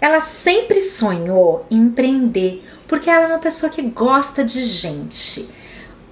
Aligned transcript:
ela 0.00 0.20
sempre 0.20 0.80
sonhou 0.80 1.66
em 1.70 1.78
empreender, 1.78 2.64
porque 2.86 3.10
ela 3.10 3.24
é 3.24 3.26
uma 3.28 3.38
pessoa 3.38 3.70
que 3.70 3.82
gosta 3.82 4.44
de 4.44 4.64
gente. 4.64 5.48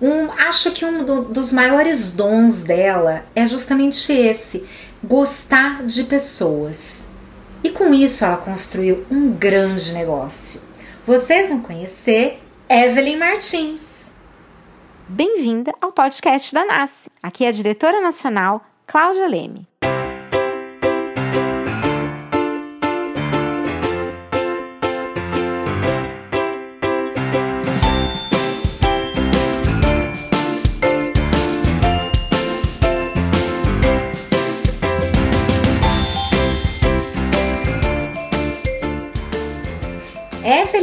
Um, 0.01 0.31
acho 0.33 0.73
que 0.73 0.85
um 0.85 1.05
do, 1.05 1.23
dos 1.25 1.53
maiores 1.53 2.13
dons 2.13 2.65
dela 2.65 3.23
é 3.35 3.47
justamente 3.47 4.13
esse: 4.13 4.69
gostar 5.03 5.85
de 5.85 6.05
pessoas. 6.05 7.09
E 7.65 7.71
com 7.71 7.93
isso 7.95 8.25
ela 8.25 8.37
construiu 8.37 9.07
um 9.11 9.31
grande 9.31 9.93
negócio. 9.93 10.61
Vocês 11.07 11.49
vão 11.49 11.61
conhecer 11.61 12.41
Evelyn 12.69 13.17
Martins. 13.17 14.13
Bem-vinda 15.09 15.73
ao 15.81 15.93
podcast 15.93 16.53
da 16.53 16.65
NASCE. 16.65 17.09
Aqui 17.23 17.45
é 17.45 17.49
a 17.49 17.53
diretora 17.53 18.01
nacional 18.01 18.65
Cláudia 18.87 19.27
Leme. 19.27 19.67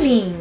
Evelyn, 0.03 0.33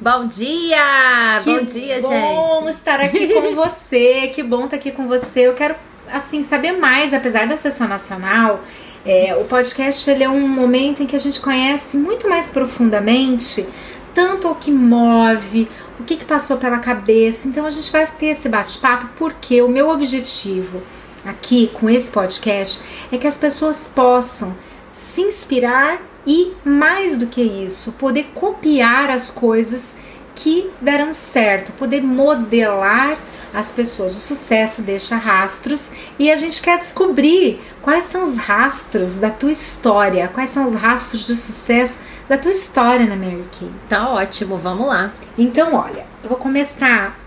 Bom 0.00 0.26
dia! 0.26 1.38
que 1.44 1.52
bom 1.52 1.64
dia, 1.64 2.00
bom 2.00 2.60
gente! 2.62 2.70
estar 2.70 2.98
aqui 2.98 3.28
com 3.28 3.52
você. 3.54 4.32
Que 4.34 4.42
bom 4.42 4.64
estar 4.64 4.76
aqui 4.76 4.90
com 4.90 5.06
você. 5.06 5.40
Eu 5.40 5.54
quero 5.54 5.74
assim 6.10 6.42
saber 6.42 6.72
mais, 6.72 7.12
apesar 7.12 7.46
da 7.46 7.54
sessão 7.54 7.86
nacional. 7.86 8.64
é, 9.04 9.36
o 9.36 9.44
podcast 9.44 10.10
ele 10.10 10.24
é 10.24 10.28
um 10.30 10.48
momento 10.48 11.02
em 11.02 11.06
que 11.06 11.14
a 11.14 11.18
gente 11.18 11.40
conhece 11.40 11.98
muito 11.98 12.26
mais 12.26 12.48
profundamente 12.50 13.68
tanto 14.14 14.48
o 14.48 14.54
que 14.54 14.70
move, 14.72 15.68
o 16.00 16.04
que, 16.04 16.16
que 16.16 16.24
passou 16.24 16.56
pela 16.56 16.78
cabeça. 16.78 17.46
Então 17.46 17.66
a 17.66 17.70
gente 17.70 17.92
vai 17.92 18.06
ter 18.06 18.28
esse 18.28 18.48
bate-papo 18.48 19.08
porque 19.18 19.60
o 19.60 19.68
meu 19.68 19.90
objetivo 19.90 20.82
aqui 21.22 21.70
com 21.74 21.90
esse 21.90 22.10
podcast 22.10 22.82
é 23.12 23.18
que 23.18 23.26
as 23.26 23.36
pessoas 23.36 23.92
possam 23.94 24.56
se 24.90 25.20
inspirar 25.20 26.00
e, 26.26 26.52
mais 26.64 27.16
do 27.16 27.26
que 27.26 27.42
isso, 27.42 27.92
poder 27.92 28.30
copiar 28.34 29.10
as 29.10 29.30
coisas 29.30 29.96
que 30.34 30.70
deram 30.80 31.12
certo, 31.12 31.72
poder 31.72 32.02
modelar 32.02 33.16
as 33.52 33.70
pessoas. 33.70 34.16
O 34.16 34.20
sucesso 34.20 34.82
deixa 34.82 35.16
rastros 35.16 35.90
e 36.18 36.30
a 36.30 36.36
gente 36.36 36.62
quer 36.62 36.78
descobrir 36.78 37.60
quais 37.82 38.04
são 38.04 38.24
os 38.24 38.36
rastros 38.36 39.18
da 39.18 39.30
tua 39.30 39.52
história, 39.52 40.30
quais 40.32 40.50
são 40.50 40.64
os 40.64 40.74
rastros 40.74 41.26
de 41.26 41.36
sucesso 41.36 42.00
da 42.28 42.38
tua 42.38 42.52
história 42.52 43.06
na 43.06 43.16
Mary 43.16 43.44
Kay. 43.58 43.68
Tá 43.88 44.08
ótimo, 44.08 44.56
vamos 44.56 44.86
lá. 44.86 45.12
Então, 45.36 45.74
olha, 45.74 46.06
eu 46.22 46.28
vou 46.28 46.38
começar 46.38 47.18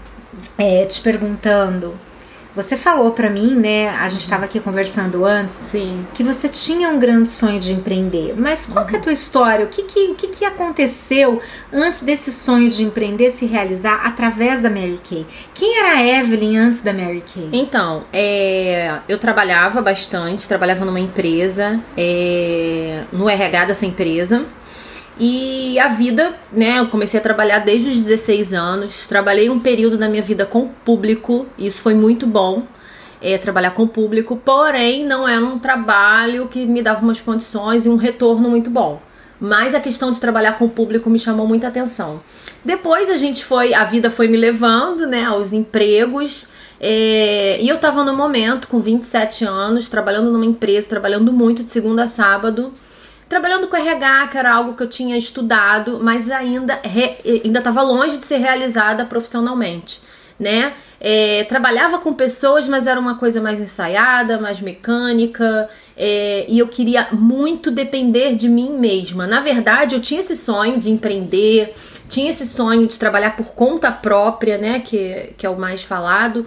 é, 0.58 0.86
te 0.86 1.02
perguntando. 1.02 1.94
Você 2.56 2.78
falou 2.78 3.12
pra 3.12 3.30
mim, 3.30 3.54
né? 3.54 3.90
A 3.90 4.08
gente 4.08 4.22
estava 4.22 4.46
aqui 4.46 4.62
conversando 4.62 5.26
antes 5.26 5.56
Sim. 5.56 6.08
que 6.14 6.24
você 6.24 6.48
tinha 6.48 6.88
um 6.88 6.98
grande 6.98 7.30
sonho 7.30 7.60
de 7.60 7.74
empreender. 7.74 8.34
Mas 8.38 8.66
qual 8.66 8.86
que 8.86 8.96
é 8.96 9.00
a 9.00 9.02
tua 9.02 9.12
história? 9.12 9.66
O 9.66 9.68
que 9.68 9.84
que, 9.84 10.12
o 10.12 10.16
que 10.16 10.28
que 10.30 10.46
aconteceu 10.46 11.42
antes 11.74 12.02
desse 12.02 12.32
sonho 12.32 12.70
de 12.70 12.84
empreender 12.84 13.32
se 13.32 13.46
realizar 13.46 14.06
através 14.06 14.62
da 14.62 14.70
Mary 14.70 15.02
Kay? 15.08 15.26
Quem 15.54 15.78
era 15.78 15.98
a 15.98 16.04
Evelyn 16.04 16.58
antes 16.58 16.82
da 16.82 16.94
Mary 16.94 17.24
Kay? 17.34 17.50
Então, 17.52 18.06
é, 18.14 19.00
eu 19.10 19.18
trabalhava 19.20 19.82
bastante, 19.82 20.48
trabalhava 20.48 20.86
numa 20.86 21.00
empresa, 21.00 21.82
é, 21.98 23.04
no 23.12 23.30
RH 23.30 23.66
dessa 23.66 23.86
empresa. 23.86 24.46
E 25.18 25.80
a 25.80 25.88
vida, 25.88 26.36
né? 26.52 26.80
Eu 26.80 26.88
comecei 26.88 27.20
a 27.20 27.24
trabalhar 27.24 27.60
desde 27.60 27.90
os 27.90 28.04
16 28.04 28.54
anos. 28.54 29.08
Trabalhei 29.08 29.50
um 29.50 29.60
período 29.60 29.98
da 29.98 30.10
minha 30.10 30.22
vida 30.22 30.46
com 30.46 30.64
o 30.64 30.70
público, 30.84 31.46
isso 31.58 31.82
foi 31.82 31.94
muito 31.94 32.28
bom. 32.28 32.64
É, 33.22 33.38
trabalhar 33.38 33.72
com 33.72 33.84
o 33.84 33.88
público, 33.88 34.36
porém 34.36 35.06
não 35.06 35.28
era 35.28 35.44
um 35.44 35.58
trabalho 35.58 36.48
que 36.48 36.66
me 36.66 36.82
dava 36.82 37.02
umas 37.02 37.22
condições 37.22 37.86
e 37.86 37.90
um 37.90 37.96
retorno 37.96 38.50
muito 38.50 38.70
bom. 38.70 39.02
Mas 39.40 39.74
a 39.74 39.80
questão 39.80 40.12
de 40.12 40.20
trabalhar 40.20 40.58
com 40.58 40.66
o 40.66 40.70
público 40.70 41.10
me 41.10 41.18
chamou 41.18 41.48
muita 41.48 41.68
atenção. 41.68 42.22
Depois 42.64 43.10
a 43.10 43.18
gente 43.18 43.44
foi, 43.44 43.74
a 43.74 43.84
vida 43.86 44.12
foi 44.12 44.28
me 44.28 44.38
levando, 44.38 45.08
né, 45.08 45.24
aos 45.24 45.54
empregos. 45.54 46.46
é, 46.80 47.58
e 47.62 47.68
eu 47.68 47.80
tava 47.80 48.04
no 48.04 48.14
momento, 48.14 48.68
com 48.68 48.80
27 48.80 49.46
anos, 49.46 49.88
trabalhando 49.90 50.30
numa 50.30 50.46
empresa, 50.46 50.90
trabalhando 50.90 51.32
muito 51.32 51.64
de 51.64 51.72
segunda 51.72 52.04
a 52.04 52.08
sábado 52.08 52.74
trabalhando 53.28 53.68
com 53.68 53.76
RH, 53.76 54.28
que 54.28 54.38
era 54.38 54.54
algo 54.54 54.74
que 54.76 54.84
eu 54.84 54.90
tinha 54.90 55.18
estudado, 55.18 56.00
mas 56.02 56.30
ainda 56.30 56.80
re- 56.84 57.18
ainda 57.44 57.60
estava 57.60 57.82
longe 57.82 58.18
de 58.18 58.26
ser 58.26 58.38
realizada 58.38 59.06
profissionalmente, 59.06 60.00
né? 60.40 60.74
É, 61.00 61.44
trabalhava 61.44 62.00
com 62.00 62.14
pessoas, 62.14 62.68
mas 62.68 62.88
era 62.88 63.00
uma 63.00 63.16
coisa 63.16 63.42
mais 63.42 63.60
ensaiada, 63.60 64.40
mais 64.40 64.60
mecânica, 64.62 65.70
é, 65.96 66.46
e 66.48 66.58
eu 66.58 66.68
queria 66.68 67.08
muito 67.12 67.70
depender 67.70 68.36
de 68.36 68.48
mim 68.50 68.78
mesma. 68.78 69.28
Na 69.28 69.42
verdade, 69.42 69.94
eu 69.96 70.02
tinha 70.02 70.22
esse 70.22 70.36
sonho 70.36 70.80
de 70.80 70.90
empreender, 70.90 71.76
tinha 72.10 72.30
esse 72.30 72.48
sonho 72.48 72.88
de 72.88 72.98
trabalhar 72.98 73.36
por 73.36 73.48
conta 73.54 73.92
própria, 73.92 74.58
né? 74.58 74.80
Que, 74.80 75.34
que 75.38 75.46
é 75.46 75.50
o 75.50 75.58
mais 75.60 75.84
falado, 75.84 76.46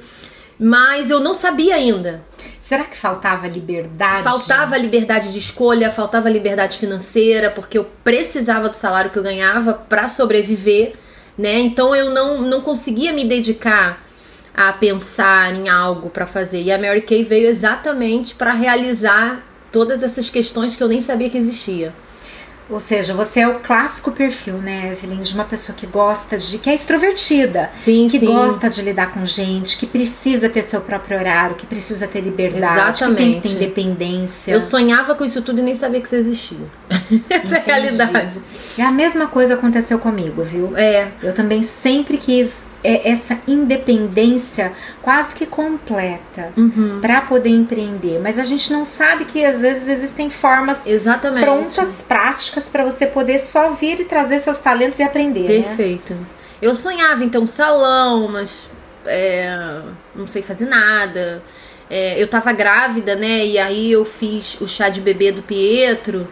mas 0.58 1.10
eu 1.10 1.20
não 1.20 1.34
sabia 1.34 1.74
ainda. 1.76 2.22
Será 2.60 2.84
que 2.84 2.97
faltava 2.97 3.47
liberdade? 3.47 4.22
Faltava 4.22 4.76
liberdade 4.76 5.32
de 5.32 5.38
escolha, 5.38 5.91
faltava 5.91 6.28
liberdade 6.28 6.78
financeira, 6.78 7.50
porque 7.50 7.78
eu 7.78 7.84
precisava 8.04 8.69
do 8.69 8.76
salário 8.76 9.10
que 9.10 9.19
eu 9.19 9.22
ganhava 9.22 9.75
para 9.75 10.09
sobreviver, 10.09 10.94
né? 11.37 11.59
Então 11.59 11.94
eu 11.94 12.10
não, 12.10 12.43
não 12.43 12.60
conseguia 12.60 13.12
me 13.12 13.25
dedicar 13.25 14.03
a 14.54 14.72
pensar 14.72 15.54
em 15.54 15.69
algo 15.69 16.10
para 16.10 16.26
fazer. 16.26 16.62
E 16.62 16.72
a 16.72 16.78
Mary 16.78 17.03
Kay 17.03 17.22
veio 17.22 17.49
exatamente 17.49 18.34
para 18.34 18.53
realizar 18.53 19.47
todas 19.70 20.03
essas 20.03 20.28
questões 20.28 20.75
que 20.75 20.82
eu 20.82 20.88
nem 20.88 21.00
sabia 21.00 21.31
que 21.31 21.38
existia. 21.38 21.94
Ou 22.70 22.80
seja, 22.80 23.14
você 23.14 23.40
é 23.40 23.48
o 23.48 23.60
clássico 23.60 24.12
perfil, 24.12 24.54
né, 24.54 24.92
Evelyn, 24.92 25.22
de 25.22 25.34
uma 25.34 25.44
pessoa 25.44 25.76
que 25.76 25.86
gosta 25.86 26.36
de. 26.36 26.58
que 26.58 26.68
é 26.68 26.74
extrovertida. 26.74 27.70
Sim, 27.82 28.08
que 28.10 28.18
sim. 28.18 28.26
gosta 28.26 28.68
de 28.68 28.82
lidar 28.82 29.12
com 29.12 29.24
gente, 29.24 29.78
que 29.78 29.86
precisa 29.86 30.48
ter 30.48 30.62
seu 30.62 30.80
próprio 30.80 31.18
horário, 31.18 31.56
que 31.56 31.66
precisa 31.66 32.06
ter 32.06 32.20
liberdade, 32.20 32.98
que 32.98 33.14
tem 33.14 33.14
que 33.14 33.24
Exatamente. 33.24 33.40
ter 33.40 33.54
independência. 33.54 34.52
Eu 34.52 34.60
sonhava 34.60 35.14
com 35.14 35.24
isso 35.24 35.40
tudo 35.40 35.60
e 35.60 35.62
nem 35.62 35.74
sabia 35.74 36.00
que 36.00 36.06
isso 36.06 36.16
existia. 36.16 36.58
Essa 37.30 37.56
é 37.56 37.60
a 37.60 37.62
realidade. 37.62 38.40
E 38.76 38.82
a 38.82 38.90
mesma 38.90 39.26
coisa 39.28 39.54
aconteceu 39.54 39.98
comigo, 39.98 40.42
viu? 40.42 40.76
É, 40.76 41.08
Eu 41.22 41.34
também 41.34 41.62
sempre 41.62 42.18
quis 42.18 42.66
é, 42.82 43.10
essa 43.10 43.38
independência 43.46 44.72
quase 45.02 45.34
que 45.34 45.46
completa 45.46 46.52
Uhum. 46.56 47.00
para 47.00 47.20
poder 47.22 47.50
empreender, 47.50 48.20
mas 48.20 48.38
a 48.38 48.44
gente 48.44 48.72
não 48.72 48.84
sabe 48.84 49.24
que 49.24 49.44
às 49.44 49.60
vezes 49.62 49.88
existem 49.88 50.30
formas 50.30 50.86
exatamente. 50.86 51.44
prontas, 51.44 52.02
práticas 52.02 52.68
para 52.68 52.84
você 52.84 53.06
poder 53.06 53.38
só 53.40 53.70
vir 53.70 54.00
e 54.00 54.04
trazer 54.04 54.40
seus 54.40 54.60
talentos 54.60 54.98
e 54.98 55.02
aprender, 55.02 55.48
né? 55.48 55.62
Perfeito. 55.64 56.16
Eu 56.60 56.74
sonhava 56.74 57.24
um 57.40 57.46
salão, 57.46 58.28
mas 58.28 58.68
é, 59.06 59.82
não 60.14 60.26
sei 60.26 60.42
fazer 60.42 60.66
nada. 60.66 61.42
É, 61.90 62.20
eu 62.22 62.28
tava 62.28 62.52
grávida, 62.52 63.16
né? 63.16 63.46
E 63.46 63.58
aí 63.58 63.92
eu 63.92 64.04
fiz 64.04 64.60
o 64.60 64.68
chá 64.68 64.88
de 64.88 65.00
bebê 65.00 65.32
do 65.32 65.42
Pietro. 65.42 66.28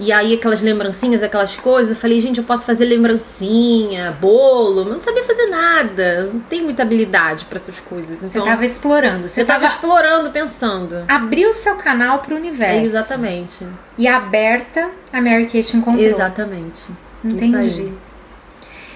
E 0.00 0.10
aí 0.10 0.34
aquelas 0.34 0.60
lembrancinhas, 0.60 1.22
aquelas 1.22 1.56
coisas. 1.56 1.90
Eu 1.92 1.96
falei, 1.96 2.20
gente, 2.20 2.38
eu 2.38 2.44
posso 2.44 2.64
fazer 2.66 2.84
lembrancinha, 2.86 4.16
bolo. 4.20 4.84
Mas 4.84 4.94
não 4.94 5.00
sabia 5.00 5.22
fazer 5.24 5.46
nada. 5.46 6.24
Não 6.32 6.40
tenho 6.40 6.64
muita 6.64 6.82
habilidade 6.82 7.44
para 7.44 7.56
essas 7.56 7.78
coisas. 7.80 8.18
Você 8.18 8.38
Então, 8.38 8.44
tava 8.44 8.64
explorando, 8.64 9.28
você 9.28 9.42
eu 9.42 9.46
tava 9.46 9.60
tava 9.60 9.74
explorando, 9.74 10.30
pensando. 10.30 11.04
abriu 11.06 11.52
seu 11.52 11.76
canal 11.76 12.20
pro 12.20 12.34
universo. 12.34 12.80
É, 12.80 12.82
exatamente. 12.82 13.66
E 13.98 14.08
aberta, 14.08 14.90
a 15.12 15.20
Mary 15.20 15.46
Kay 15.46 15.62
te 15.62 15.76
encontrou. 15.76 16.04
Exatamente. 16.04 16.82
Entendi. 17.24 17.92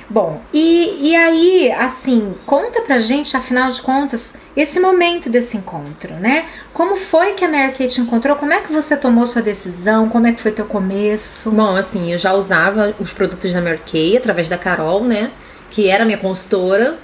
Bom, 0.08 0.40
e, 0.52 1.10
e 1.10 1.16
aí, 1.16 1.72
assim, 1.72 2.34
conta 2.44 2.82
pra 2.82 2.98
gente, 2.98 3.36
afinal 3.36 3.70
de 3.70 3.80
contas, 3.80 4.34
esse 4.54 4.78
momento 4.78 5.30
desse 5.30 5.56
encontro, 5.56 6.12
né? 6.14 6.46
Como 6.74 6.96
foi 6.96 7.32
que 7.32 7.44
a 7.44 7.48
Mary 7.48 7.72
Kay 7.72 7.88
te 7.88 8.00
encontrou? 8.02 8.36
Como 8.36 8.52
é 8.52 8.60
que 8.60 8.72
você 8.72 8.96
tomou 8.96 9.26
sua 9.26 9.40
decisão? 9.40 10.10
Como 10.10 10.26
é 10.26 10.32
que 10.32 10.40
foi 10.40 10.52
teu 10.52 10.66
começo? 10.66 11.50
Bom, 11.50 11.74
assim, 11.74 12.12
eu 12.12 12.18
já 12.18 12.34
usava 12.34 12.94
os 13.00 13.12
produtos 13.12 13.52
da 13.52 13.62
Mary 13.62 13.80
Kay 13.90 14.16
através 14.16 14.48
da 14.48 14.58
Carol, 14.58 15.02
né? 15.04 15.30
Que 15.70 15.88
era 15.88 16.04
minha 16.04 16.18
consultora. 16.18 16.98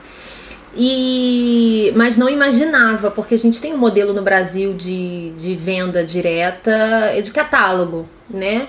E 0.77 1.93
mas 1.97 2.17
não 2.17 2.29
imaginava, 2.29 3.11
porque 3.11 3.35
a 3.35 3.39
gente 3.39 3.61
tem 3.61 3.75
um 3.75 3.79
modelo 3.79 4.13
no 4.13 4.23
Brasil 4.23 4.75
de, 4.75 5.31
de 5.31 5.57
venda 5.57 6.05
direta 6.05 6.71
de 7.21 7.31
catálogo, 7.33 8.09
né? 8.29 8.69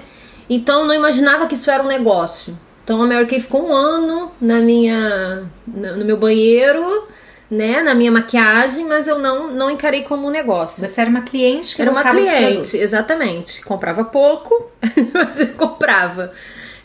Então 0.49 0.87
não 0.87 0.95
imaginava 0.95 1.45
que 1.47 1.53
isso 1.53 1.69
era 1.69 1.83
um 1.83 1.87
negócio. 1.87 2.57
Então 2.91 3.01
a 3.01 3.07
Mary 3.07 3.25
Kay 3.25 3.39
ficou 3.39 3.69
um 3.69 3.73
ano 3.73 4.33
na 4.41 4.59
minha 4.59 5.45
no 5.65 6.03
meu 6.03 6.17
banheiro, 6.17 7.07
né, 7.49 7.81
na 7.81 7.95
minha 7.95 8.11
maquiagem, 8.11 8.83
mas 8.83 9.07
eu 9.07 9.17
não 9.17 9.49
não 9.49 9.71
encarei 9.71 10.03
como 10.03 10.27
um 10.27 10.29
negócio. 10.29 10.85
Você 10.85 10.99
era 10.99 11.09
uma 11.09 11.21
cliente 11.21 11.73
que 11.73 11.81
Era 11.81 11.89
uma 11.89 12.03
cliente, 12.03 12.75
exatamente. 12.75 13.63
Comprava 13.63 14.03
pouco, 14.03 14.69
mas 15.13 15.39
eu 15.39 15.47
comprava. 15.53 16.33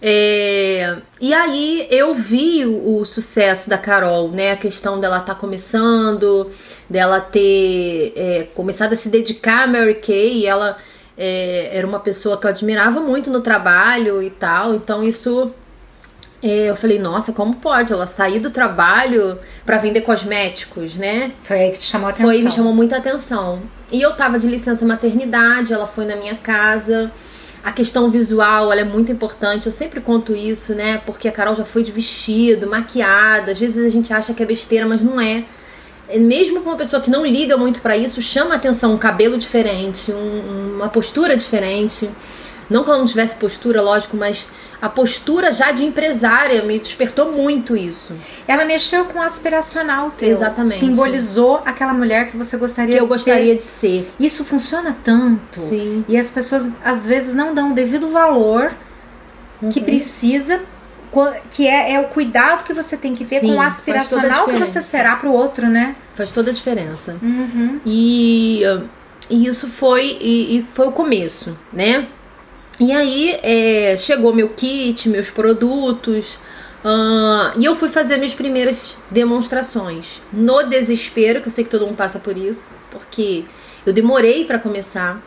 É, 0.01 0.97
e 1.21 1.35
aí 1.35 1.89
eu 1.91 2.15
vi 2.15 2.65
o, 2.65 3.01
o, 3.01 3.05
sucesso 3.05 3.69
da 3.69 3.77
Carol, 3.77 4.31
né? 4.31 4.53
A 4.53 4.57
questão 4.57 5.01
dela 5.01 5.19
estar 5.19 5.35
tá 5.35 5.41
começando, 5.41 6.53
dela 6.89 7.21
ter 7.21 8.13
é, 8.15 8.47
começado 8.55 8.93
a 8.93 8.97
se 8.97 9.09
dedicar 9.09 9.65
a 9.65 9.67
Mary 9.67 9.97
Kay, 9.97 10.43
e 10.43 10.47
ela 10.47 10.77
é, 11.19 11.77
era 11.77 11.85
uma 11.85 11.99
pessoa 11.99 12.39
que 12.39 12.47
eu 12.47 12.51
admirava 12.51 13.01
muito 13.01 13.29
no 13.29 13.41
trabalho 13.41 14.23
e 14.23 14.31
tal, 14.31 14.73
então 14.73 15.03
isso 15.03 15.53
eu 16.43 16.77
falei, 16.77 16.99
nossa, 16.99 17.33
como 17.33 17.57
pode 17.57 17.93
ela 17.93 18.07
sair 18.07 18.41
do 18.41 18.51
trabalho 18.51 19.39
para 19.65 19.79
vender 19.79 20.03
cosméticos, 20.03 20.95
né? 20.97 21.33
Foi 21.45 21.59
aí 21.59 21.71
que 21.71 21.79
te 21.79 21.85
chamou 21.85 22.09
a 22.09 22.11
atenção. 22.11 22.31
Foi, 22.31 22.43
me 22.43 22.53
chamou 22.53 22.75
muita 22.75 22.97
atenção. 22.97 23.63
E 23.91 24.03
eu 24.03 24.13
tava 24.15 24.39
de 24.39 24.47
licença 24.47 24.85
maternidade, 24.85 25.73
ela 25.73 25.87
foi 25.87 26.05
na 26.05 26.17
minha 26.17 26.35
casa. 26.35 27.11
A 27.65 27.73
questão 27.73 28.11
visual, 28.11 28.71
ela 28.71 28.81
é 28.81 28.85
muito 28.85 29.11
importante. 29.11 29.67
Eu 29.67 29.73
sempre 29.73 30.01
conto 30.01 30.37
isso, 30.37 30.75
né? 30.75 31.01
Porque 31.07 31.27
a 31.27 31.33
Carol 31.33 31.55
já 31.55 31.65
foi 31.65 31.83
de 31.83 31.91
vestido, 31.91 32.69
maquiada. 32.69 33.53
Às 33.53 33.59
vezes 33.59 33.85
a 33.85 33.89
gente 33.89 34.13
acha 34.13 34.35
que 34.35 34.43
é 34.43 34.47
besteira, 34.47 34.87
mas 34.87 35.01
não 35.01 35.21
é. 35.21 35.45
Mesmo 36.15 36.61
com 36.61 36.71
uma 36.71 36.77
pessoa 36.77 37.03
que 37.03 37.11
não 37.11 37.27
liga 37.27 37.57
muito 37.57 37.81
para 37.81 37.97
isso, 37.97 38.23
chama 38.23 38.55
atenção 38.55 38.95
um 38.95 38.99
cabelo 38.99 39.37
diferente, 39.37 40.13
um, 40.13 40.77
uma 40.77 40.89
postura 40.89 41.37
diferente. 41.37 42.09
Não 42.71 42.85
que 42.85 42.91
ela 42.91 42.99
não 42.99 43.07
tivesse 43.07 43.37
postura, 43.37 43.83
lógico, 43.83 44.17
mas 44.17 44.47
a 44.81 44.89
postura 44.89 45.53
já 45.53 45.73
de 45.73 45.85
empresária 45.85 46.63
me 46.63 46.79
despertou 46.79 47.33
muito 47.33 47.77
isso. 47.77 48.15
Ela 48.47 48.65
mexeu 48.65 49.07
com 49.07 49.19
o 49.19 49.23
aspiracional 49.23 50.11
teu. 50.11 50.31
Exatamente. 50.31 50.79
Simbolizou 50.79 51.63
aquela 51.65 51.93
mulher 51.93 52.31
que 52.31 52.37
você 52.37 52.57
gostaria 52.57 52.95
que 52.95 53.01
de 53.01 53.05
eu 53.05 53.09
gostaria 53.09 53.57
de 53.57 53.63
ser. 53.63 54.11
Isso 54.21 54.45
funciona 54.45 54.97
tanto. 55.03 55.61
Sim. 55.61 56.05
E 56.09 56.17
as 56.17 56.31
pessoas 56.31 56.73
às 56.85 57.07
vezes 57.07 57.35
não 57.35 57.55
dão 57.55 57.73
o 57.73 57.75
devido 57.75 58.09
valor 58.11 58.73
uhum. 59.63 59.71
que 59.71 59.81
precisa 59.81 60.61
que 61.51 61.67
é, 61.67 61.95
é, 61.95 62.01
o 62.01 62.09
cuidado 62.09 62.65
que 62.65 62.75
você 62.75 62.95
tem 62.95 63.15
que 63.15 63.25
ter 63.25 63.41
Sim, 63.41 63.49
com 63.49 63.55
o 63.55 63.61
aspiracional 63.61 64.47
que 64.47 64.59
você 64.59 64.83
será 64.83 65.17
para 65.17 65.31
o 65.31 65.33
outro, 65.33 65.67
né? 65.67 65.97
Faz 66.15 66.31
toda 66.31 66.51
a 66.51 66.55
diferença. 66.55 67.17
Uhum. 67.23 67.81
E, 67.87 68.63
e, 69.31 69.47
isso 69.47 69.67
foi 69.69 70.19
e, 70.21 70.59
e 70.59 70.63
foi 70.63 70.89
o 70.89 70.93
começo, 70.93 71.57
né? 71.73 72.07
E 72.79 72.93
aí 72.93 73.39
é, 73.43 73.97
chegou 73.99 74.35
meu 74.35 74.51
kit, 74.51 75.09
meus 75.09 75.31
produtos. 75.31 76.39
Uh, 76.85 77.59
e 77.59 77.65
eu 77.65 77.75
fui 77.75 77.89
fazer 77.89 78.17
minhas 78.17 78.35
primeiras 78.35 78.97
demonstrações. 79.11 80.21
No 80.33 80.63
desespero, 80.65 81.41
que 81.41 81.49
eu 81.49 81.53
sei 81.53 81.65
que 81.65 81.71
todo 81.71 81.87
mundo 81.87 81.97
passa 81.97 82.19
por 82.19 82.37
isso, 82.37 82.71
porque 82.91 83.45
eu 83.85 83.93
demorei 83.93 84.45
para 84.45 84.59
começar. 84.59 85.21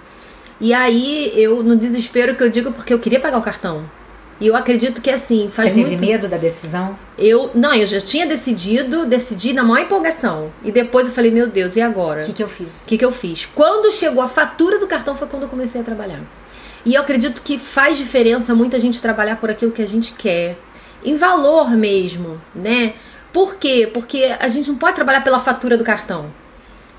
E 0.62 0.74
aí 0.74 1.34
eu, 1.36 1.64
no 1.64 1.76
desespero 1.76 2.36
que 2.36 2.44
eu 2.44 2.50
digo, 2.50 2.72
porque 2.72 2.94
eu 2.94 3.00
queria 3.00 3.20
pagar 3.20 3.38
o 3.38 3.42
cartão. 3.42 3.84
E 4.40 4.48
eu 4.48 4.56
acredito 4.56 5.02
que 5.02 5.10
assim, 5.10 5.50
faz 5.52 5.70
Você 5.70 5.76
teve 5.76 5.98
muito... 5.98 6.06
medo 6.06 6.30
da 6.30 6.38
decisão? 6.38 6.98
Eu, 7.18 7.52
não, 7.54 7.74
eu 7.74 7.86
já 7.86 8.00
tinha 8.00 8.26
decidido, 8.26 9.06
decidi 9.06 9.52
na 9.52 9.64
maior 9.64 9.84
empolgação. 9.84 10.54
E 10.64 10.72
depois 10.72 11.08
eu 11.08 11.14
falei, 11.14 11.30
meu 11.30 11.48
Deus, 11.48 11.76
e 11.76 11.82
agora? 11.82 12.22
O 12.22 12.26
que, 12.26 12.32
que 12.32 12.44
eu 12.44 12.48
fiz? 12.48 12.86
O 12.86 12.88
que, 12.88 12.98
que 12.98 13.04
eu 13.04 13.12
fiz? 13.12 13.46
Quando 13.54 13.92
chegou 13.92 14.24
a 14.24 14.30
fatura 14.30 14.80
do 14.80 14.88
cartão 14.88 15.14
foi 15.14 15.28
quando 15.28 15.44
eu 15.44 15.50
comecei 15.50 15.82
a 15.82 15.84
trabalhar. 15.84 16.22
E 16.86 16.96
eu 16.96 17.02
acredito 17.02 17.42
que 17.42 17.58
faz 17.58 17.98
diferença 17.98 18.56
muita 18.56 18.80
gente 18.80 19.02
trabalhar 19.02 19.38
por 19.38 19.50
aquilo 19.50 19.72
que 19.72 19.82
a 19.82 19.88
gente 19.88 20.14
quer. 20.14 20.58
Em 21.04 21.16
valor 21.16 21.72
mesmo, 21.72 22.42
né? 22.54 22.94
Por 23.32 23.56
quê? 23.56 23.90
Porque 23.94 24.36
a 24.40 24.50
gente 24.50 24.70
não 24.70 24.78
pode 24.78 24.96
trabalhar 24.96 25.22
pela 25.22 25.40
fatura 25.40 25.78
do 25.78 25.84
cartão. 25.84 26.32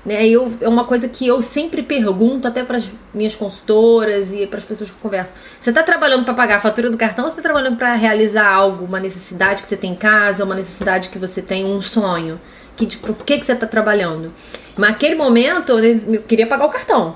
Né? 0.05 0.27
Eu, 0.27 0.51
é 0.61 0.67
uma 0.67 0.85
coisa 0.85 1.07
que 1.07 1.27
eu 1.27 1.41
sempre 1.43 1.83
pergunto 1.83 2.47
até 2.47 2.63
para 2.63 2.77
as 2.77 2.89
minhas 3.13 3.35
consultoras 3.35 4.31
e 4.33 4.47
para 4.47 4.57
as 4.57 4.65
pessoas 4.65 4.89
que 4.89 4.95
eu 4.95 5.01
converso. 5.01 5.33
Você 5.59 5.69
está 5.69 5.83
trabalhando 5.83 6.25
para 6.25 6.33
pagar 6.33 6.55
a 6.57 6.59
fatura 6.59 6.89
do 6.89 6.97
cartão 6.97 7.25
ou 7.25 7.29
você 7.29 7.39
está 7.39 7.43
trabalhando 7.43 7.77
para 7.77 7.93
realizar 7.93 8.47
algo, 8.47 8.85
uma 8.85 8.99
necessidade 8.99 9.61
que 9.61 9.69
você 9.69 9.77
tem 9.77 9.91
em 9.91 9.95
casa, 9.95 10.43
uma 10.43 10.55
necessidade 10.55 11.09
que 11.09 11.19
você 11.19 11.41
tem, 11.41 11.65
um 11.65 11.81
sonho? 11.81 12.39
Que, 12.75 12.85
tipo, 12.85 13.13
por 13.13 13.25
que, 13.25 13.37
que 13.37 13.45
você 13.45 13.51
está 13.51 13.67
trabalhando? 13.67 14.33
Naquele 14.75 15.15
momento 15.15 15.77
eu 15.77 16.21
queria 16.23 16.47
pagar 16.47 16.65
o 16.65 16.69
cartão, 16.69 17.15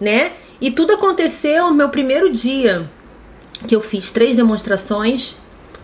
né? 0.00 0.32
E 0.60 0.70
tudo 0.70 0.92
aconteceu 0.94 1.68
no 1.68 1.74
meu 1.74 1.88
primeiro 1.88 2.32
dia, 2.32 2.88
que 3.66 3.76
eu 3.76 3.80
fiz 3.80 4.10
três 4.10 4.36
demonstrações, 4.36 5.36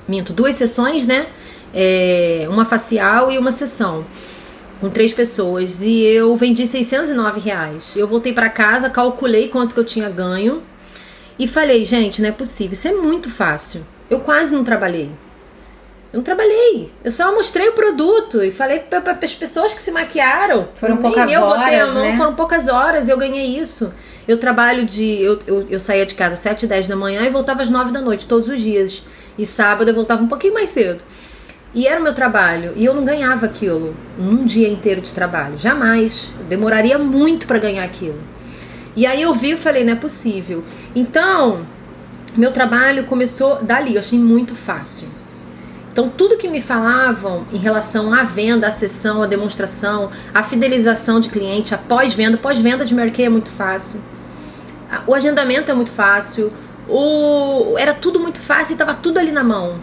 minto, 0.09 0.33
duas 0.33 0.55
sessões, 0.55 1.07
né? 1.07 1.27
É, 1.75 2.47
uma 2.51 2.65
facial 2.65 3.33
e 3.33 3.39
uma 3.39 3.51
sessão 3.51 4.05
com 4.83 4.91
três 4.91 5.15
pessoas 5.15 5.81
e 5.81 6.01
eu 6.01 6.35
vendi 6.35 6.67
609 6.67 7.39
reais. 7.39 7.95
Eu 7.97 8.09
voltei 8.09 8.33
para 8.33 8.51
casa, 8.51 8.91
calculei 8.91 9.49
quanto 9.49 9.75
que 9.75 9.81
eu 9.81 9.85
tinha 9.85 10.11
ganho 10.11 10.61
e 11.39 11.47
falei, 11.47 11.85
gente, 11.85 12.21
não 12.21 12.29
é 12.29 12.33
possível, 12.33 12.73
isso 12.73 12.89
é 12.89 12.93
muito 12.93 13.31
fácil. 13.31 13.87
Eu 14.11 14.21
quase 14.21 14.53
não 14.53 14.65
trabalhei. 14.65 15.11
Eu 16.13 16.19
não 16.19 16.23
trabalhei. 16.23 16.93
Eu 17.03 17.11
só 17.11 17.35
mostrei 17.35 17.69
o 17.69 17.73
produto 17.73 18.45
e 18.45 18.51
falei 18.51 18.81
para 18.81 19.19
as 19.23 19.35
pessoas 19.35 19.73
que 19.73 19.81
se 19.81 19.91
maquiaram. 19.91 20.69
Foram 20.75 20.99
poucas 20.99 21.33
eu 21.33 21.43
horas, 21.43 21.63
botei 21.63 21.81
a 21.81 21.87
mão, 21.87 22.03
né? 22.03 22.17
foram 22.17 22.35
poucas 22.35 22.69
horas, 22.69 23.09
eu 23.09 23.17
ganhei 23.17 23.59
isso. 23.59 23.93
Eu 24.29 24.37
trabalho 24.37 24.85
de. 24.85 25.21
Eu, 25.23 25.39
eu, 25.47 25.67
eu 25.71 25.81
saía 25.81 26.05
de 26.05 26.15
casa 26.15 26.35
às 26.35 26.41
7 26.41 26.65
e 26.65 26.69
10 26.69 26.87
da 26.87 26.97
manhã 26.97 27.23
e 27.23 27.31
voltava 27.31 27.63
às 27.63 27.71
9 27.71 27.93
da 27.93 28.01
noite, 28.01 28.27
todos 28.27 28.47
os 28.49 28.61
dias. 28.61 29.03
E 29.39 29.47
sábado 29.47 29.89
eu 29.89 29.95
voltava 29.95 30.23
um 30.23 30.29
pouquinho 30.29 30.53
mais 30.53 30.69
cedo. 30.69 31.03
E 31.75 31.87
era 31.87 31.99
o 31.99 32.03
meu 32.03 32.15
trabalho. 32.15 32.75
E 32.77 32.85
eu 32.85 32.95
não 32.95 33.05
ganhava 33.05 33.47
aquilo 33.47 33.97
um 34.19 34.45
dia 34.45 34.69
inteiro 34.69 35.01
de 35.01 35.13
trabalho. 35.15 35.59
Jamais. 35.59 36.27
Eu 36.39 36.45
demoraria 36.45 36.99
muito 36.99 37.47
para 37.47 37.59
ganhar 37.59 37.85
aquilo. 37.85 38.21
E 38.95 39.07
aí 39.07 39.23
eu 39.23 39.33
vi 39.35 39.53
e 39.53 39.57
falei, 39.57 39.83
não 39.83 39.95
é 39.95 39.97
possível. 39.97 40.63
Então, 40.95 41.67
meu 42.37 42.53
trabalho 42.53 43.05
começou 43.05 43.63
dali. 43.63 43.95
Eu 43.95 44.01
achei 44.01 44.19
muito 44.19 44.55
fácil. 44.55 45.09
Então, 45.93 46.09
tudo 46.09 46.39
que 46.39 46.49
me 46.49 46.63
falavam 46.63 47.45
em 47.53 47.59
relação 47.59 48.15
à 48.15 48.25
venda, 48.25 48.67
à 48.67 48.71
sessão, 48.71 49.23
à 49.23 49.27
demonstração, 49.27 50.11
à 50.33 50.43
fidelização 50.43 51.21
de 51.21 51.29
cliente, 51.29 51.75
a 51.75 51.79
pós-venda, 51.79 52.39
pós-venda 52.39 52.83
de 52.87 52.95
Mary 52.95 53.11
Kay 53.11 53.27
é 53.27 53.29
muito 53.29 53.51
fácil. 53.51 54.01
O 55.07 55.15
agendamento 55.15 55.71
é 55.71 55.75
muito 55.75 55.91
fácil. 55.91 56.51
O... 56.89 57.77
Era 57.79 57.93
tudo 57.93 58.19
muito 58.19 58.41
fácil 58.41 58.73
e 58.73 58.75
estava 58.75 58.95
tudo 58.95 59.19
ali 59.19 59.31
na 59.31 59.45
mão. 59.45 59.75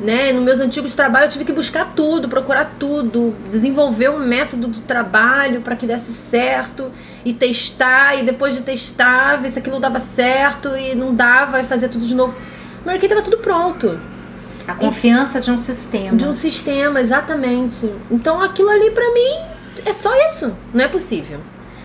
Né? 0.00 0.32
Nos 0.32 0.42
meus 0.42 0.60
antigos 0.60 0.94
trabalhos 0.94 1.26
eu 1.26 1.32
tive 1.32 1.44
que 1.44 1.52
buscar 1.52 1.92
tudo, 1.94 2.26
procurar 2.26 2.76
tudo, 2.78 3.34
desenvolver 3.50 4.08
um 4.08 4.18
método 4.18 4.68
de 4.68 4.80
trabalho 4.80 5.60
para 5.60 5.76
que 5.76 5.86
desse 5.86 6.12
certo 6.12 6.90
e 7.22 7.34
testar, 7.34 8.18
e 8.18 8.22
depois 8.24 8.54
de 8.54 8.62
testar, 8.62 9.36
ver 9.36 9.50
se 9.50 9.58
aquilo 9.58 9.78
dava 9.78 10.00
certo 10.00 10.74
e 10.74 10.94
não 10.94 11.14
dava, 11.14 11.60
e 11.60 11.64
fazer 11.64 11.90
tudo 11.90 12.06
de 12.06 12.14
novo. 12.14 12.34
Mary 12.84 12.98
Kay 12.98 13.08
estava 13.10 13.22
tudo 13.22 13.38
pronto. 13.42 14.13
A 14.66 14.74
confiança 14.74 15.40
de 15.40 15.50
um 15.50 15.58
sistema. 15.58 16.16
De 16.16 16.24
um 16.24 16.32
sistema, 16.32 17.00
exatamente. 17.00 17.90
Então 18.10 18.40
aquilo 18.40 18.70
ali 18.70 18.90
para 18.90 19.12
mim 19.12 19.38
é 19.84 19.92
só 19.92 20.10
isso. 20.26 20.56
Não 20.72 20.84
é 20.84 20.88
possível. 20.88 21.40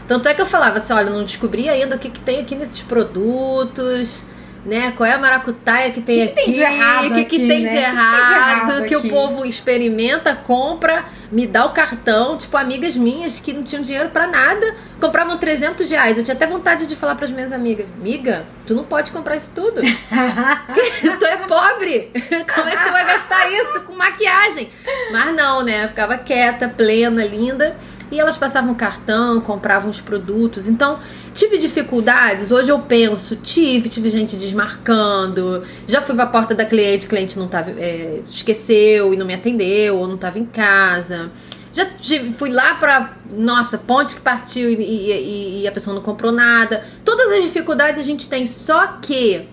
Tanto 0.07 0.27
é 0.27 0.33
que 0.33 0.41
eu 0.41 0.45
falava 0.45 0.79
assim, 0.79 0.93
olha, 0.93 1.09
não 1.12 1.24
descobri 1.24 1.69
ainda 1.69 1.95
o 1.95 2.00
que, 2.00 2.09
que 2.09 2.19
tem 2.19 2.39
aqui 2.39 2.55
nesses 2.55 2.81
produtos, 2.81 4.24
né? 4.65 4.93
Qual 4.95 5.07
é 5.07 5.13
a 5.13 5.17
maracutaia 5.17 5.91
que 5.91 6.01
tem 6.01 6.27
que 6.27 6.33
que 6.33 6.41
aqui? 6.41 6.45
Tem 6.45 6.53
de 6.53 6.61
errado 6.61 7.05
o 7.05 7.13
que, 7.13 7.19
aqui, 7.21 7.39
que 7.39 7.47
tem 7.47 7.63
né? 7.63 7.69
de 7.69 7.77
errado? 7.77 8.81
Que, 8.83 8.89
que 8.89 8.95
o 8.95 9.09
povo 9.09 9.45
experimenta, 9.45 10.35
compra, 10.35 11.05
me 11.31 11.47
dá 11.47 11.65
o 11.65 11.71
cartão. 11.71 12.37
Tipo, 12.37 12.57
amigas 12.57 12.95
minhas 12.95 13.39
que 13.39 13.53
não 13.53 13.63
tinham 13.63 13.81
dinheiro 13.81 14.09
para 14.09 14.27
nada, 14.27 14.75
compravam 14.99 15.37
300 15.37 15.89
reais. 15.89 16.17
Eu 16.17 16.23
tinha 16.23 16.35
até 16.35 16.45
vontade 16.45 16.85
de 16.87 16.95
falar 16.95 17.15
para 17.15 17.25
as 17.25 17.31
minhas 17.31 17.51
amigas: 17.51 17.87
Amiga, 17.99 18.45
tu 18.65 18.75
não 18.75 18.83
pode 18.83 19.11
comprar 19.11 19.35
isso 19.35 19.51
tudo. 19.55 19.81
tu 21.19 21.25
é 21.25 21.37
pobre. 21.37 22.11
Como 22.53 22.69
é 22.69 22.75
que 22.75 22.83
tu 22.83 22.91
vai 22.91 23.05
gastar 23.05 23.51
isso 23.51 23.81
com 23.81 23.93
maquiagem? 23.93 24.69
Mas 25.11 25.35
não, 25.35 25.63
né? 25.63 25.85
Eu 25.85 25.87
ficava 25.87 26.17
quieta, 26.17 26.67
plena, 26.69 27.23
linda. 27.25 27.75
E 28.11 28.19
elas 28.19 28.37
passavam 28.37 28.73
cartão, 28.73 29.39
compravam 29.39 29.89
os 29.89 30.01
produtos. 30.01 30.67
Então, 30.67 30.99
tive 31.39 31.58
dificuldades. 31.58 32.51
Hoje 32.51 32.69
eu 32.69 32.79
penso, 32.79 33.38
tive, 33.38 33.88
tive 33.88 34.10
gente 34.10 34.36
desmarcando. 34.36 35.63
Já 35.88 36.01
fui 36.01 36.13
pra 36.13 36.25
porta 36.25 36.53
da 36.53 36.65
cliente, 36.65 37.08
cliente 37.08 37.39
não 37.39 37.48
tava, 37.48 37.72
é, 37.72 38.22
esqueceu 38.29 39.13
e 39.13 39.17
não 39.17 39.25
me 39.25 39.34
atendeu, 39.34 39.98
ou 39.98 40.05
não 40.05 40.15
estava 40.15 40.38
em 40.38 40.46
casa. 40.46 41.31
Já 41.72 41.86
tive, 41.86 42.34
fui 42.34 42.50
lá 42.50 42.75
pra, 42.75 43.13
nossa, 43.31 43.77
ponte 43.77 44.15
que 44.15 44.22
partiu 44.22 44.69
e, 44.69 44.74
e, 44.74 45.62
e 45.62 45.67
a 45.67 45.72
pessoa 45.72 45.96
não 45.96 46.01
comprou 46.01 46.31
nada. 46.31 46.84
Todas 47.05 47.31
as 47.31 47.43
dificuldades 47.43 47.98
a 47.98 48.03
gente 48.03 48.27
tem, 48.27 48.46
só 48.46 48.88
que 49.01 49.48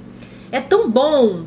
é 0.50 0.61
tão 0.61 0.90
bom 0.90 1.45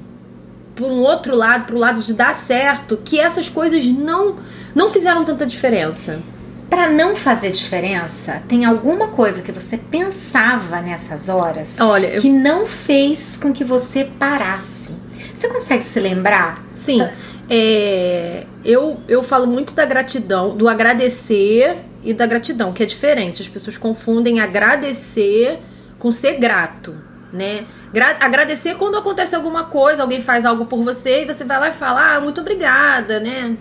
por 0.74 0.90
um 0.90 1.02
outro 1.02 1.36
lado, 1.36 1.66
pro 1.66 1.78
lado 1.78 2.02
de 2.02 2.14
dar 2.14 2.34
certo, 2.34 2.96
que 3.04 3.20
essas 3.20 3.50
coisas 3.50 3.84
não 3.84 4.38
não 4.74 4.90
fizeram 4.90 5.26
tanta 5.26 5.46
diferença 5.46 6.22
para 6.70 6.90
não 6.90 7.16
fazer 7.16 7.52
diferença, 7.52 8.44
tem 8.48 8.64
alguma 8.64 9.08
coisa 9.08 9.42
que 9.42 9.52
você 9.52 9.78
pensava 9.78 10.82
nessas 10.82 11.28
horas 11.28 11.78
Olha, 11.80 12.08
eu... 12.08 12.22
que 12.22 12.30
não 12.30 12.68
fez 12.68 13.38
com 13.38 13.52
que 13.52 13.64
você 13.64 14.06
parasse. 14.20 14.94
Você 15.34 15.48
consegue 15.48 15.84
se 15.84 16.00
lembrar? 16.00 16.64
Sim. 16.74 17.02
É, 17.50 18.46
eu, 18.64 19.00
eu 19.08 19.24
falo 19.24 19.48
muito 19.48 19.74
da 19.74 19.86
gratidão, 19.86 20.56
do 20.56 20.68
agradecer 20.68 21.78
e 22.04 22.14
da 22.14 22.28
gratidão, 22.28 22.72
que 22.72 22.84
é 22.84 22.86
diferente. 22.86 23.42
As 23.42 23.48
pessoas 23.48 23.78
confundem 23.78 24.40
agradecer 24.40 25.60
com 25.98 26.12
ser 26.12 26.34
grato. 26.34 26.96
né? 27.34 27.66
Gra 27.94 28.18
agradecer 28.20 28.76
quando 28.76 28.98
acontece 28.98 29.36
alguma 29.36 29.66
coisa, 29.66 30.04
alguém 30.04 30.22
faz 30.22 30.46
algo 30.46 30.66
por 30.66 30.84
você 30.84 31.24
e 31.24 31.26
você 31.26 31.44
vai 31.44 31.60
lá 31.60 31.70
e 31.70 31.74
fala, 31.74 32.16
ah, 32.16 32.22
muito 32.22 32.42
obrigada, 32.42 33.20
né? 33.20 33.56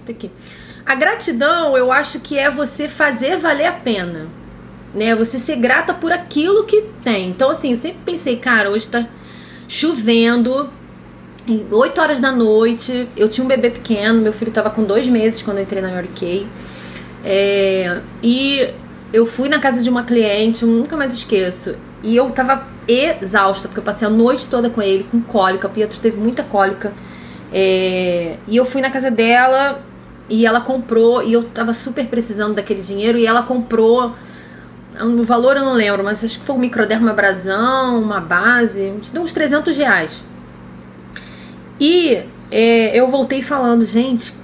A 0.89 0.95
gratidão, 0.95 1.77
eu 1.77 1.93
acho 1.93 2.19
que 2.19 2.39
é 2.39 2.51
você 2.51 2.89
fazer 2.89 3.37
valer 3.37 3.67
a 3.67 3.73
pena, 3.73 4.27
né? 4.95 5.15
Você 5.15 5.39
ser 5.39 5.57
grata 5.57 5.93
por 5.93 6.11
aquilo 6.11 6.65
que 6.65 6.81
tem. 7.05 7.29
Então, 7.29 7.51
assim, 7.51 7.73
eu 7.73 7.77
sempre 7.77 7.99
pensei, 8.07 8.39
cara, 8.39 8.71
hoje 8.71 8.89
tá 8.89 9.07
chovendo, 9.69 10.71
8 11.71 12.01
horas 12.01 12.21
da 12.21 12.33
noite, 12.33 13.07
eu 13.19 13.29
tinha 13.29 13.45
um 13.45 13.49
bebê 13.49 13.69
pequeno, 13.69 14.23
meu 14.23 14.33
filho 14.33 14.51
tava 14.51 14.71
com 14.71 14.83
dois 14.83 15.07
meses 15.07 15.43
quando 15.43 15.59
eu 15.59 15.65
entrei 15.65 15.83
na 15.83 15.91
Kay. 16.19 16.47
É, 17.23 18.01
e 18.23 18.71
eu 19.13 19.27
fui 19.27 19.51
na 19.51 19.59
casa 19.59 19.83
de 19.83 19.91
uma 19.91 20.05
cliente, 20.05 20.65
nunca 20.65 20.97
mais 20.97 21.13
esqueço. 21.13 21.77
E 22.03 22.17
eu 22.17 22.31
tava 22.31 22.67
exausta, 22.89 23.69
porque 23.69 23.81
eu 23.81 23.85
passei 23.85 24.09
a 24.09 24.11
noite 24.11 24.49
toda 24.49 24.71
com 24.71 24.81
ele, 24.81 25.05
com 25.11 25.21
cólica. 25.21 25.69
Pietro 25.69 26.01
teve 26.01 26.17
muita 26.19 26.43
cólica. 26.43 26.95
É, 27.53 28.39
e 28.47 28.57
eu 28.57 28.65
fui 28.65 28.81
na 28.81 28.89
casa 28.89 29.11
dela 29.11 29.87
e 30.29 30.47
ela 30.47 30.61
comprou, 30.61 31.23
e 31.23 31.33
eu 31.33 31.43
tava 31.43 31.73
super 31.73 32.07
precisando 32.07 32.55
daquele 32.55 32.83
dinheiro, 32.83 33.19
e 33.19 33.27
ela 33.27 33.43
comprou. 33.43 34.15
O 35.01 35.23
valor 35.25 35.57
eu 35.57 35.65
não 35.65 35.75
lembro, 35.75 36.03
mas 36.03 36.25
acho 36.25 36.41
que 36.41 36.45
foi 36.45 36.57
um 36.57 36.59
microderma 36.59 37.13
brasão, 37.13 38.03
uma 38.03 38.21
base, 38.21 38.93
deu 39.13 39.23
uns 39.23 39.33
300 39.33 39.77
reais. 39.77 40.23
E 41.81 42.25
é, 42.51 42.99
eu 42.99 43.07
voltei 43.09 43.41
falando, 43.41 43.85
gente, 43.85 44.35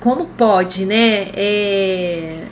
como 0.00 0.26
pode, 0.26 0.84
né? 0.84 1.28
É, 1.34 2.46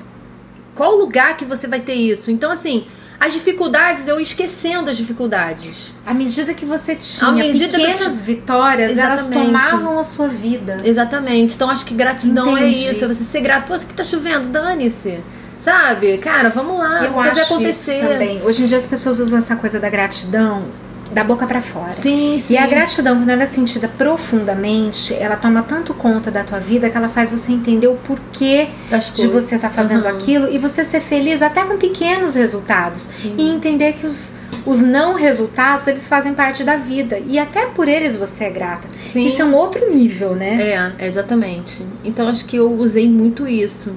qual 0.74 0.94
lugar 0.96 1.36
que 1.36 1.44
você 1.44 1.66
vai 1.66 1.80
ter 1.80 1.94
isso? 1.94 2.30
Então, 2.30 2.50
assim, 2.52 2.86
as 3.20 3.32
dificuldades, 3.32 4.06
eu 4.06 4.20
esquecendo 4.20 4.90
as 4.90 4.96
dificuldades. 4.96 5.92
À 6.06 6.14
medida 6.14 6.54
que 6.54 6.64
você 6.64 6.94
tinha 6.94 7.32
medida 7.32 7.76
pequenas 7.76 8.00
que... 8.00 8.24
vitórias, 8.24 8.92
Exatamente. 8.92 9.36
elas 9.36 9.46
tomavam 9.46 9.98
a 9.98 10.04
sua 10.04 10.28
vida. 10.28 10.80
Exatamente. 10.84 11.54
Então 11.54 11.68
acho 11.68 11.84
que 11.84 11.94
gratidão 11.94 12.56
é 12.56 12.68
Entendi. 12.68 12.86
é 12.86 12.92
isso. 12.92 13.04
É 13.04 13.08
você 13.08 13.24
ser 13.24 13.40
grato. 13.40 13.66
Pô, 13.66 13.76
que 13.76 13.92
tá 13.92 14.04
chovendo, 14.04 14.48
dane-se. 14.48 15.20
Sabe? 15.58 16.18
Cara, 16.18 16.48
vamos 16.48 16.78
lá. 16.78 17.04
Eu 17.04 17.12
fazer 17.12 17.40
acho 17.40 17.54
acontecer. 17.54 17.98
Isso 17.98 18.08
também. 18.08 18.42
Hoje 18.42 18.62
em 18.62 18.66
dia 18.66 18.78
as 18.78 18.86
pessoas 18.86 19.18
usam 19.18 19.40
essa 19.40 19.56
coisa 19.56 19.80
da 19.80 19.90
gratidão 19.90 20.64
da 21.12 21.24
boca 21.24 21.46
para 21.46 21.60
fora. 21.60 21.90
Sim, 21.90 22.40
sim. 22.40 22.54
E 22.54 22.56
a 22.56 22.66
gratidão, 22.66 23.16
quando 23.18 23.30
ela 23.30 23.42
é 23.42 23.46
sentida 23.46 23.88
profundamente, 23.88 25.14
ela 25.14 25.36
toma 25.36 25.62
tanto 25.62 25.94
conta 25.94 26.30
da 26.30 26.44
tua 26.44 26.58
vida 26.58 26.90
que 26.90 26.96
ela 26.96 27.08
faz 27.08 27.30
você 27.30 27.52
entender 27.52 27.86
o 27.86 27.94
porquê 27.94 28.68
de 29.14 29.26
você 29.26 29.56
estar 29.56 29.68
tá 29.68 29.74
fazendo 29.74 30.04
uhum. 30.04 30.10
aquilo 30.10 30.50
e 30.50 30.58
você 30.58 30.84
ser 30.84 31.00
feliz 31.00 31.40
até 31.40 31.64
com 31.64 31.76
pequenos 31.76 32.34
resultados. 32.34 33.08
Sim. 33.20 33.34
E 33.38 33.48
entender 33.48 33.94
que 33.94 34.06
os, 34.06 34.34
os 34.66 34.80
não 34.80 35.14
resultados, 35.14 35.86
eles 35.86 36.06
fazem 36.06 36.34
parte 36.34 36.62
da 36.62 36.76
vida. 36.76 37.20
E 37.26 37.38
até 37.38 37.66
por 37.66 37.88
eles 37.88 38.16
você 38.16 38.44
é 38.44 38.50
grata. 38.50 38.88
Sim. 39.02 39.26
Isso 39.26 39.40
é 39.40 39.44
um 39.44 39.54
outro 39.54 39.90
nível, 39.92 40.34
né? 40.34 40.92
É, 40.98 41.06
exatamente. 41.06 41.84
Então 42.04 42.28
acho 42.28 42.44
que 42.44 42.56
eu 42.56 42.70
usei 42.72 43.08
muito 43.08 43.48
isso. 43.48 43.94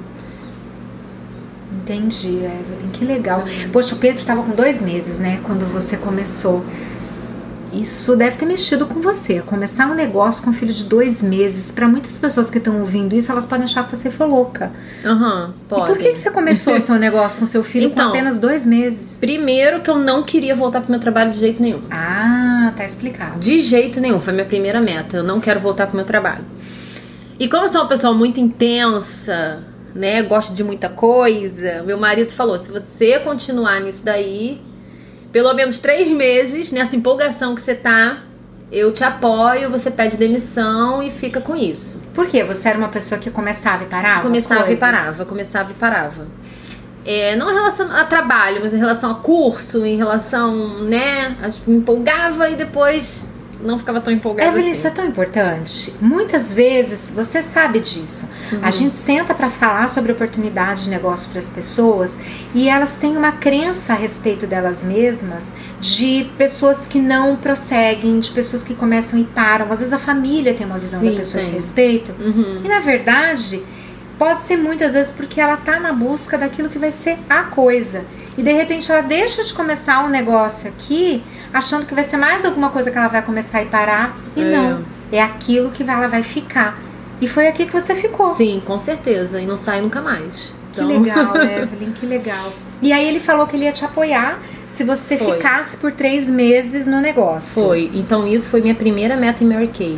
Entendi, 1.84 2.38
Evelyn. 2.38 2.92
Que 2.94 3.04
legal. 3.04 3.44
Poxa, 3.74 3.96
o 3.96 3.98
Pedro 3.98 4.20
estava 4.20 4.44
com 4.44 4.52
dois 4.52 4.82
meses, 4.82 5.20
né? 5.20 5.40
Quando 5.44 5.66
você 5.66 5.98
começou. 5.98 6.64
Isso 7.72 8.16
deve 8.16 8.38
ter 8.38 8.46
mexido 8.46 8.86
com 8.86 9.00
você. 9.00 9.42
Começar 9.42 9.88
um 9.88 9.94
negócio 9.94 10.44
com 10.44 10.50
um 10.50 10.54
filho 10.54 10.74
de 10.74 10.84
dois 10.84 11.24
meses. 11.24 11.72
Para 11.72 11.88
muitas 11.88 12.18
pessoas 12.18 12.50
que 12.50 12.58
estão 12.58 12.80
ouvindo 12.82 13.16
isso, 13.16 13.32
elas 13.32 13.46
podem 13.46 13.64
achar 13.64 13.86
que 13.88 13.96
você 13.96 14.12
foi 14.12 14.28
louca. 14.28 14.72
Aham, 15.06 15.46
uhum, 15.46 15.54
pode. 15.70 15.82
E 15.84 15.86
por 15.86 15.98
que, 15.98 16.12
que 16.12 16.18
você 16.18 16.32
começou 16.32 16.80
seu 16.80 16.96
negócio 17.00 17.40
com 17.40 17.48
seu 17.48 17.64
filho 17.64 17.88
então, 17.88 18.06
com 18.06 18.10
apenas 18.10 18.40
dois 18.40 18.66
meses? 18.66 19.18
Primeiro 19.20 19.82
que 19.82 19.90
eu 19.90 19.98
não 19.98 20.24
queria 20.24 20.54
voltar 20.54 20.82
pro 20.82 20.92
meu 20.92 21.00
trabalho 21.00 21.32
de 21.32 21.40
jeito 21.40 21.62
nenhum. 21.62 21.82
Ah, 21.90 22.74
tá 22.76 22.84
explicado. 22.84 23.40
De 23.40 23.60
jeito 23.60 24.02
nenhum. 24.02 24.20
Foi 24.20 24.34
minha 24.34 24.46
primeira 24.46 24.82
meta. 24.82 25.18
Eu 25.18 25.24
não 25.24 25.40
quero 25.40 25.60
voltar 25.60 25.88
pro 25.88 25.96
meu 25.96 26.06
trabalho. 26.06 26.44
E 27.40 27.48
como 27.48 27.66
eu 27.66 27.70
sou 27.70 27.82
uma 27.82 27.88
pessoa 27.88 28.14
muito 28.14 28.40
intensa, 28.40 29.64
né? 29.96 30.22
Gosto 30.24 30.54
de 30.54 30.64
muita 30.64 30.90
coisa. 30.90 31.84
Meu 31.84 31.98
marido 31.98 32.32
falou: 32.32 32.58
se 32.58 32.72
você 32.72 33.20
continuar 33.20 33.80
nisso 33.82 34.04
daí, 34.04 34.62
pelo 35.32 35.54
menos 35.54 35.80
três 35.80 36.10
meses, 36.10 36.72
nessa 36.72 36.96
empolgação 36.96 37.56
que 37.56 37.62
você 37.62 37.76
tá, 37.76 38.20
eu 38.72 38.94
te 38.94 39.04
apoio, 39.04 39.70
você 39.70 39.92
pede 39.92 40.18
demissão 40.18 41.04
e 41.04 41.10
fica 41.10 41.42
com 41.42 41.56
isso. 41.56 42.02
Por 42.14 42.28
quê? 42.28 42.44
Você 42.44 42.70
era 42.70 42.78
uma 42.78 42.90
pessoa 42.90 43.20
que 43.20 43.30
começava 43.30 43.84
e 43.84 43.88
parava? 43.88 44.22
Começava 44.22 44.72
e 44.72 44.78
parava, 44.78 45.26
começava 45.26 45.72
e 45.72 45.74
parava. 45.74 46.28
É, 47.06 47.36
não 47.36 47.50
em 47.50 47.54
relação 47.54 47.92
a 47.92 48.06
trabalho, 48.06 48.62
mas 48.62 48.74
em 48.74 48.78
relação 48.78 49.12
a 49.12 49.16
curso, 49.16 49.86
em 49.86 49.98
relação, 49.98 50.84
né? 50.84 51.36
A 51.42 51.50
gente 51.50 51.70
me 51.70 51.78
empolgava 51.78 52.50
e 52.50 52.56
depois 52.56 53.26
não 53.64 53.78
ficava 53.80 54.02
tão 54.02 54.12
empolgada. 54.12 54.50
Evelyn, 54.50 54.72
assim. 54.72 54.78
isso 54.78 54.88
é 54.88 54.90
tão 54.90 55.06
importante. 55.06 55.94
Muitas 56.02 56.54
vezes, 56.54 57.12
você 57.12 57.42
sabe 57.42 57.80
disso. 57.80 58.30
Uhum. 58.52 58.60
A 58.62 58.72
gente 58.72 58.96
senta 58.96 59.34
para 59.34 59.50
falar 59.50 59.88
sobre 59.88 60.12
oportunidade 60.12 60.86
de 60.86 60.90
negócio 60.90 61.30
para 61.30 61.40
as 61.40 61.50
pessoas 61.50 62.20
e 62.54 62.68
elas 62.68 62.98
têm 62.98 63.18
uma 63.18 63.32
crença 63.32 63.94
a 63.94 63.96
respeito 63.96 64.46
delas 64.48 64.84
mesmas 64.84 65.56
de 65.80 66.30
pessoas 66.38 66.88
que 66.88 67.00
não 67.00 67.36
prosseguem, 67.36 68.20
de 68.20 68.32
pessoas 68.32 68.64
que 68.64 68.74
começam 68.74 69.20
e 69.20 69.24
param. 69.24 69.72
Às 69.72 69.80
vezes 69.80 69.94
a 69.94 70.00
família 70.00 70.54
tem 70.54 70.66
uma 70.66 70.80
visão 70.80 71.00
Sim, 71.00 71.12
da 71.12 71.18
pessoa 71.18 71.42
tem. 71.42 71.44
a 71.44 71.48
esse 71.48 71.56
respeito. 71.56 72.14
Uhum. 72.20 72.62
E 72.64 72.68
na 72.68 72.80
verdade, 72.80 73.62
pode 74.22 74.44
ser 74.44 74.56
muitas 74.56 74.94
vezes 74.94 75.12
porque 75.12 75.42
ela 75.42 75.58
tá 75.58 75.80
na 75.80 75.92
busca 75.92 76.38
daquilo 76.38 76.70
que 76.70 76.78
vai 76.78 76.92
ser 76.92 77.18
a 77.28 77.42
coisa. 77.42 78.06
E 78.38 78.44
de 78.44 78.54
repente 78.54 78.92
ela 78.92 79.02
deixa 79.02 79.44
de 79.44 79.52
começar 79.52 80.06
um 80.06 80.10
negócio 80.10 80.70
aqui 80.70 81.24
achando 81.52 81.88
que 81.88 81.96
vai 81.96 82.04
ser 82.04 82.18
mais 82.18 82.46
alguma 82.46 82.70
coisa 82.70 82.92
que 82.92 82.98
ela 83.00 83.08
vai 83.08 83.24
começar 83.24 83.64
e 83.64 83.66
parar. 83.66 84.16
E 84.36 84.42
é. 84.42 84.44
não. 84.44 84.86
É 85.12 85.20
aquilo 85.20 85.72
que 85.72 85.82
ela 85.82 86.06
vai 86.06 86.22
ficar. 86.22 86.80
E 87.20 87.28
foi 87.28 87.48
aqui 87.48 87.66
que 87.66 87.72
você 87.72 87.96
ficou. 87.96 88.36
Sim, 88.36 88.62
com 88.64 88.78
certeza. 88.78 89.42
E 89.42 89.48
não 89.48 89.58
sai 89.58 89.82
nunca 89.82 90.00
mais. 90.04 90.54
Então... 90.70 90.86
Que 90.88 91.00
legal, 91.00 91.36
Evelyn, 91.42 91.92
que 91.92 92.06
legal. 92.06 92.54
E 92.80 92.94
aí 92.94 93.08
ele 93.08 93.20
falou 93.20 93.48
que 93.48 93.56
ele 93.56 93.66
ia 93.66 93.72
te 93.72 93.84
apoiar 93.84 94.40
se 94.68 94.84
você 94.84 95.18
foi. 95.18 95.34
ficasse 95.34 95.78
por 95.78 95.94
três 95.94 96.30
meses 96.30 96.86
no 96.86 97.02
negócio. 97.02 97.64
Foi. 97.64 97.90
Então 97.92 98.28
isso 98.28 98.52
foi 98.52 98.62
minha 98.62 98.76
primeira 98.76 99.18
meta 99.18 99.44
em 99.44 99.48
Mary 99.48 99.72
Kay. 99.76 99.98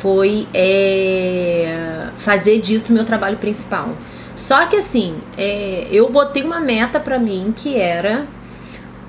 Foi 0.00 0.46
é, 0.54 2.08
fazer 2.16 2.60
disso 2.60 2.92
meu 2.92 3.04
trabalho 3.04 3.36
principal. 3.36 3.90
Só 4.34 4.66
que 4.66 4.76
assim, 4.76 5.16
é, 5.36 5.86
eu 5.90 6.10
botei 6.10 6.42
uma 6.42 6.60
meta 6.60 6.98
para 6.98 7.18
mim 7.18 7.52
que 7.54 7.76
era 7.76 8.26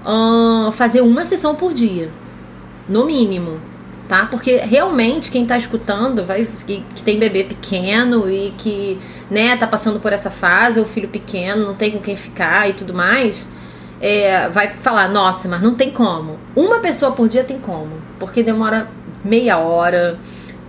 uh, 0.06 0.72
fazer 0.72 1.02
uma 1.02 1.24
sessão 1.24 1.56
por 1.56 1.74
dia, 1.74 2.12
no 2.90 3.06
mínimo, 3.06 3.60
tá? 4.08 4.26
Porque 4.26 4.58
realmente 4.58 5.32
quem 5.32 5.46
tá 5.46 5.58
escutando 5.58 6.26
vai 6.26 6.46
que, 6.68 6.84
que 6.94 7.04
tem 7.04 7.18
bebê 7.18 7.46
pequeno 7.46 8.30
e 8.30 8.54
que, 8.58 9.00
né, 9.30 9.56
tá 9.56 9.68
passando 9.68 10.00
por 10.00 10.12
essa 10.12 10.30
fase, 10.30 10.80
ou 10.80 10.86
filho 10.86 11.08
pequeno, 11.08 11.66
não 11.66 11.76
tem 11.76 11.92
com 11.92 12.00
quem 12.00 12.16
ficar 12.16 12.70
e 12.70 12.74
tudo 12.74 12.94
mais, 12.94 13.48
é, 14.02 14.50
vai 14.50 14.76
falar, 14.76 15.08
nossa, 15.08 15.48
mas 15.48 15.62
não 15.62 15.76
tem 15.76 15.92
como. 15.92 16.38
Uma 16.56 16.80
pessoa 16.80 17.12
por 17.12 17.30
dia 17.30 17.44
tem 17.44 17.60
como, 17.60 17.92
porque 18.20 18.44
demora 18.44 18.90
meia 19.24 19.60
hora, 19.60 20.20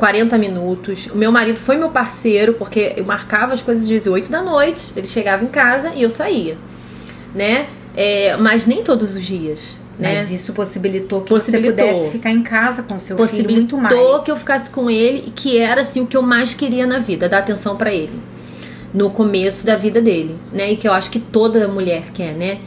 40 0.02 0.36
minutos. 0.36 1.06
O 1.14 1.16
meu 1.16 1.30
marido 1.30 1.60
foi 1.60 1.76
meu 1.76 1.90
parceiro, 1.90 2.54
porque 2.54 2.94
eu 2.96 3.04
marcava 3.04 3.54
as 3.54 3.62
coisas 3.62 3.84
às 3.84 3.88
vezes 3.88 4.08
8 4.08 4.32
da 4.32 4.42
noite, 4.42 4.88
ele 4.96 5.06
chegava 5.06 5.44
em 5.44 5.46
casa 5.46 5.92
e 5.94 6.02
eu 6.02 6.10
saía, 6.10 6.58
né? 7.32 7.68
É, 7.96 8.36
mas 8.36 8.66
nem 8.66 8.82
todos 8.82 9.14
os 9.14 9.22
dias. 9.22 9.78
Né? 9.96 10.16
Mas 10.16 10.32
isso 10.32 10.54
possibilitou 10.54 11.20
que 11.20 11.28
possibilitou. 11.28 11.86
você 11.86 11.92
pudesse 11.92 12.10
ficar 12.10 12.32
em 12.32 12.42
casa 12.42 12.82
com 12.82 12.98
seu 12.98 13.16
filho 13.28 13.48
muito 13.48 13.76
mais. 13.76 13.94
Possibilitou 13.94 14.24
que 14.24 14.30
eu 14.32 14.36
ficasse 14.36 14.70
com 14.70 14.90
ele, 14.90 15.32
que 15.36 15.56
era 15.56 15.82
assim 15.82 16.00
o 16.00 16.06
que 16.08 16.16
eu 16.16 16.22
mais 16.22 16.52
queria 16.52 16.84
na 16.84 16.98
vida, 16.98 17.28
dar 17.28 17.38
atenção 17.38 17.76
para 17.76 17.94
ele. 17.94 18.18
No 18.92 19.08
começo 19.08 19.64
da 19.64 19.76
vida 19.76 20.02
dele, 20.02 20.36
né? 20.52 20.72
E 20.72 20.76
que 20.76 20.88
eu 20.88 20.92
acho 20.92 21.12
que 21.12 21.20
toda 21.20 21.68
mulher 21.68 22.10
quer, 22.12 22.34
né? 22.34 22.58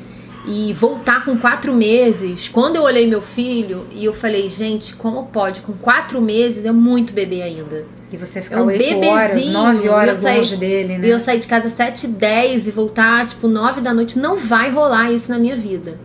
E 0.48 0.74
voltar 0.74 1.26
com 1.26 1.38
quatro 1.38 1.74
meses, 1.74 2.50
quando 2.50 2.76
eu 2.76 2.84
olhei 2.84 3.08
meu 3.08 3.22
filho 3.22 3.88
e 3.92 4.06
eu 4.06 4.14
falei, 4.14 4.48
gente, 4.48 4.96
como 4.96 5.26
pode? 5.26 5.62
Com 5.62 5.74
quatro 5.74 6.22
meses 6.22 6.66
é 6.66 6.72
muito 6.72 7.14
bebê 7.14 7.42
ainda. 7.42 7.86
E 8.12 8.18
você 8.18 8.42
ficar 8.42 8.60
é 8.60 8.62
um 8.62 8.68
8 8.68 9.06
horas, 9.08 9.48
9 9.48 9.90
horas 9.90 10.18
saí, 10.18 10.38
longe 10.38 10.56
dele, 10.56 10.98
né? 11.00 11.08
E 11.08 11.10
eu 11.10 11.20
sair 11.20 11.40
de 11.40 11.48
casa 11.48 11.70
7 11.70 12.08
10 12.08 12.68
e 12.68 12.72
voltar, 12.72 13.26
tipo, 13.26 13.48
9 13.48 13.82
da 13.82 13.94
noite. 13.94 14.20
Não 14.20 14.38
vai 14.38 14.70
rolar 14.70 15.12
isso 15.12 15.32
na 15.32 15.40
minha 15.40 15.56
vida. 15.56 16.00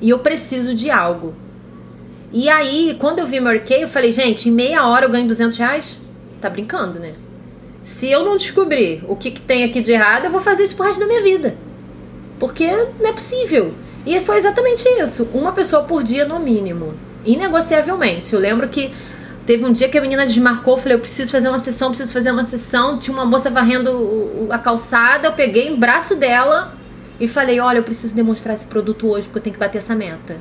E 0.00 0.10
eu 0.10 0.18
preciso 0.18 0.74
de 0.74 0.90
algo. 0.90 1.34
E 2.32 2.48
aí, 2.48 2.96
quando 2.98 3.20
eu 3.20 3.26
vi 3.26 3.40
Mary 3.40 3.60
Kay, 3.60 3.84
eu 3.84 3.88
falei, 3.88 4.10
gente, 4.10 4.48
em 4.48 4.52
meia 4.52 4.86
hora 4.86 5.06
eu 5.06 5.10
ganho 5.10 5.28
200 5.28 5.56
reais? 5.56 6.00
Tá 6.40 6.50
brincando, 6.50 6.98
né? 6.98 7.12
Se 7.82 8.10
eu 8.10 8.24
não 8.24 8.36
descobrir 8.36 9.04
o 9.08 9.14
que, 9.14 9.30
que 9.30 9.40
tem 9.40 9.62
aqui 9.62 9.80
de 9.80 9.92
errado, 9.92 10.24
eu 10.24 10.30
vou 10.32 10.40
fazer 10.40 10.64
isso 10.64 10.74
pro 10.74 10.84
resto 10.84 10.98
da 10.98 11.06
minha 11.06 11.22
vida. 11.22 11.56
Porque 12.38 12.70
não 13.00 13.08
é 13.08 13.12
possível. 13.12 13.74
E 14.04 14.20
foi 14.20 14.36
exatamente 14.36 14.88
isso. 14.88 15.28
Uma 15.34 15.52
pessoa 15.52 15.82
por 15.82 16.02
dia 16.02 16.24
no 16.24 16.38
mínimo. 16.38 16.94
Inegociavelmente. 17.24 18.34
Eu 18.34 18.40
lembro 18.40 18.68
que 18.68 18.92
Teve 19.46 19.64
um 19.64 19.72
dia 19.72 19.88
que 19.88 19.96
a 19.96 20.00
menina 20.00 20.26
desmarcou, 20.26 20.76
falei, 20.76 20.96
eu 20.96 21.00
preciso 21.00 21.30
fazer 21.30 21.48
uma 21.48 21.60
sessão, 21.60 21.90
preciso 21.90 22.12
fazer 22.12 22.32
uma 22.32 22.44
sessão. 22.44 22.98
Tinha 22.98 23.16
uma 23.16 23.24
moça 23.24 23.48
varrendo 23.48 24.48
a 24.50 24.58
calçada, 24.58 25.28
eu 25.28 25.32
peguei 25.32 25.72
o 25.72 25.76
braço 25.76 26.16
dela 26.16 26.74
e 27.20 27.28
falei, 27.28 27.60
olha, 27.60 27.78
eu 27.78 27.84
preciso 27.84 28.14
demonstrar 28.14 28.56
esse 28.56 28.66
produto 28.66 29.08
hoje 29.08 29.28
porque 29.28 29.38
eu 29.38 29.42
tenho 29.44 29.54
que 29.54 29.60
bater 29.60 29.78
essa 29.78 29.94
meta. 29.94 30.36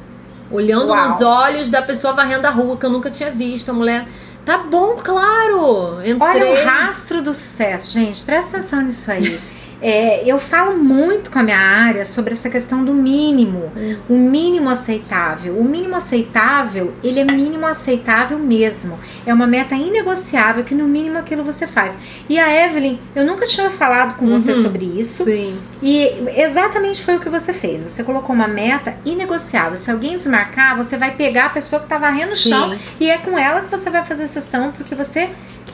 Olhando 0.50 0.90
Uau. 0.90 1.08
nos 1.08 1.22
olhos 1.22 1.70
da 1.70 1.84
pessoa 1.84 2.14
varrendo 2.14 2.48
a 2.48 2.50
rua, 2.50 2.78
que 2.78 2.86
eu 2.86 2.90
nunca 2.90 3.12
tinha 3.12 3.30
visto. 3.30 3.70
A 3.70 3.74
mulher, 3.74 4.08
tá 4.44 4.58
bom, 4.58 4.96
claro. 4.96 6.00
Entrei. 6.04 6.42
Olha 6.42 6.64
o 6.64 6.66
rastro 6.66 7.22
do 7.22 7.34
sucesso, 7.36 7.92
gente. 7.92 8.24
Presta 8.24 8.58
atenção 8.58 8.82
nisso 8.82 9.12
aí. 9.12 9.40
É, 9.82 10.24
eu 10.26 10.40
falo 10.40 10.78
muito 10.78 11.30
com 11.30 11.40
a 11.40 11.44
minha 11.44 11.58
área 11.60 12.06
sobre 12.06 12.34
essa 12.34 12.50
questão 12.50 12.84
do 12.84 12.94
mínimo, 12.94 13.72
o 14.10 14.18
mínimo 14.18 14.70
aceitável. 14.70 15.58
O 15.58 15.64
mínimo 15.64 15.96
aceitável, 15.96 16.94
ele 17.04 17.20
é 17.20 17.24
mínimo 17.24 17.66
aceitável 17.66 18.40
mesmo. 18.40 19.00
É 19.26 19.34
uma 19.34 19.46
meta 19.48 19.76
inegociável 19.76 20.64
que 20.64 20.74
no 20.74 20.88
mínimo 20.88 21.18
aquilo 21.18 21.44
você 21.44 21.68
faz. 21.68 21.98
E 22.30 22.40
a 22.40 22.66
Evelyn, 22.66 22.98
eu 23.16 23.26
nunca 23.26 23.46
tinha 23.46 23.70
falado 23.70 24.16
com 24.16 24.26
você 24.28 24.54
Uhum. 24.54 24.62
sobre 24.64 24.86
isso. 24.86 25.24
Sim. 25.24 25.58
E 25.82 26.10
exatamente 26.36 27.04
foi 27.04 27.18
o 27.18 27.20
que 27.20 27.30
você 27.30 27.54
fez. 27.54 27.84
Você 27.84 28.04
colocou 28.04 28.36
uma 28.36 28.48
meta 28.48 28.96
inegociável. 29.06 29.78
Se 29.78 29.92
alguém 29.92 30.18
desmarcar, 30.18 30.76
você 30.78 30.98
vai 30.98 31.12
pegar 31.12 31.46
a 31.48 31.50
pessoa 31.50 31.82
que 31.82 31.88
tá 31.88 31.98
varrendo 31.98 32.34
o 32.34 32.38
chão 32.38 32.76
e 33.00 33.10
é 33.10 33.18
com 33.18 33.38
ela 33.38 33.62
que 33.62 33.70
você 33.70 33.90
vai 33.90 34.04
fazer 34.04 34.24
a 34.24 34.28
sessão, 34.28 34.72
porque 34.72 34.96
você 34.96 35.30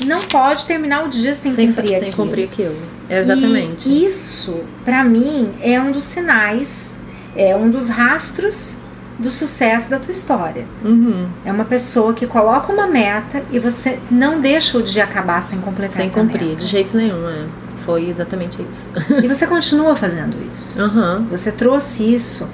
não 0.06 0.22
pode 0.24 0.66
terminar 0.66 1.06
o 1.06 1.10
dia 1.10 1.34
sem, 1.36 1.54
Sem, 1.54 1.68
cumprir 1.68 1.88
sem 1.90 1.98
aquilo. 1.98 2.16
cumprir 2.16 2.44
aquilo. 2.46 2.76
Exatamente. 3.10 3.90
E 3.90 4.06
isso, 4.06 4.62
pra 4.86 5.04
mim, 5.04 5.52
é 5.62 5.80
um 5.82 5.92
dos 5.92 6.04
sinais, 6.06 6.98
é 7.36 7.56
um 7.56 7.70
dos 7.70 7.90
rastros 7.90 8.80
do 9.20 9.30
sucesso 9.32 9.90
da 9.92 10.00
tua 10.00 10.12
história. 10.12 10.66
Uhum. 10.84 11.28
É 11.46 11.52
uma 11.52 11.66
pessoa 11.66 12.14
que 12.14 12.26
coloca 12.26 12.72
uma 12.74 12.88
meta 12.88 13.44
e 13.52 13.60
você 13.60 14.00
não 14.10 14.42
deixa 14.42 14.78
o 14.78 14.82
dia 14.84 15.04
acabar 15.04 15.42
sem 15.44 15.60
completar 15.60 15.98
Sem 15.98 16.10
cumprir, 16.10 16.44
meta. 16.50 16.56
de 16.62 16.68
jeito 16.68 16.98
nenhum, 16.98 17.30
é. 17.30 17.46
Foi 17.86 18.10
exatamente 18.10 18.60
isso. 18.62 18.88
E 19.24 19.28
você 19.30 19.46
continua 19.48 19.96
fazendo 19.96 20.36
isso. 20.48 20.82
Aham. 20.82 21.26
Você 21.30 21.52
trouxe 21.52 22.04
isso 22.14 22.48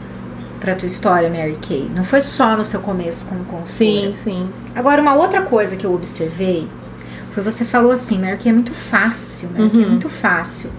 pra 0.60 0.74
tua 0.76 0.88
história, 0.88 1.30
Mary 1.30 1.58
Kay. 1.66 1.90
Não 1.94 2.04
foi 2.04 2.22
só 2.22 2.58
no 2.58 2.64
seu 2.64 2.80
começo 2.82 3.26
como 3.26 3.44
consultora. 3.46 3.68
Sim, 3.68 4.16
sim. 4.24 4.50
Agora, 4.74 5.02
uma 5.02 5.14
outra 5.16 5.44
coisa 5.44 5.76
que 5.76 5.86
eu 5.86 5.94
observei 5.94 6.68
foi 7.38 7.44
você 7.44 7.64
falou 7.64 7.92
assim, 7.92 8.18
Mary 8.20 8.38
Kay 8.38 8.50
é 8.52 8.54
muito 8.54 8.74
fácil, 8.74 9.50
Mary 9.52 9.70
Kay 9.70 9.82
é 9.82 9.84
Uhum. 9.86 9.92
muito 9.92 10.10
fácil. 10.10 10.72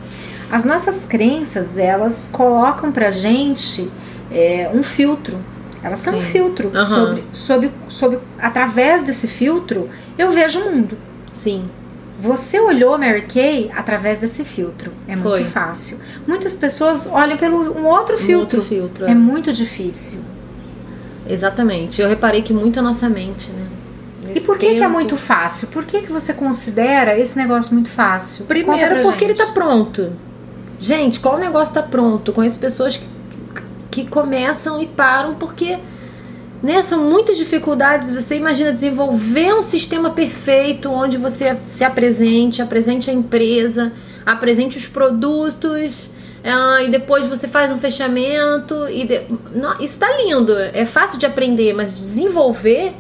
As 0.51 0.65
nossas 0.65 1.05
crenças, 1.05 1.79
elas 1.79 2.29
colocam 2.33 2.91
pra 2.91 3.13
gente 3.13 3.89
é, 4.31 4.69
um 4.75 4.83
filtro. 4.83 5.39
Elas 5.83 6.01
são 6.01 6.15
um 6.17 6.21
Sim. 6.21 6.27
filtro. 6.27 6.73
Aham. 6.75 6.87
Sobre, 6.97 7.25
sobre, 7.33 7.71
sobre, 7.89 8.19
através 8.41 9.05
desse 9.05 9.29
filtro, 9.29 9.89
eu 10.19 10.33
vejo 10.33 10.59
o 10.61 10.73
mundo. 10.75 10.99
Sim. 11.33 11.69
Você 12.21 12.59
olhou 12.59 12.99
Mary 12.99 13.23
Kay 13.23 13.71
através 13.77 14.19
desse 14.19 14.45
filtro. 14.45 14.93
É 15.07 15.13
muito 15.15 15.23
Foi. 15.29 15.45
fácil. 15.45 15.99
Muitas 16.27 16.57
pessoas 16.57 17.07
olham 17.07 17.37
pelo 17.37 17.79
um 17.79 17.85
outro 17.87 18.17
Um 18.17 18.19
filtro. 18.19 18.59
outro 18.59 18.63
filtro. 18.63 19.07
É 19.07 19.13
é. 19.13 19.15
muito 19.15 19.53
difícil. 19.53 20.23
Exatamente. 21.29 22.01
Eu 22.03 22.09
reparei 22.09 22.43
que 22.43 22.53
muito 22.53 22.81
a 22.81 22.83
nossa 22.83 23.09
mente, 23.09 23.51
né? 23.53 23.67
E 24.35 24.41
por 24.41 24.59
que, 24.59 24.75
que 24.75 24.83
é 24.83 24.89
muito 24.89 25.17
fácil? 25.17 25.69
Por 25.69 25.85
que, 25.85 26.03
que 26.03 26.13
você 26.13 26.33
considera 26.33 27.19
esse 27.19 27.37
negócio 27.37 27.73
muito 27.75 27.89
fácil? 27.91 28.45
Primeiro 28.47 29.03
porque 29.03 29.21
gente. 29.25 29.25
ele 29.25 29.35
tá 29.35 29.53
pronto. 29.53 30.13
Gente, 30.81 31.19
qual 31.21 31.39
negócio 31.39 31.75
tá 31.75 31.83
pronto? 31.83 32.33
Conheço 32.33 32.59
pessoas 32.59 32.97
que, 32.97 33.07
que 33.91 34.07
começam 34.09 34.81
e 34.81 34.87
param 34.87 35.35
porque 35.35 35.77
né, 36.63 36.83
são 36.83 37.03
muitas 37.05 37.37
dificuldades. 37.37 38.11
Você 38.13 38.37
imagina 38.37 38.73
desenvolver 38.73 39.55
um 39.55 39.63
sistema 39.63 40.11
perfeito 40.11 40.91
onde 40.91 41.17
você 41.17 41.57
se 41.69 41.85
apresente, 41.85 42.63
apresente 42.63 43.11
a 43.11 43.13
empresa, 43.13 43.93
apresente 44.25 44.77
os 44.79 44.87
produtos. 44.87 46.11
ah, 46.45 46.83
e 46.85 46.89
depois 46.89 47.27
você 47.27 47.49
faz 47.49 47.73
um 47.73 47.79
fechamento 47.79 48.89
e 48.89 49.05
de- 49.07 49.23
Não, 49.55 49.81
isso 49.81 49.99
tá 49.99 50.09
lindo, 50.23 50.53
é 50.57 50.85
fácil 50.85 51.19
de 51.19 51.27
aprender, 51.27 51.73
mas 51.75 51.93
desenvolver 51.93 52.93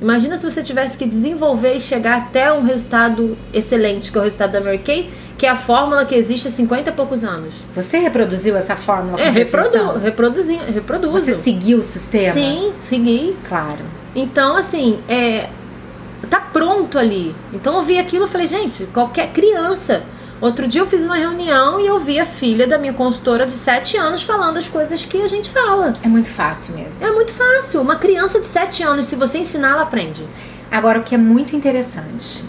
Imagina 0.00 0.36
se 0.38 0.50
você 0.50 0.62
tivesse 0.62 0.96
que 0.96 1.04
desenvolver 1.04 1.74
e 1.74 1.80
chegar 1.80 2.16
até 2.16 2.52
um 2.52 2.62
resultado 2.62 3.36
excelente, 3.52 4.10
que 4.10 4.16
é 4.16 4.20
o 4.20 4.24
resultado 4.24 4.52
da 4.52 4.60
Mary 4.60 4.78
Kay, 4.78 5.10
que 5.36 5.44
é 5.46 5.48
a 5.48 5.56
fórmula 5.56 6.04
que 6.06 6.14
existe 6.14 6.48
há 6.48 6.50
50 6.50 6.90
e 6.90 6.92
poucos 6.92 7.22
anos. 7.22 7.54
Você 7.74 7.98
reproduziu 7.98 8.56
essa 8.56 8.76
fórmula 8.76 9.20
É, 9.20 9.28
reprodu, 9.30 9.98
reproduzi, 9.98 10.56
reproduzo. 10.56 11.12
Você 11.12 11.34
seguiu 11.34 11.78
o 11.78 11.82
sistema? 11.82 12.32
Sim, 12.32 12.72
segui. 12.78 13.36
Claro. 13.46 13.84
Então, 14.14 14.56
assim, 14.56 14.98
é, 15.08 15.48
tá 16.28 16.40
pronto 16.40 16.98
ali. 16.98 17.34
Então 17.52 17.76
eu 17.76 17.82
vi 17.82 17.98
aquilo 17.98 18.26
e 18.26 18.28
falei, 18.28 18.46
gente, 18.46 18.84
qualquer 18.86 19.32
criança. 19.32 20.02
Outro 20.40 20.66
dia 20.66 20.80
eu 20.80 20.86
fiz 20.86 21.02
uma 21.04 21.16
reunião 21.16 21.78
e 21.78 21.86
eu 21.86 22.00
vi 22.00 22.18
a 22.18 22.24
filha 22.24 22.66
da 22.66 22.78
minha 22.78 22.94
consultora 22.94 23.44
de 23.46 23.52
7 23.52 23.96
anos 23.98 24.22
falando 24.22 24.56
as 24.56 24.68
coisas 24.68 25.04
que 25.04 25.20
a 25.20 25.28
gente 25.28 25.50
fala. 25.50 25.92
É 26.02 26.08
muito 26.08 26.28
fácil 26.30 26.74
mesmo. 26.76 27.04
É 27.06 27.10
muito 27.10 27.32
fácil. 27.32 27.80
Uma 27.82 27.96
criança 27.96 28.40
de 28.40 28.46
7 28.46 28.82
anos, 28.82 29.06
se 29.06 29.16
você 29.16 29.38
ensinar, 29.38 29.72
ela 29.72 29.82
aprende. 29.82 30.26
Agora, 30.70 31.00
o 31.00 31.02
que 31.02 31.14
é 31.14 31.18
muito 31.18 31.54
interessante, 31.54 32.44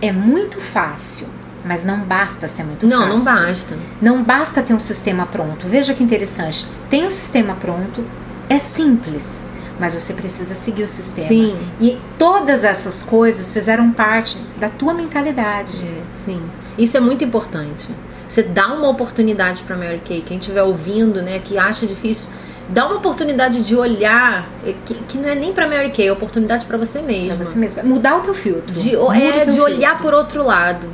é 0.00 0.12
muito 0.12 0.60
fácil, 0.60 1.26
mas 1.64 1.84
não 1.84 1.98
basta 2.00 2.46
ser 2.46 2.62
muito 2.62 2.86
Não, 2.86 3.00
fácil. 3.00 3.16
não 3.16 3.24
basta. 3.24 3.78
Não 4.00 4.22
basta 4.22 4.62
ter 4.62 4.74
um 4.74 4.78
sistema 4.78 5.26
pronto. 5.26 5.66
Veja 5.66 5.94
que 5.94 6.04
interessante. 6.04 6.68
Tem 6.88 7.04
o 7.04 7.10
sistema 7.10 7.56
pronto, 7.56 8.04
é 8.48 8.58
simples, 8.58 9.46
mas 9.80 9.94
você 9.94 10.12
precisa 10.12 10.54
seguir 10.54 10.84
o 10.84 10.88
sistema. 10.88 11.26
Sim. 11.28 11.58
E 11.80 11.98
todas 12.16 12.62
essas 12.62 13.02
coisas 13.02 13.50
fizeram 13.50 13.90
parte 13.90 14.38
da 14.58 14.68
tua 14.68 14.94
mentalidade. 14.94 15.84
É, 15.84 16.02
sim. 16.24 16.40
Isso 16.78 16.96
é 16.96 17.00
muito 17.00 17.24
importante. 17.24 17.86
Você 18.28 18.42
dá 18.42 18.68
uma 18.72 18.88
oportunidade 18.88 19.62
para 19.64 19.76
Mary 19.76 20.00
Kay. 20.06 20.20
Quem 20.22 20.38
estiver 20.38 20.62
ouvindo, 20.62 21.20
né, 21.22 21.40
que 21.44 21.58
acha 21.58 21.86
difícil, 21.86 22.28
dá 22.68 22.86
uma 22.86 22.96
oportunidade 22.96 23.62
de 23.62 23.74
olhar, 23.74 24.48
é, 24.64 24.74
que, 24.86 24.94
que 24.94 25.18
não 25.18 25.28
é 25.28 25.34
nem 25.34 25.52
para 25.52 25.66
Mary 25.66 25.90
Kay, 25.90 26.08
é 26.08 26.12
oportunidade 26.12 26.64
para 26.66 26.76
você 26.78 27.00
mesmo. 27.02 27.34
Pra 27.36 27.44
você 27.44 27.58
mesmo. 27.58 27.82
Mudar 27.84 28.16
o 28.18 28.20
teu 28.20 28.34
filtro. 28.34 28.72
De, 28.72 28.96
Muda 28.96 29.16
é, 29.16 29.44
de 29.46 29.52
filtro. 29.52 29.62
olhar 29.74 29.98
por 30.00 30.14
outro 30.14 30.44
lado. 30.44 30.86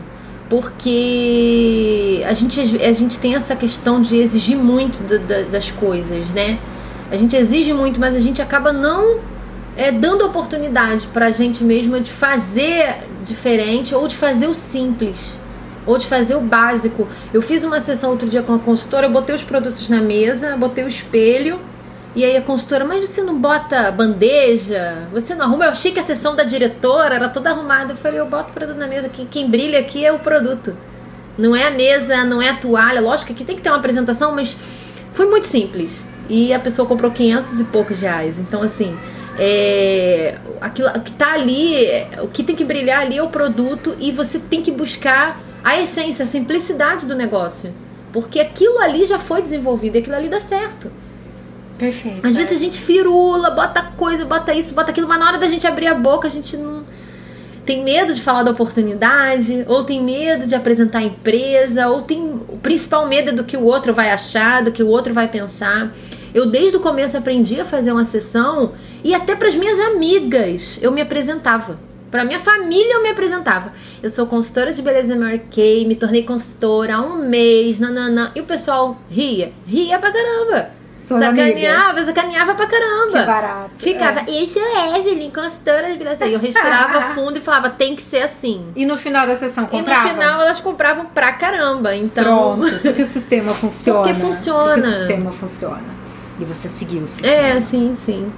Porque 0.48 2.22
a 2.26 2.32
gente, 2.32 2.60
a 2.60 2.92
gente 2.92 3.18
tem 3.18 3.34
essa 3.34 3.56
questão 3.56 4.00
de 4.00 4.16
exigir 4.16 4.56
muito 4.56 5.02
do- 5.02 5.18
das 5.50 5.70
coisas, 5.70 6.28
né? 6.30 6.58
A 7.10 7.16
gente 7.16 7.34
exige 7.36 7.72
muito, 7.72 7.98
mas 8.00 8.14
a 8.16 8.20
gente 8.20 8.40
acaba 8.40 8.72
não 8.72 9.18
é, 9.76 9.90
dando 9.90 10.24
oportunidade 10.24 11.08
pra 11.12 11.30
gente 11.30 11.64
mesma 11.64 12.00
de 12.00 12.10
fazer 12.10 12.94
diferente 13.24 13.94
ou 13.94 14.06
de 14.06 14.14
fazer 14.14 14.46
o 14.46 14.54
simples. 14.54 15.36
Ou 15.86 15.98
de 15.98 16.06
fazer 16.06 16.34
o 16.34 16.40
básico. 16.40 17.06
Eu 17.32 17.42
fiz 17.42 17.64
uma 17.64 17.80
sessão 17.80 18.10
outro 18.10 18.28
dia 18.28 18.42
com 18.42 18.54
a 18.54 18.58
consultora, 18.58 19.06
eu 19.06 19.10
botei 19.10 19.34
os 19.34 19.44
produtos 19.44 19.88
na 19.88 20.00
mesa, 20.00 20.56
botei 20.56 20.84
o 20.84 20.88
espelho, 20.88 21.58
e 22.16 22.24
aí 22.24 22.36
a 22.36 22.42
consultora, 22.42 22.84
mas 22.84 23.08
você 23.08 23.22
não 23.22 23.36
bota 23.36 23.90
bandeja? 23.90 25.08
Você 25.12 25.34
não 25.34 25.46
arruma? 25.46 25.64
Eu 25.64 25.72
achei 25.72 25.90
que 25.90 25.98
a 25.98 26.02
sessão 26.02 26.36
da 26.36 26.44
diretora 26.44 27.16
era 27.16 27.28
toda 27.28 27.50
arrumada. 27.50 27.92
Eu 27.92 27.96
falei, 27.96 28.20
eu 28.20 28.26
boto 28.26 28.50
o 28.50 28.52
produto 28.52 28.76
na 28.76 28.86
mesa. 28.86 29.08
Quem, 29.08 29.26
quem 29.26 29.50
brilha 29.50 29.80
aqui 29.80 30.04
é 30.04 30.12
o 30.12 30.18
produto. 30.20 30.76
Não 31.36 31.56
é 31.56 31.66
a 31.66 31.70
mesa, 31.72 32.24
não 32.24 32.40
é 32.40 32.50
a 32.50 32.56
toalha. 32.56 33.00
Lógico 33.00 33.34
que 33.34 33.44
tem 33.44 33.56
que 33.56 33.62
ter 33.62 33.68
uma 33.68 33.78
apresentação, 33.78 34.32
mas 34.32 34.56
foi 35.12 35.26
muito 35.26 35.48
simples. 35.48 36.04
E 36.28 36.54
a 36.54 36.60
pessoa 36.60 36.86
comprou 36.86 37.10
500 37.10 37.60
e 37.60 37.64
poucos 37.64 38.00
reais. 38.00 38.38
Então, 38.38 38.62
assim, 38.62 38.96
é, 39.36 40.38
aquilo, 40.60 40.88
o 40.90 41.00
que 41.00 41.12
tá 41.12 41.32
ali, 41.32 41.84
o 42.22 42.28
que 42.28 42.44
tem 42.44 42.54
que 42.54 42.64
brilhar 42.64 43.00
ali 43.00 43.18
é 43.18 43.22
o 43.22 43.28
produto 43.28 43.96
e 43.98 44.12
você 44.12 44.38
tem 44.38 44.62
que 44.62 44.70
buscar 44.70 45.40
a 45.64 45.80
essência, 45.80 46.24
a 46.24 46.28
simplicidade 46.28 47.06
do 47.06 47.14
negócio. 47.16 47.74
Porque 48.12 48.38
aquilo 48.38 48.78
ali 48.78 49.06
já 49.06 49.18
foi 49.18 49.40
desenvolvido 49.40 49.96
e 49.96 49.98
aquilo 50.00 50.14
ali 50.14 50.28
dá 50.28 50.40
certo. 50.40 50.92
Perfeito. 51.78 52.24
Às 52.24 52.36
vezes 52.36 52.52
a 52.52 52.58
gente 52.58 52.80
firula, 52.80 53.50
bota 53.50 53.82
coisa, 53.96 54.24
bota 54.24 54.54
isso, 54.54 54.74
bota 54.74 54.90
aquilo, 54.90 55.08
mas 55.08 55.18
na 55.18 55.26
hora 55.26 55.38
da 55.38 55.48
gente 55.48 55.66
abrir 55.66 55.88
a 55.88 55.94
boca, 55.94 56.28
a 56.28 56.30
gente 56.30 56.56
não. 56.56 56.84
Tem 57.66 57.82
medo 57.82 58.12
de 58.12 58.20
falar 58.20 58.42
da 58.42 58.50
oportunidade, 58.50 59.64
ou 59.66 59.82
tem 59.82 60.02
medo 60.02 60.46
de 60.46 60.54
apresentar 60.54 60.98
a 60.98 61.02
empresa, 61.02 61.88
ou 61.88 62.02
tem. 62.02 62.22
O 62.22 62.58
principal 62.62 63.08
medo 63.08 63.30
é 63.30 63.32
do 63.32 63.42
que 63.42 63.56
o 63.56 63.64
outro 63.64 63.92
vai 63.92 64.10
achar, 64.10 64.62
do 64.62 64.70
que 64.70 64.82
o 64.82 64.88
outro 64.88 65.14
vai 65.14 65.28
pensar. 65.28 65.90
Eu 66.34 66.46
desde 66.46 66.76
o 66.76 66.80
começo 66.80 67.16
aprendi 67.16 67.60
a 67.60 67.64
fazer 67.64 67.90
uma 67.90 68.04
sessão 68.04 68.72
e 69.02 69.14
até 69.14 69.34
para 69.34 69.48
as 69.48 69.54
minhas 69.54 69.80
amigas 69.80 70.78
eu 70.82 70.92
me 70.92 71.00
apresentava. 71.00 71.78
Para 72.14 72.24
minha 72.24 72.38
família 72.38 72.94
eu 72.94 73.02
me 73.02 73.08
apresentava. 73.08 73.72
Eu 74.00 74.08
sou 74.08 74.24
consultora 74.28 74.72
de 74.72 74.80
beleza 74.80 75.16
Kay, 75.52 75.84
me 75.84 75.96
tornei 75.96 76.22
consultora 76.22 76.94
há 76.94 77.00
um 77.00 77.28
mês, 77.28 77.80
nananã. 77.80 78.30
E 78.36 78.40
o 78.40 78.44
pessoal 78.44 78.96
ria, 79.10 79.52
ria 79.66 79.98
pra 79.98 80.12
caramba. 80.12 80.70
Suas 81.00 81.24
sacaneava, 81.24 82.04
sacaneava 82.04 82.54
pra 82.54 82.68
caramba. 82.68 83.18
Que 83.18 83.26
barato. 83.26 83.70
Ficava, 83.74 84.20
É. 84.28 84.30
isso 84.30 84.60
é 84.60 84.96
Evelyn, 84.96 85.28
consultora 85.32 85.90
de 85.90 85.98
beleza. 85.98 86.24
E 86.24 86.34
eu 86.34 86.38
respirava 86.38 87.00
fundo 87.16 87.36
e 87.36 87.42
falava, 87.42 87.70
tem 87.70 87.96
que 87.96 88.02
ser 88.02 88.22
assim. 88.22 88.64
E 88.76 88.86
no 88.86 88.96
final 88.96 89.26
da 89.26 89.36
sessão 89.36 89.64
E 89.64 89.66
comprava? 89.66 90.04
no 90.04 90.08
final 90.14 90.40
elas 90.40 90.60
compravam 90.60 91.06
pra 91.06 91.32
caramba. 91.32 91.96
Então. 91.96 92.22
Pronto, 92.60 92.78
porque 92.78 93.02
o 93.02 93.06
sistema 93.06 93.52
funciona. 93.52 94.02
Porque 94.04 94.14
funciona. 94.14 94.74
Porque 94.74 94.86
o 94.88 94.98
sistema 94.98 95.32
funciona. 95.32 95.94
E 96.38 96.44
você 96.44 96.68
seguiu 96.68 97.02
o 97.02 97.08
sistema. 97.08 97.34
É, 97.34 97.60
sim, 97.60 97.92
sim. 97.96 98.32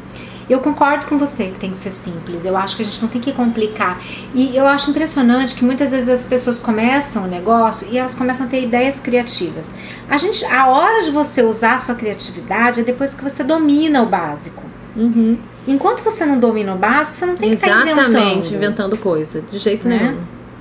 Eu 0.48 0.60
concordo 0.60 1.06
com 1.06 1.18
você 1.18 1.46
que 1.46 1.58
tem 1.58 1.70
que 1.72 1.76
ser 1.76 1.90
simples. 1.90 2.44
Eu 2.44 2.56
acho 2.56 2.76
que 2.76 2.82
a 2.82 2.84
gente 2.84 3.02
não 3.02 3.08
tem 3.08 3.20
que 3.20 3.32
complicar. 3.32 4.00
E 4.34 4.56
eu 4.56 4.66
acho 4.66 4.90
impressionante 4.90 5.54
que 5.56 5.64
muitas 5.64 5.90
vezes 5.90 6.08
as 6.08 6.26
pessoas 6.26 6.58
começam 6.58 7.24
o 7.24 7.26
negócio 7.26 7.88
e 7.90 7.98
elas 7.98 8.14
começam 8.14 8.46
a 8.46 8.48
ter 8.48 8.62
ideias 8.62 9.00
criativas. 9.00 9.74
A 10.08 10.16
gente, 10.18 10.44
a 10.44 10.68
hora 10.68 11.02
de 11.02 11.10
você 11.10 11.42
usar 11.42 11.74
a 11.74 11.78
sua 11.78 11.96
criatividade 11.96 12.80
é 12.80 12.84
depois 12.84 13.12
que 13.14 13.24
você 13.24 13.42
domina 13.42 14.02
o 14.02 14.06
básico. 14.06 14.62
Uhum. 14.94 15.36
Enquanto 15.66 16.02
você 16.04 16.24
não 16.24 16.38
domina 16.38 16.74
o 16.74 16.78
básico, 16.78 17.16
você 17.16 17.26
não 17.26 17.36
tem 17.36 17.48
que 17.50 17.56
estar 17.56 17.68
Exatamente, 17.86 18.14
inventando. 18.48 18.54
inventando 18.54 18.96
coisa. 18.96 19.42
De 19.50 19.58
jeito 19.58 19.88
Né? 19.88 19.98
nenhum. 19.98 20.20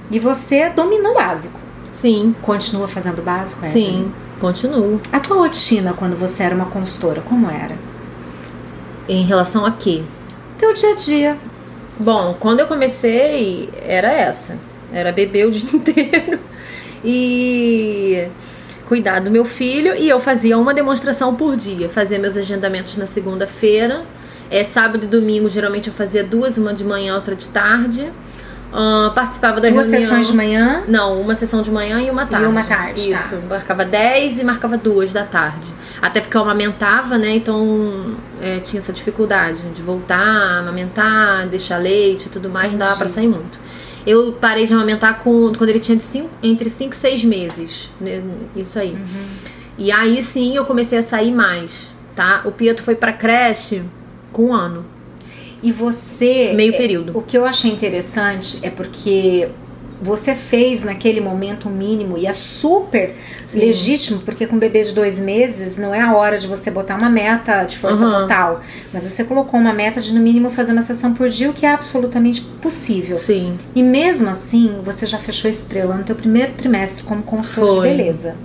E 0.10 0.20
você 0.20 0.70
domina 0.70 1.10
o 1.10 1.14
básico. 1.14 1.60
Sim, 1.92 2.36
Continua 2.42 2.88
fazendo 2.88 3.20
o 3.20 3.22
básico? 3.22 3.66
Evelyn? 3.66 3.86
sim, 3.86 4.12
continuo. 4.42 5.00
A 5.14 5.20
tua 5.20 5.38
rotina 5.38 5.94
quando 5.94 6.18
você 6.18 6.44
era 6.44 6.54
uma 6.56 6.66
consultora, 6.66 7.22
como 7.22 7.50
era? 7.50 7.76
Em 9.08 9.24
relação 9.24 9.66
a 9.66 9.72
quê? 9.72 10.04
Teu 10.58 10.74
dia 10.74 10.94
a 10.94 10.96
dia. 10.96 11.38
Bom, 12.00 12.36
quando 12.40 12.60
eu 12.60 12.68
comecei, 12.68 13.70
era 13.82 14.12
essa. 14.12 14.58
Era 14.92 15.12
beber 15.12 15.48
o 15.48 15.52
dia 15.54 15.70
inteiro 15.74 16.40
e 17.04 18.28
cuidar 18.88 19.20
do 19.20 19.30
meu 19.30 19.46
filho. 19.46 19.96
E 19.96 20.10
eu 20.10 20.20
fazia 20.20 20.58
uma 20.58 20.74
demonstração 20.74 21.36
por 21.36 21.56
dia. 21.56 21.90
Fazia 21.90 22.18
meus 22.18 22.36
agendamentos 22.36 22.98
na 22.98 23.06
segunda-feira. 23.06 24.04
É, 24.50 24.64
sábado 24.64 25.06
e 25.06 25.08
domingo, 25.08 25.50
geralmente 25.50 25.88
eu 25.88 25.94
fazia 25.94 26.24
duas, 26.24 26.58
uma 26.58 26.74
de 26.74 26.84
manhã, 26.84 27.16
outra 27.16 27.36
de 27.36 27.48
tarde. 27.50 28.12
Ah, 28.74 29.12
participava 29.16 29.62
da 29.62 29.70
Duas 29.70 29.88
reunião. 29.88 30.02
sessões 30.10 30.28
de 30.28 30.36
manhã. 30.36 30.84
Não, 30.88 31.22
uma 31.22 31.34
sessão 31.36 31.62
de 31.62 31.72
manhã 31.72 32.02
e 32.02 32.10
uma 32.10 32.26
tarde. 32.26 32.46
uma 32.48 32.64
tarde, 32.64 33.10
tá. 33.10 33.16
Isso, 33.18 33.36
marcava 33.50 33.86
10 33.86 34.40
e 34.40 34.44
marcava 34.44 34.78
duas 34.78 35.14
da 35.14 35.24
tarde. 35.26 35.74
Até 36.02 36.20
porque 36.20 36.36
eu 36.36 36.42
amamentava, 36.42 37.18
né? 37.18 37.30
Então 37.36 38.16
é, 38.42 38.60
tinha 38.60 38.80
essa 38.80 38.92
dificuldade 38.92 39.62
de 39.70 39.82
voltar, 39.82 40.60
amamentar, 40.60 41.48
deixar 41.48 41.78
leite 41.78 42.26
e 42.26 42.30
tudo 42.30 42.50
mais, 42.50 42.72
não 42.72 42.80
dava 42.80 42.92
Entendi. 42.96 43.04
pra 43.06 43.22
sair 43.22 43.28
muito. 43.30 43.60
Eu 44.06 44.34
parei 44.34 44.66
de 44.66 44.74
amamentar 44.74 45.20
com, 45.20 45.52
quando 45.58 45.70
ele 45.70 45.80
tinha 45.80 45.98
de 45.98 46.04
cinco, 46.04 46.30
entre 46.44 46.70
5 46.70 46.94
e 46.94 46.96
6 46.96 47.24
meses. 47.24 47.90
né, 48.00 48.22
Isso 48.56 48.78
aí. 48.78 48.92
Uhum. 48.94 49.26
E 49.78 49.92
aí 49.92 50.22
sim 50.22 50.56
eu 50.56 50.64
comecei 50.66 51.00
a 51.00 51.04
sair 51.04 51.32
mais, 51.32 51.90
tá? 52.16 52.42
O 52.46 52.52
Pietro 52.52 52.84
foi 52.84 52.96
pra 52.96 53.12
creche 53.14 53.84
com 54.32 54.48
um 54.50 54.54
ano. 54.54 54.86
E 55.66 55.72
você. 55.72 56.54
Meio 56.54 56.74
é, 56.76 56.78
período. 56.78 57.18
O 57.18 57.22
que 57.24 57.36
eu 57.36 57.44
achei 57.46 57.72
interessante 57.72 58.60
é 58.62 58.70
porque 58.70 59.50
você 60.02 60.36
fez 60.36 60.84
naquele 60.84 61.20
momento 61.22 61.68
o 61.68 61.72
mínimo 61.72 62.18
e 62.18 62.28
é 62.28 62.34
super 62.34 63.16
Sim. 63.48 63.60
legítimo, 63.60 64.20
porque 64.20 64.46
com 64.46 64.58
um 64.58 64.60
bebê 64.60 64.84
de 64.84 64.94
dois 64.94 65.18
meses 65.20 65.78
não 65.78 65.96
é 65.96 66.02
a 66.02 66.14
hora 66.14 66.38
de 66.38 66.48
você 66.48 66.70
botar 66.70 66.96
uma 66.96 67.10
meta 67.10 67.64
de 67.64 67.78
força 67.78 68.06
Uhum. 68.06 68.12
total. 68.12 68.62
Mas 68.94 69.06
você 69.08 69.24
colocou 69.24 69.60
uma 69.60 69.74
meta 69.74 70.02
de 70.02 70.14
no 70.14 70.20
mínimo 70.20 70.50
fazer 70.52 70.74
uma 70.74 70.82
sessão 70.82 71.14
por 71.14 71.30
dia, 71.30 71.50
o 71.50 71.54
que 71.54 71.66
é 71.66 71.70
absolutamente 71.72 72.42
possível. 72.62 73.18
Sim. 73.18 73.58
E 73.74 73.82
mesmo 73.82 74.30
assim, 74.30 74.76
você 74.84 75.06
já 75.08 75.18
fechou 75.18 75.50
estrela 75.50 75.96
no 75.96 76.04
teu 76.04 76.16
primeiro 76.16 76.52
trimestre 76.54 77.04
como 77.04 77.24
consultor 77.24 77.70
de 77.70 77.76
Foi. 77.78 77.90
beleza. 77.90 78.36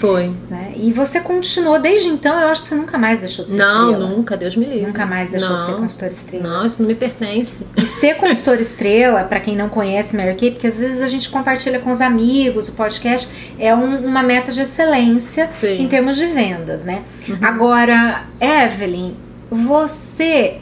Foi. 0.00 0.32
Né? 0.48 0.72
E 0.76 0.92
você 0.92 1.20
continuou 1.20 1.78
desde 1.78 2.08
então, 2.08 2.34
eu 2.40 2.48
acho 2.48 2.62
que 2.62 2.68
você 2.68 2.74
nunca 2.74 2.96
mais 2.96 3.20
deixou 3.20 3.44
de 3.44 3.50
ser 3.50 3.56
Não, 3.58 3.90
estrela. 3.92 4.10
nunca, 4.16 4.36
Deus 4.36 4.56
me 4.56 4.64
livre. 4.64 4.86
Nunca 4.86 5.04
mais 5.04 5.28
deixou 5.28 5.56
de 5.56 5.62
ser 5.66 5.70
Não. 5.72 5.80
consultora 5.80 6.10
estrela. 6.12 6.48
Não, 6.48 6.66
isso 6.66 6.80
não 6.80 6.88
me 6.88 6.94
pertence. 6.94 7.66
E 7.76 7.82
ser 7.86 8.14
consultora 8.16 8.62
estrela, 8.62 9.24
pra 9.24 9.38
quem 9.40 9.54
não 9.56 9.68
conhece 9.68 10.16
Mary 10.16 10.34
Kay, 10.36 10.52
porque 10.52 10.66
às 10.66 10.78
vezes 10.78 11.02
a 11.02 11.08
gente 11.08 11.28
compartilha 11.28 11.78
com 11.80 11.90
os 11.90 12.00
amigos, 12.00 12.68
o 12.68 12.72
podcast 12.72 13.28
é 13.58 13.74
um- 13.74 14.06
uma 14.06 14.22
meta 14.22 14.50
de 14.50 14.60
excelência 14.62 15.50
Sim. 15.60 15.66
Uhum. 15.66 15.80
em 15.82 15.88
termos 15.88 16.16
de 16.16 16.26
vendas, 16.26 16.84
né? 16.84 17.02
Agora, 17.42 18.22
Evelyn, 18.40 19.12
você 19.50 20.56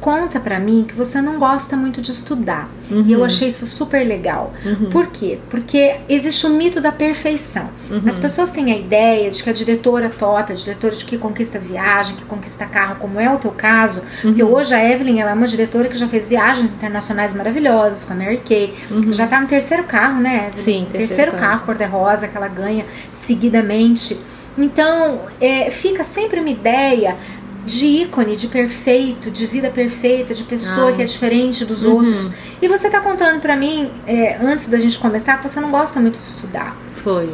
conta 0.00 0.38
pra 0.38 0.58
mim 0.60 0.84
que 0.86 0.94
você 0.94 1.20
não 1.20 1.38
gosta 1.38 1.76
muito 1.76 2.00
de 2.00 2.12
estudar. 2.12 2.68
Uhum. 2.90 3.04
E 3.06 3.12
eu 3.12 3.24
achei 3.24 3.48
isso 3.48 3.66
super 3.66 4.06
legal. 4.06 4.52
Por 4.90 5.08
quê? 5.08 5.38
Porque 5.50 5.96
existe 6.08 6.46
o 6.46 6.50
mito 6.50 6.80
da 6.80 6.92
perfeição. 6.92 7.68
Uhum. 7.90 8.02
As 8.06 8.18
pessoas 8.18 8.52
têm 8.52 8.72
a 8.72 8.76
ideia 8.76 9.30
de 9.30 9.42
que 9.42 9.50
a 9.50 9.52
diretora 9.52 10.08
top, 10.08 10.52
a 10.52 10.54
diretora 10.54 10.94
de 10.94 11.04
que 11.04 11.18
conquista 11.18 11.58
viagem, 11.58 12.16
que 12.16 12.24
conquista 12.24 12.64
carro, 12.66 12.96
como 13.00 13.18
é 13.20 13.32
o 13.32 13.38
teu 13.38 13.50
caso, 13.50 14.02
porque 14.22 14.42
Uhum. 14.42 14.54
hoje 14.54 14.74
a 14.74 14.84
Evelyn 14.92 15.20
ela 15.20 15.32
é 15.32 15.34
uma 15.34 15.46
diretora 15.46 15.88
que 15.88 15.98
já 15.98 16.06
fez 16.08 16.26
viagens 16.28 16.72
internacionais 16.72 17.34
maravilhosas 17.34 18.04
com 18.04 18.12
a 18.12 18.16
Mary 18.16 18.40
Kay. 18.44 18.74
Já 19.10 19.26
tá 19.26 19.40
no 19.40 19.46
terceiro 19.46 19.84
carro, 19.84 20.20
né, 20.20 20.48
Evelyn? 20.48 20.50
Uhum. 20.50 20.52
Sim, 20.64 20.86
terceiro, 20.90 21.06
terceiro 21.08 21.32
carro, 21.32 21.40
carro. 21.40 21.66
cor-de-rosa 21.66 22.28
que 22.28 22.36
ela 22.36 22.48
ganha 22.48 22.84
seguidamente. 23.10 24.18
Então, 24.56 25.20
é, 25.40 25.70
fica 25.70 26.02
sempre 26.02 26.40
uma 26.40 26.50
ideia 26.50 27.16
de 27.64 27.86
ícone, 27.86 28.36
de 28.36 28.46
perfeito, 28.48 29.30
de 29.30 29.46
vida 29.46 29.68
perfeita, 29.70 30.32
de 30.34 30.44
pessoa 30.44 30.86
Ai. 30.88 30.96
que 30.96 31.02
é 31.02 31.04
diferente 31.04 31.64
dos 31.64 31.84
Uhum. 31.84 31.96
outros. 31.96 32.32
E 32.62 32.68
você 32.68 32.88
tá 32.88 33.00
contando 33.00 33.40
pra 33.40 33.56
mim, 33.56 33.90
é, 34.06 34.36
antes 34.40 34.68
da 34.68 34.78
gente 34.78 34.98
começar, 34.98 35.36
que 35.36 35.48
você 35.48 35.60
não 35.60 35.70
gosta 35.70 36.00
muito 36.00 36.14
de 36.18 36.24
estudar. 36.24 36.76
Foi. 36.96 37.30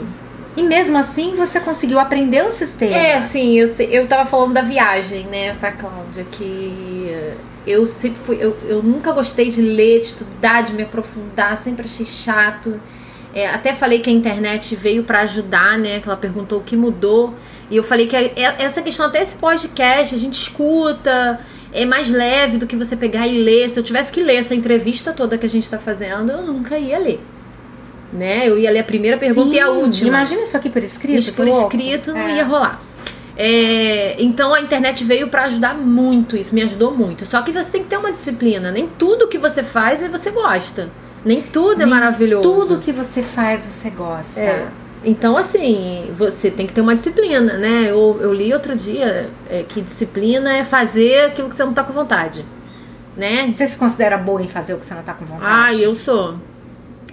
E 0.57 0.63
mesmo 0.63 0.97
assim, 0.99 1.35
você 1.37 1.59
conseguiu 1.61 1.99
aprender 1.99 2.45
o 2.45 2.51
sistema. 2.51 2.97
É, 2.97 3.17
assim, 3.17 3.59
eu, 3.59 3.67
eu 3.91 4.07
tava 4.07 4.25
falando 4.29 4.53
da 4.55 4.63
viagem, 4.63 5.25
né, 5.27 5.55
pra 5.55 5.73
Cláudia, 5.73 6.25
que 6.31 7.15
eu 7.67 7.87
sempre 7.87 8.19
fui. 8.25 8.39
Eu, 8.41 8.57
eu 8.69 8.83
nunca 8.83 9.13
gostei 9.13 9.49
de 9.49 9.61
ler, 9.63 10.01
de 10.01 10.07
estudar, 10.07 10.63
de 10.63 10.73
me 10.73 10.83
aprofundar, 10.83 11.57
sempre 11.57 11.85
achei 11.87 12.07
chato. 12.07 12.81
É, 13.35 13.49
até 13.49 13.73
falei 13.73 13.99
que 13.99 14.09
a 14.09 14.13
internet 14.13 14.77
veio 14.77 15.03
pra 15.03 15.23
ajudar, 15.23 15.77
né? 15.77 15.99
Que 15.99 16.09
ela 16.09 16.17
perguntou 16.17 16.61
o 16.61 16.63
que 16.63 16.77
mudou. 16.77 17.35
E 17.71 17.77
eu 17.77 17.83
falei 17.85 18.07
que 18.07 18.15
é- 18.15 18.33
é- 18.37 18.57
essa 18.65 18.83
questão, 18.83 19.07
até 19.07 19.23
esse 19.23 19.35
podcast, 19.37 20.15
a 20.15 20.19
gente 20.19 20.35
escuta, 20.41 21.41
é 21.73 21.85
mais 21.85 22.11
leve 22.11 22.59
do 22.59 22.67
que 22.67 22.77
você 22.77 22.95
pegar 22.97 23.27
e 23.27 23.43
ler. 23.43 23.69
Se 23.69 23.79
eu 23.79 23.83
tivesse 23.83 24.13
que 24.13 24.23
ler 24.23 24.37
essa 24.37 24.55
entrevista 24.55 25.13
toda 25.13 25.37
que 25.39 25.47
a 25.47 25.49
gente 25.49 25.69
tá 25.69 25.79
fazendo, 25.79 26.31
eu 26.31 26.43
nunca 26.43 26.79
ia 26.79 26.99
ler. 26.99 27.21
Né? 28.13 28.49
Eu 28.49 28.57
ia 28.59 28.71
ler 28.71 28.81
a 28.81 28.85
primeira 28.85 29.17
pergunta 29.17 29.51
Sim, 29.51 29.57
e 29.57 29.61
a 29.61 29.71
última. 29.71 30.09
Imagina 30.09 30.43
isso 30.43 30.57
aqui 30.57 30.71
por 30.71 30.85
escrito. 30.85 31.19
Isso 31.19 31.33
por 31.33 31.47
louco. 31.47 31.63
escrito 31.65 32.13
não 32.13 32.21
É. 32.29 32.37
ia 32.37 32.45
rolar. 32.45 32.81
É, 33.37 34.15
então 34.23 34.55
a 34.55 34.61
internet 34.61 35.03
veio 35.03 35.27
pra 35.29 35.45
ajudar 35.45 35.75
muito, 35.77 36.37
isso 36.37 36.55
me 36.55 36.63
ajudou 36.63 36.95
muito. 36.95 37.27
Só 37.27 37.43
que 37.43 37.51
você 37.51 37.69
tem 37.69 37.83
que 37.83 37.89
ter 37.89 37.97
uma 37.97 38.13
disciplina. 38.13 38.71
Nem 38.71 38.87
tudo 38.87 39.27
que 39.27 39.39
você 39.39 39.65
faz 39.65 40.01
é 40.01 40.09
você 40.09 40.31
gosta. 40.31 40.89
Nem 41.25 41.43
tudo 41.43 41.73
é 41.83 41.87
Nem 41.87 41.89
maravilhoso. 41.89 42.43
Tudo 42.43 42.79
que 42.79 42.93
você 42.93 43.23
faz, 43.25 43.65
você 43.65 43.91
gosta. 43.91 44.41
É. 44.41 44.69
Então, 45.05 45.37
assim, 45.37 46.11
você 46.17 46.51
tem 46.51 46.67
que 46.67 46.73
ter 46.73 46.81
uma 46.81 46.95
disciplina, 46.95 47.59
né? 47.59 47.91
Eu, 47.91 48.19
eu 48.21 48.33
li 48.33 48.53
outro 48.53 48.75
dia 48.75 49.29
é, 49.49 49.63
que 49.63 49.81
disciplina 49.81 50.57
é 50.57 50.65
fazer 50.65 51.27
aquilo 51.27 51.49
que 51.49 51.55
você 51.55 51.65
não 51.65 51.75
tá 51.75 51.85
com 51.85 51.93
vontade. 51.93 52.45
Né? 53.17 53.53
Você 53.53 53.67
se 53.67 53.77
considera 53.79 54.17
boa 54.19 54.43
em 54.43 54.49
fazer 54.49 54.75
o 54.75 54.79
que 54.79 54.85
você 54.85 54.95
não 54.95 55.03
tá 55.03 55.15
com 55.15 55.25
vontade? 55.25 55.47
Ah, 55.49 55.75
eu 55.75 55.95
sou. 55.95 56.37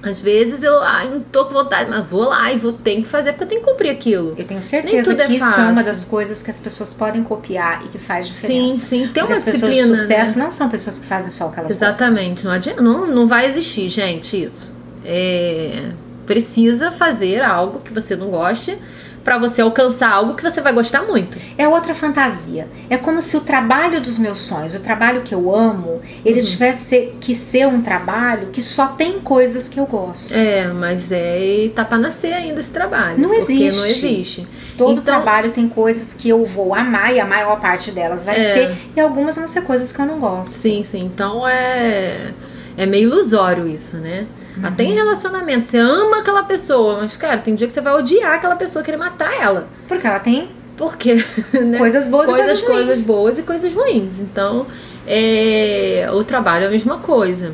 Às 0.04 0.20
vezes 0.20 0.64
eu 0.64 0.82
ai, 0.82 1.08
não 1.10 1.20
tô 1.20 1.46
com 1.46 1.54
vontade, 1.54 1.88
mas 1.88 2.08
vou 2.08 2.24
lá 2.24 2.52
e 2.52 2.58
vou 2.58 2.74
ter 2.74 2.96
que 2.96 3.04
fazer 3.04 3.34
porque 3.34 3.44
eu 3.44 3.48
tenho 3.50 3.62
que 3.62 3.70
cumprir 3.70 3.92
aquilo. 3.92 4.34
Eu 4.36 4.46
tenho 4.46 4.62
certeza 4.62 5.14
é 5.14 5.28
que 5.28 5.34
isso 5.36 5.46
é 5.60 5.64
uma 5.64 5.84
das 5.84 6.04
coisas 6.04 6.42
que 6.42 6.50
as 6.50 6.60
pessoas 6.60 6.92
podem 6.92 7.22
copiar 7.22 7.86
e 7.86 7.90
que 7.90 8.00
faz 8.00 8.26
Sim, 8.28 8.34
diferença. 8.34 8.86
sim, 8.88 9.00
tem 9.00 9.08
Porque 9.08 9.20
uma 9.22 9.34
as 9.34 9.44
pessoas 9.44 9.72
disciplina. 9.72 9.96
de 9.96 10.02
sucesso 10.02 10.40
né? 10.40 10.44
não 10.46 10.52
são 10.52 10.70
pessoas 10.70 10.98
que 10.98 11.06
fazem 11.06 11.30
só 11.30 11.48
o 11.48 11.52
que 11.52 11.60
elas 11.60 11.72
gostam. 11.74 11.88
Exatamente, 11.90 12.44
não 12.46 12.52
adianta, 12.52 12.82
não, 12.82 13.06
não 13.06 13.28
vai 13.28 13.46
existir, 13.46 13.90
gente, 13.90 14.44
isso. 14.46 14.76
É, 15.06 15.92
precisa 16.32 16.90
fazer 16.92 17.42
algo 17.42 17.80
que 17.82 17.92
você 17.94 18.16
não 18.16 18.30
goste 18.30 18.78
pra 19.22 19.38
você 19.38 19.62
alcançar 19.62 20.10
algo 20.12 20.34
que 20.34 20.42
você 20.42 20.62
vai 20.62 20.72
gostar 20.74 21.04
muito. 21.04 21.38
É 21.58 21.68
outra 21.68 21.94
fantasia. 21.94 22.68
É 22.90 22.98
como 22.98 23.22
se 23.22 23.36
o 23.38 23.42
trabalho 23.42 24.02
dos 24.02 24.18
meus 24.18 24.40
sonhos, 24.40 24.74
o 24.74 24.80
trabalho 24.80 25.22
que 25.22 25.36
eu 25.36 25.54
amo, 25.54 26.02
ele 26.26 26.40
Uhum. 26.40 26.46
tivesse 26.46 27.14
que 27.20 27.36
ser 27.36 27.68
um 27.68 27.82
trabalho 27.82 28.48
que 28.48 28.64
só 28.64 28.88
tem 28.88 29.20
coisas 29.20 29.68
que 29.70 29.78
eu 29.80 29.86
gosto. 29.86 30.34
É, 30.34 30.68
mas 30.74 31.12
é 31.12 31.70
tá 31.76 31.84
pra 31.86 31.98
nascer 32.00 32.34
ainda 32.34 32.62
esse 32.62 32.72
trabalho. 32.72 33.20
Não 33.20 33.30
porque 33.30 33.42
existe. 33.54 33.78
não 33.80 33.86
existe. 33.86 34.48
Todo 34.78 34.94
Então- 34.94 35.04
trabalho 35.04 35.52
tem 35.52 35.68
coisas 35.70 36.14
que 36.16 36.30
eu 36.30 36.44
vou 36.46 36.74
amar 36.74 37.14
e 37.14 37.20
a 37.20 37.26
maior 37.26 37.60
parte 37.60 37.92
delas 37.92 38.24
vai 38.26 38.40
É. 38.40 38.54
ser, 38.54 38.76
e 38.96 39.00
algumas 39.02 39.36
vão 39.36 39.48
ser 39.50 39.62
coisas 39.64 39.92
que 39.92 40.00
eu 40.02 40.06
não 40.06 40.18
gosto. 40.20 40.54
Sim, 40.54 40.82
sim. 40.82 41.04
Então 41.04 41.46
é 41.48 42.32
é 42.78 42.86
meio 42.88 43.10
ilusório 43.10 43.68
isso, 43.68 43.98
né? 43.98 44.26
Até 44.64 44.84
em 44.84 44.94
relacionamento, 44.94 45.66
você 45.66 45.78
ama 45.78 46.20
aquela 46.20 46.44
pessoa, 46.44 47.00
mas 47.02 47.16
cara, 47.16 47.40
tem 47.40 47.56
dia 47.56 47.68
que 47.68 47.74
você 47.74 47.82
vai 47.82 47.94
odiar 47.94 48.34
aquela 48.34 48.56
pessoa, 48.56 48.84
querer 48.84 48.98
matar 48.98 49.34
ela. 49.40 49.68
Porque 49.88 50.06
ela 50.06 50.20
tem 50.20 50.50
Porque, 50.76 51.16
né? 51.54 51.78
coisas 51.78 52.08
boas 52.08 52.28
e 52.28 52.32
coisas, 52.32 52.48
coisas 52.48 52.64
ruins. 52.64 52.86
coisas 52.86 53.06
boas 53.06 53.40
e 53.40 53.44
coisas 53.44 53.74
ruins. 53.74 54.20
Então, 54.20 54.68
é, 55.08 56.08
o 56.12 56.24
trabalho 56.24 56.66
é 56.66 56.68
a 56.68 56.72
mesma 56.72 56.98
coisa. 56.98 57.54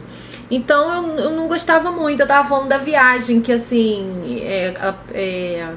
Então, 0.49 1.10
eu, 1.10 1.25
eu 1.25 1.31
não 1.31 1.47
gostava 1.47 1.91
muito. 1.91 2.21
Eu 2.21 2.27
tava 2.27 2.47
falando 2.47 2.69
da 2.69 2.77
viagem, 2.77 3.41
que 3.41 3.51
assim, 3.51 4.41
é, 4.41 4.73
a, 4.79 4.95
é, 5.13 5.67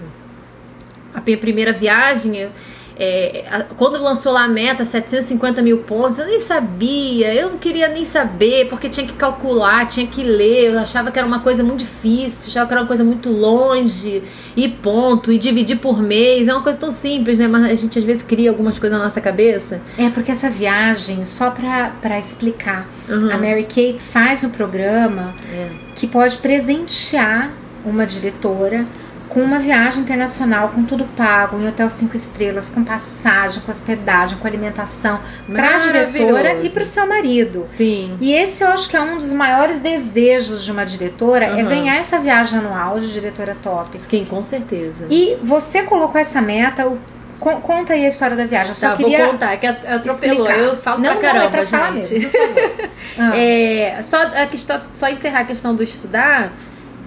a 1.14 1.20
minha 1.20 1.38
primeira 1.38 1.72
viagem, 1.72 2.48
é, 3.02 3.44
a- 3.50 3.62
quando 3.62 3.98
lançou 4.02 4.30
lá 4.32 4.44
a 4.44 4.48
meta, 4.48 4.84
750 4.84 5.62
mil 5.62 5.78
pontos, 5.78 6.18
eu 6.18 6.26
nem 6.26 6.38
sabia, 6.38 7.32
eu 7.34 7.48
não 7.50 7.56
queria 7.58 7.88
nem 7.88 8.04
saber, 8.04 8.68
porque 8.68 8.90
tinha 8.90 9.06
que 9.06 9.14
calcular, 9.14 9.86
tinha 9.86 10.06
que 10.06 10.22
ler, 10.22 10.72
eu 10.74 10.78
achava 10.78 11.10
que 11.10 11.18
era 11.18 11.26
uma 11.26 11.40
coisa 11.40 11.64
muito 11.64 11.78
difícil, 11.80 12.48
achava 12.50 12.66
que 12.66 12.72
era 12.74 12.82
uma 12.82 12.86
coisa 12.86 13.02
muito 13.02 13.30
longe, 13.30 14.22
e 14.54 14.68
ponto, 14.68 15.32
e 15.32 15.38
dividir 15.38 15.78
por 15.78 16.02
mês, 16.02 16.46
é 16.46 16.52
uma 16.52 16.62
coisa 16.62 16.78
tão 16.78 16.92
simples, 16.92 17.38
né? 17.38 17.48
Mas 17.48 17.64
a 17.64 17.74
gente 17.74 17.98
às 17.98 18.04
vezes 18.04 18.22
cria 18.22 18.50
algumas 18.50 18.78
coisas 18.78 18.98
na 18.98 19.04
nossa 19.06 19.20
cabeça. 19.20 19.80
É, 19.96 20.10
porque 20.10 20.30
essa 20.30 20.50
viagem, 20.50 21.24
só 21.24 21.50
pra, 21.50 21.92
pra 22.02 22.18
explicar, 22.18 22.86
Uhum. 23.08 23.30
a 23.32 23.38
Mary 23.38 23.64
Kay 23.64 23.96
faz 23.98 24.44
um 24.44 24.50
programa 24.50 25.34
É. 25.50 25.68
que 25.94 26.06
pode 26.06 26.36
presentear 26.38 27.50
uma 27.84 28.04
diretora 28.06 28.84
com 29.30 29.40
uma 29.40 29.58
viagem 29.60 30.02
internacional, 30.02 30.70
com 30.74 30.82
tudo 30.84 31.04
pago, 31.16 31.56
em 31.58 31.66
hotel 31.68 31.88
cinco 31.88 32.16
estrelas, 32.16 32.68
com 32.68 32.82
passagem, 32.84 33.62
com 33.62 33.70
hospedagem, 33.70 34.36
com 34.38 34.46
alimentação, 34.46 35.20
para 35.50 35.76
a 35.76 35.78
diretora 35.78 36.60
e 36.64 36.68
para 36.68 36.82
o 36.82 36.86
seu 36.86 37.06
marido. 37.06 37.64
Sim. 37.68 38.18
E 38.20 38.32
esse 38.32 38.62
eu 38.64 38.68
acho 38.68 38.90
que 38.90 38.96
é 38.96 39.00
um 39.00 39.16
dos 39.18 39.32
maiores 39.32 39.78
desejos 39.78 40.64
de 40.64 40.72
uma 40.72 40.84
diretora, 40.84 41.44
é 41.46 41.62
Uhum. 41.62 41.68
ganhar 41.68 41.96
essa 41.96 42.18
viagem 42.18 42.58
anual 42.58 42.98
de 42.98 43.12
diretora 43.12 43.56
top. 43.62 43.98
Sim, 44.10 44.26
com 44.28 44.42
certeza. 44.42 45.06
E 45.08 45.36
você 45.42 45.84
colocou 45.84 46.20
essa 46.20 46.40
meta, 46.42 46.86
o- 46.88 46.98
con- 47.38 47.60
conta 47.60 47.92
aí 47.94 48.04
a 48.04 48.08
história 48.08 48.36
da 48.36 48.44
viagem. 48.46 48.70
Eu 48.70 48.74
só 48.74 48.90
Tá, 48.90 48.96
queria 48.96 49.18
vou 49.18 49.28
contar, 49.28 49.56
que 49.58 49.66
atropelou. 49.66 50.14
explicar. 50.46 50.58
Eu 50.58 50.76
falo 50.76 51.02
não, 51.02 51.12
pra 51.12 51.20
caramba, 51.22 51.38
não, 51.38 51.46
é 51.46 51.50
pra 51.50 51.66
falar 51.68 51.92
gente. 51.92 52.14
mesmo, 52.14 52.30
por 52.30 52.40
favor. 52.40 52.90
Ah. 53.18 53.36
É, 53.36 54.00
só, 54.02 54.20
a 54.22 54.46
questão, 54.46 54.80
só 54.94 55.08
encerrar 55.08 55.40
a 55.40 55.44
questão 55.44 55.74
do 55.74 55.82
estudar, 55.82 56.52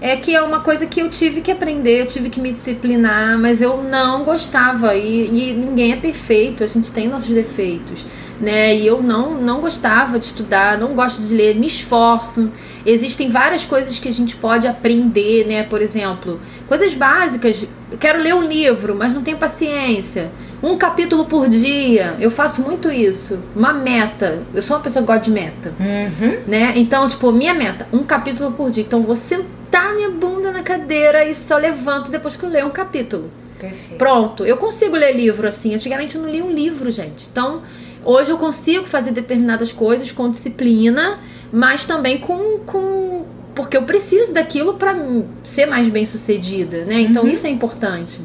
é 0.04 0.18
que 0.18 0.36
é 0.36 0.42
uma 0.42 0.60
coisa 0.60 0.86
que 0.86 1.00
eu 1.00 1.10
tive 1.10 1.40
que 1.40 1.50
aprender, 1.50 2.02
eu 2.02 2.06
tive 2.06 2.30
que 2.30 2.42
me 2.42 2.52
disciplinar, 2.52 3.40
mas 3.40 3.62
eu 3.62 3.82
não 3.82 4.26
gostava. 4.26 4.94
E, 4.96 5.28
e 5.30 5.54
ninguém 5.54 5.94
é 5.94 5.96
perfeito, 5.96 6.62
a 6.62 6.68
gente 6.68 6.92
tem 6.92 7.08
nossos 7.08 7.30
defeitos. 7.30 8.06
Né? 8.42 8.76
E 8.76 8.86
eu 8.86 9.02
não, 9.02 9.40
não 9.40 9.62
gostava 9.62 10.20
de 10.20 10.26
estudar, 10.26 10.78
não 10.78 10.94
gosto 10.94 11.22
de 11.22 11.34
ler, 11.34 11.56
me 11.56 11.68
esforço. 11.68 12.52
Existem 12.86 13.30
várias 13.30 13.64
coisas 13.64 13.98
que 13.98 14.10
a 14.10 14.12
gente 14.12 14.36
pode 14.36 14.68
aprender, 14.68 15.48
né? 15.48 15.64
Por 15.64 15.82
exemplo, 15.82 16.38
coisas 16.68 16.94
básicas. 16.94 17.66
Eu 17.90 17.98
quero 17.98 18.22
ler 18.22 18.36
um 18.36 18.44
livro, 18.46 18.94
mas 18.94 19.14
não 19.14 19.22
tenho 19.22 19.38
paciência. 19.38 20.30
Um 20.62 20.76
capítulo 20.78 21.24
por 21.26 21.48
dia. 21.48 22.18
Eu 22.20 22.30
faço 22.30 22.62
muito 22.62 22.92
isso. 22.92 23.40
Uma 23.56 23.72
meta. 23.72 24.40
Eu 24.54 24.62
sou 24.62 24.76
uma 24.76 24.84
pessoa 24.84 25.02
que 25.02 25.08
gosta 25.08 25.24
de 25.24 25.32
meta 25.32 25.72
Uhum. 25.80 26.40
né? 26.46 26.74
Então, 26.76 27.08
tipo, 27.08 27.32
minha 27.32 27.54
meta, 27.54 27.88
um 27.94 28.04
capítulo 28.04 28.52
por 28.52 28.70
dia. 28.70 28.84
Então, 28.84 29.02
vou 29.02 29.16
sentar 29.16 29.63
minha 29.94 30.10
bunda 30.10 30.52
na 30.52 30.62
cadeira 30.62 31.26
e 31.26 31.34
só 31.34 31.58
levanto 31.58 32.12
depois 32.12 32.36
que 32.36 32.44
eu 32.44 32.50
ler 32.50 32.66
um 32.66 32.70
capítulo. 32.70 33.32
Perfeito. 33.60 33.98
Pronto, 33.98 34.46
eu 34.46 34.58
consigo 34.58 34.96
ler 34.96 35.16
livro 35.16 35.48
assim. 35.48 35.74
Antigamente 35.74 36.16
eu 36.16 36.22
não 36.22 36.30
lia 36.30 36.44
um 36.44 36.52
livro, 36.52 36.92
gente. 36.92 37.28
Então, 37.32 37.62
hoje 38.04 38.32
eu 38.32 38.38
consigo 38.38 38.86
fazer 38.86 39.12
determinadas 39.12 39.72
coisas 39.72 40.12
com 40.12 40.30
disciplina, 40.30 41.20
mas 41.52 41.86
também 41.86 42.20
com. 42.20 42.60
com 42.66 43.26
porque 43.56 43.78
eu 43.78 43.84
preciso 43.84 44.34
daquilo 44.34 44.74
para 44.74 44.96
ser 45.44 45.68
mais 45.68 45.88
bem 45.88 46.06
sucedida, 46.06 46.86
né? 46.86 47.02
Então, 47.02 47.28
isso 47.28 47.46
é 47.46 47.50
importante. 47.50 48.20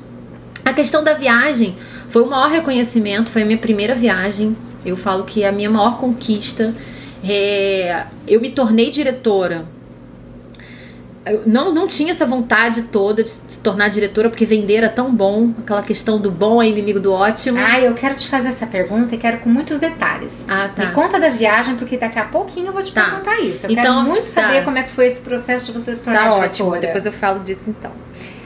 A 0.64 0.72
questão 0.72 1.04
da 1.04 1.14
viagem 1.14 1.76
foi 2.08 2.22
o 2.22 2.26
maior 2.26 2.50
reconhecimento, 2.50 3.30
foi 3.30 3.42
a 3.42 3.44
minha 3.44 3.58
primeira 3.58 3.94
viagem. 3.94 4.56
Eu 4.84 4.96
falo 4.96 5.24
que 5.24 5.42
é 5.42 5.48
a 5.48 5.52
minha 5.52 5.70
maior 5.70 5.98
conquista. 5.98 6.74
É, 7.22 8.06
eu 8.26 8.40
me 8.40 8.50
tornei 8.50 8.90
diretora. 8.90 9.66
Eu 11.30 11.42
não, 11.46 11.72
não 11.72 11.86
tinha 11.86 12.10
essa 12.10 12.24
vontade 12.26 12.82
toda 12.82 13.22
de 13.22 13.28
se 13.30 13.40
tornar 13.62 13.88
diretora, 13.88 14.28
porque 14.28 14.44
vender 14.46 14.76
era 14.76 14.88
tão 14.88 15.14
bom. 15.14 15.50
Aquela 15.58 15.82
questão 15.82 16.18
do 16.18 16.30
bom 16.30 16.62
é 16.62 16.68
inimigo 16.68 17.00
do 17.00 17.12
ótimo. 17.12 17.58
Ah, 17.60 17.80
eu 17.80 17.94
quero 17.94 18.14
te 18.14 18.28
fazer 18.28 18.48
essa 18.48 18.66
pergunta 18.66 19.14
e 19.14 19.18
quero 19.18 19.38
com 19.38 19.48
muitos 19.48 19.78
detalhes. 19.78 20.46
Ah, 20.48 20.68
tá. 20.74 20.86
Me 20.86 20.92
conta 20.92 21.18
da 21.20 21.28
viagem, 21.28 21.76
porque 21.76 21.96
daqui 21.96 22.18
a 22.18 22.24
pouquinho 22.24 22.68
eu 22.68 22.72
vou 22.72 22.82
te 22.82 22.92
Tá. 22.92 23.04
perguntar 23.10 23.40
isso. 23.40 23.66
Eu 23.66 23.72
Então, 23.72 23.84
quero 24.02 24.08
muito 24.08 24.24
saber 24.24 24.58
tá. 24.58 24.64
como 24.64 24.78
é 24.78 24.82
que 24.82 24.90
foi 24.90 25.06
esse 25.06 25.20
processo 25.22 25.72
de 25.72 25.78
você 25.78 25.94
se 25.94 26.02
tornar 26.04 26.18
Tá 26.20 26.24
diretora. 26.28 26.46
ótimo, 26.48 26.80
depois 26.80 27.04
eu 27.06 27.12
falo 27.12 27.40
disso 27.40 27.62
então. 27.66 27.90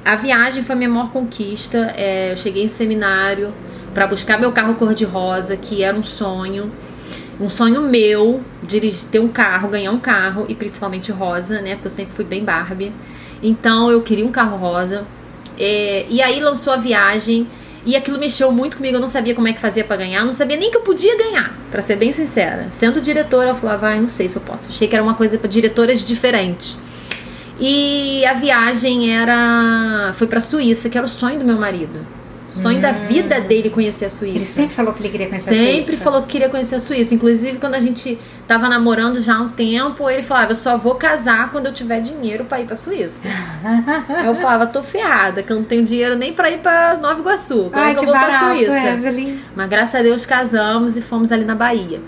A 0.04 0.16
viagem 0.16 0.62
foi 0.64 0.74
a 0.74 0.78
minha 0.78 0.90
maior 0.90 1.10
conquista. 1.10 1.92
É, 1.96 2.32
eu 2.32 2.36
cheguei 2.36 2.64
em 2.64 2.68
seminário 2.68 3.52
para 3.94 4.06
buscar 4.06 4.38
meu 4.40 4.50
carro 4.50 4.74
cor-de-rosa, 4.74 5.56
que 5.56 5.82
era 5.82 5.96
um 5.96 6.02
sonho. 6.02 6.72
Um 7.40 7.48
sonho 7.48 7.80
meu, 7.82 8.40
dirigir, 8.62 9.08
ter 9.10 9.18
um 9.18 9.28
carro, 9.28 9.68
ganhar 9.68 9.90
um 9.90 9.98
carro, 9.98 10.46
e 10.48 10.54
principalmente 10.54 11.10
rosa, 11.10 11.60
né? 11.60 11.74
Porque 11.74 11.88
eu 11.88 11.90
sempre 11.90 12.14
fui 12.14 12.24
bem 12.24 12.44
Barbie. 12.44 12.92
Então 13.42 13.90
eu 13.90 14.02
queria 14.02 14.24
um 14.24 14.30
carro 14.30 14.56
rosa. 14.56 15.04
É, 15.58 16.06
e 16.08 16.22
aí 16.22 16.40
lançou 16.40 16.72
a 16.72 16.76
viagem. 16.76 17.46
E 17.84 17.96
aquilo 17.96 18.16
mexeu 18.16 18.52
muito 18.52 18.76
comigo, 18.76 18.96
eu 18.96 19.00
não 19.00 19.08
sabia 19.08 19.34
como 19.34 19.48
é 19.48 19.52
que 19.52 19.60
fazia 19.60 19.82
pra 19.82 19.96
ganhar, 19.96 20.20
eu 20.20 20.26
não 20.26 20.32
sabia 20.32 20.56
nem 20.56 20.70
que 20.70 20.76
eu 20.76 20.82
podia 20.82 21.18
ganhar, 21.18 21.52
pra 21.68 21.82
ser 21.82 21.96
bem 21.96 22.12
sincera. 22.12 22.68
Sendo 22.70 23.00
diretora, 23.00 23.50
eu 23.50 23.54
falava, 23.56 23.88
ai, 23.88 24.00
não 24.00 24.08
sei 24.08 24.28
se 24.28 24.36
eu 24.36 24.42
posso. 24.42 24.68
Achei 24.68 24.86
que 24.86 24.94
era 24.94 25.02
uma 25.02 25.14
coisa 25.14 25.36
pra 25.36 25.48
diretoras 25.48 26.00
diferentes. 26.00 26.78
E 27.58 28.24
a 28.24 28.34
viagem 28.34 29.12
era. 29.16 30.12
Foi 30.14 30.26
pra 30.26 30.40
Suíça, 30.40 30.88
que 30.88 30.96
era 30.96 31.06
o 31.06 31.10
sonho 31.10 31.38
do 31.38 31.44
meu 31.44 31.58
marido. 31.58 32.06
Sonho 32.52 32.80
da 32.80 32.92
vida 32.92 33.40
dele 33.40 33.70
conhecer 33.70 34.04
a 34.04 34.10
Suíça. 34.10 34.36
Ele 34.36 34.44
sempre 34.44 34.74
falou 34.74 34.92
que 34.92 35.00
ele 35.02 35.08
queria 35.08 35.28
conhecer 35.28 35.50
a 35.50 35.54
Sempre 35.54 35.84
Suíça. 35.86 36.02
falou 36.04 36.22
que 36.22 36.28
queria 36.28 36.48
conhecer 36.48 36.74
a 36.74 36.80
Suíça. 36.80 37.14
Inclusive, 37.14 37.58
quando 37.58 37.74
a 37.74 37.80
gente 37.80 38.18
tava 38.46 38.68
namorando 38.68 39.20
já 39.20 39.36
há 39.36 39.40
um 39.40 39.48
tempo, 39.48 40.08
ele 40.10 40.22
falava: 40.22 40.52
Eu 40.52 40.56
só 40.56 40.76
vou 40.76 40.94
casar 40.96 41.50
quando 41.50 41.66
eu 41.66 41.72
tiver 41.72 42.00
dinheiro 42.00 42.44
pra 42.44 42.60
ir 42.60 42.66
pra 42.66 42.76
Suíça. 42.76 43.16
Eu 44.24 44.34
falava: 44.34 44.66
Tô 44.66 44.82
ferrada, 44.82 45.42
que 45.42 45.52
eu 45.52 45.56
não 45.56 45.64
tenho 45.64 45.82
dinheiro 45.84 46.16
nem 46.16 46.32
pra 46.32 46.50
ir 46.50 46.58
pra 46.58 46.96
Nova 47.00 47.20
Iguaçu. 47.20 47.70
Como 47.70 47.76
é 47.76 47.80
Ai, 47.86 47.94
que 47.94 48.00
eu 48.00 48.04
vou 48.04 48.12
pra 48.12 48.20
barato, 48.22 48.54
Suíça? 48.56 48.88
Evelyn. 48.90 49.38
Mas 49.56 49.68
graças 49.68 49.94
a 49.94 50.02
Deus 50.02 50.26
casamos 50.26 50.96
e 50.96 51.02
fomos 51.02 51.32
ali 51.32 51.44
na 51.44 51.54
Bahia. 51.54 52.00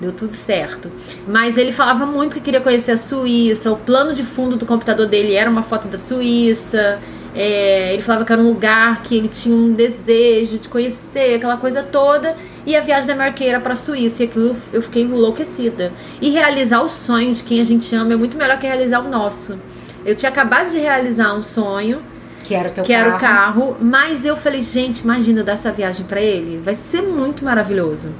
Deu 0.00 0.12
tudo 0.12 0.32
certo. 0.32 0.90
Mas 1.28 1.56
ele 1.56 1.70
falava 1.70 2.04
muito 2.04 2.34
que 2.34 2.40
queria 2.40 2.60
conhecer 2.60 2.92
a 2.92 2.96
Suíça. 2.96 3.70
O 3.70 3.76
plano 3.76 4.14
de 4.14 4.24
fundo 4.24 4.56
do 4.56 4.66
computador 4.66 5.06
dele 5.06 5.34
era 5.34 5.48
uma 5.48 5.62
foto 5.62 5.86
da 5.86 5.96
Suíça. 5.96 6.98
É, 7.34 7.94
ele 7.94 8.02
falava 8.02 8.24
que 8.24 8.32
era 8.32 8.40
um 8.42 8.48
lugar 8.48 9.02
que 9.02 9.16
ele 9.16 9.28
tinha 9.28 9.54
um 9.56 9.72
desejo 9.72 10.58
de 10.58 10.68
conhecer, 10.68 11.36
aquela 11.36 11.56
coisa 11.56 11.82
toda. 11.82 12.36
E 12.66 12.76
a 12.76 12.80
viagem 12.80 13.06
da 13.06 13.14
Marqueira 13.16 13.58
para 13.58 13.72
a 13.72 13.76
Suíça. 13.76 14.22
E 14.22 14.26
aquilo 14.26 14.54
eu 14.72 14.82
fiquei 14.82 15.02
enlouquecida. 15.02 15.92
E 16.20 16.30
realizar 16.30 16.82
o 16.82 16.88
sonho 16.88 17.34
de 17.34 17.42
quem 17.42 17.60
a 17.60 17.64
gente 17.64 17.94
ama 17.94 18.12
é 18.12 18.16
muito 18.16 18.36
melhor 18.36 18.58
que 18.58 18.66
realizar 18.66 19.00
o 19.00 19.08
nosso. 19.08 19.58
Eu 20.04 20.14
tinha 20.14 20.30
acabado 20.30 20.70
de 20.70 20.78
realizar 20.78 21.32
um 21.34 21.42
sonho 21.42 22.02
Que 22.44 22.54
era 22.54 22.68
o 22.68 22.72
teu 22.72 22.84
que 22.84 22.92
carro. 22.92 23.06
era 23.06 23.16
o 23.16 23.20
carro, 23.20 23.76
mas 23.80 24.24
eu 24.24 24.36
falei, 24.36 24.60
gente, 24.62 24.98
imagina 25.00 25.40
eu 25.40 25.44
dar 25.44 25.52
essa 25.52 25.70
viagem 25.70 26.04
pra 26.04 26.20
ele, 26.20 26.60
vai 26.62 26.74
ser 26.74 27.02
muito 27.02 27.44
maravilhoso. 27.44 28.10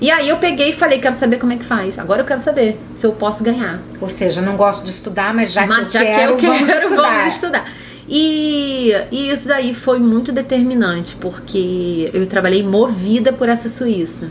E 0.00 0.10
aí 0.10 0.28
eu 0.28 0.38
peguei 0.38 0.70
e 0.70 0.72
falei, 0.72 0.98
quero 0.98 1.14
saber 1.14 1.38
como 1.38 1.52
é 1.52 1.56
que 1.56 1.64
faz. 1.64 1.98
Agora 1.98 2.22
eu 2.22 2.26
quero 2.26 2.40
saber 2.42 2.78
se 2.96 3.06
eu 3.06 3.12
posso 3.12 3.44
ganhar. 3.44 3.80
Ou 4.00 4.08
seja, 4.08 4.40
não 4.42 4.56
gosto 4.56 4.84
de 4.84 4.90
estudar, 4.90 5.34
mas 5.34 5.52
já 5.52 5.62
que 5.62 5.68
Mas 5.68 5.84
eu 5.84 5.90
já 5.90 6.00
quero, 6.00 6.36
que 6.36 6.46
eu 6.46 6.52
vamos 6.52 6.66
quero, 6.66 6.80
estudar. 6.82 7.12
vamos 7.18 7.34
estudar. 7.34 7.64
E, 8.08 8.92
e 9.10 9.30
isso 9.30 9.48
daí 9.48 9.74
foi 9.74 9.98
muito 9.98 10.30
determinante, 10.32 11.16
porque 11.16 12.10
eu 12.14 12.26
trabalhei 12.26 12.62
movida 12.62 13.32
por 13.32 13.48
essa 13.48 13.68
Suíça. 13.68 14.30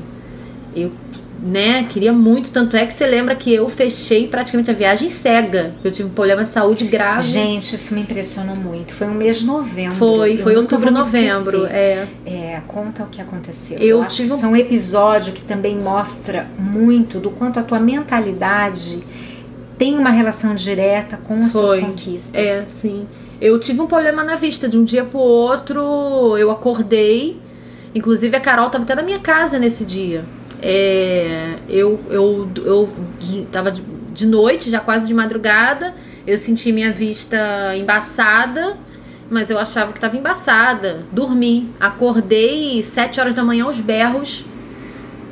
Eu, 0.75 0.91
né, 1.43 1.83
queria 1.89 2.11
muito, 2.13 2.51
tanto 2.51 2.75
é 2.77 2.85
que 2.85 2.93
você 2.93 3.05
lembra 3.05 3.35
que 3.35 3.53
eu 3.53 3.67
fechei 3.69 4.27
praticamente 4.27 4.71
a 4.71 4.73
viagem 4.73 5.09
cega. 5.09 5.73
Eu 5.83 5.91
tive 5.91 6.09
um 6.09 6.11
problema 6.13 6.43
de 6.43 6.49
saúde 6.49 6.85
grave. 6.85 7.27
Gente, 7.27 7.75
isso 7.75 7.93
me 7.93 8.01
impressionou 8.01 8.55
muito. 8.55 8.93
Foi 8.93 9.07
um 9.07 9.13
mês 9.13 9.39
de 9.39 9.45
novembro. 9.45 9.95
foi, 9.95 10.35
Eu 10.35 10.43
foi 10.43 10.55
outubro, 10.55 10.89
novembro. 10.91 11.65
É. 11.65 12.07
É, 12.25 12.61
conta 12.67 13.03
o 13.03 13.07
que 13.07 13.21
aconteceu. 13.21 13.77
Eu 13.77 14.01
acho 14.01 14.15
tive 14.15 14.31
um- 14.31 14.35
isso 14.37 14.45
é 14.45 14.49
um 14.49 14.55
episódio 14.55 15.33
que 15.33 15.43
também 15.43 15.77
mostra 15.77 16.47
muito 16.57 17.19
do 17.19 17.29
quanto 17.29 17.59
a 17.59 17.63
tua 17.63 17.79
mentalidade 17.79 19.03
tem 19.77 19.97
uma 19.97 20.09
relação 20.11 20.55
direta 20.55 21.17
com 21.17 21.43
as 21.43 21.51
Foi. 21.51 21.61
tuas 21.61 21.79
conquistas. 21.81 22.41
É, 22.41 22.61
sim. 22.61 23.05
Eu 23.39 23.59
tive 23.59 23.81
um 23.81 23.87
problema 23.87 24.23
na 24.23 24.35
vista. 24.35 24.67
De 24.67 24.77
um 24.77 24.83
dia 24.83 25.03
pro 25.03 25.19
outro, 25.19 26.37
eu 26.37 26.49
acordei. 26.51 27.39
Inclusive, 27.93 28.35
a 28.35 28.39
Carol 28.39 28.69
tava 28.69 28.83
até 28.83 28.95
na 28.95 29.03
minha 29.03 29.19
casa 29.19 29.59
nesse 29.59 29.85
dia. 29.85 30.25
É, 30.61 31.55
eu, 31.69 31.99
eu, 32.09 32.49
eu 32.65 32.89
tava 33.51 33.71
de, 33.71 34.25
noite, 34.25 34.69
já 34.69 34.79
quase 34.79 35.07
de 35.07 35.13
madrugada. 35.13 35.93
Eu 36.25 36.37
senti 36.37 36.71
minha 36.71 36.91
vista 36.91 37.37
embaçada, 37.77 38.77
mas 39.29 39.49
eu 39.49 39.59
achava 39.59 39.93
que 39.93 39.99
tava 39.99 40.17
embaçada. 40.17 41.03
Dormi. 41.11 41.69
Acordei 41.79 42.81
sete 42.83 43.19
horas 43.19 43.33
da 43.33 43.43
manhã 43.43 43.65
aos 43.65 43.79
berros. 43.79 44.45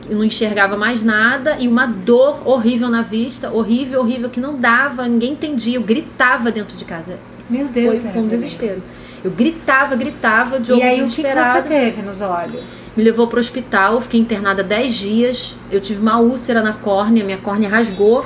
Eu 0.10 0.18
não 0.18 0.24
enxergava 0.24 0.76
mais 0.76 1.04
nada 1.04 1.58
e 1.60 1.68
uma 1.68 1.86
dor 1.86 2.46
horrível 2.46 2.90
na 2.90 3.02
vista, 3.02 3.50
horrível, 3.50 4.02
horrível, 4.02 4.30
que 4.30 4.40
não 4.40 4.60
dava, 4.60 5.08
ninguém 5.08 5.32
entendia. 5.32 5.78
Eu 5.78 5.82
gritava 5.84 6.52
dentro 6.52 6.76
de 6.76 6.84
casa. 6.84 7.18
Meu 7.50 7.68
Deus, 7.68 8.02
foi, 8.02 8.12
foi 8.12 8.22
um 8.22 8.28
desespero. 8.28 8.82
Eu 9.24 9.32
gritava, 9.32 9.96
gritava, 9.96 10.60
de 10.60 10.74
E 10.74 10.82
aí, 10.84 11.02
o 11.02 11.08
que, 11.10 11.24
que 11.24 11.34
você 11.34 11.62
teve 11.62 12.02
nos 12.02 12.20
olhos? 12.20 12.94
Me 12.98 13.04
levou 13.04 13.28
pro 13.28 13.40
hospital, 13.40 14.02
fiquei 14.02 14.20
internada 14.20 14.62
10 14.62 14.94
dias. 14.94 15.56
Eu 15.72 15.80
tive 15.80 16.02
uma 16.02 16.20
úlcera 16.20 16.62
na 16.62 16.74
córnea, 16.74 17.24
minha 17.24 17.38
córnea 17.38 17.70
rasgou. 17.70 18.26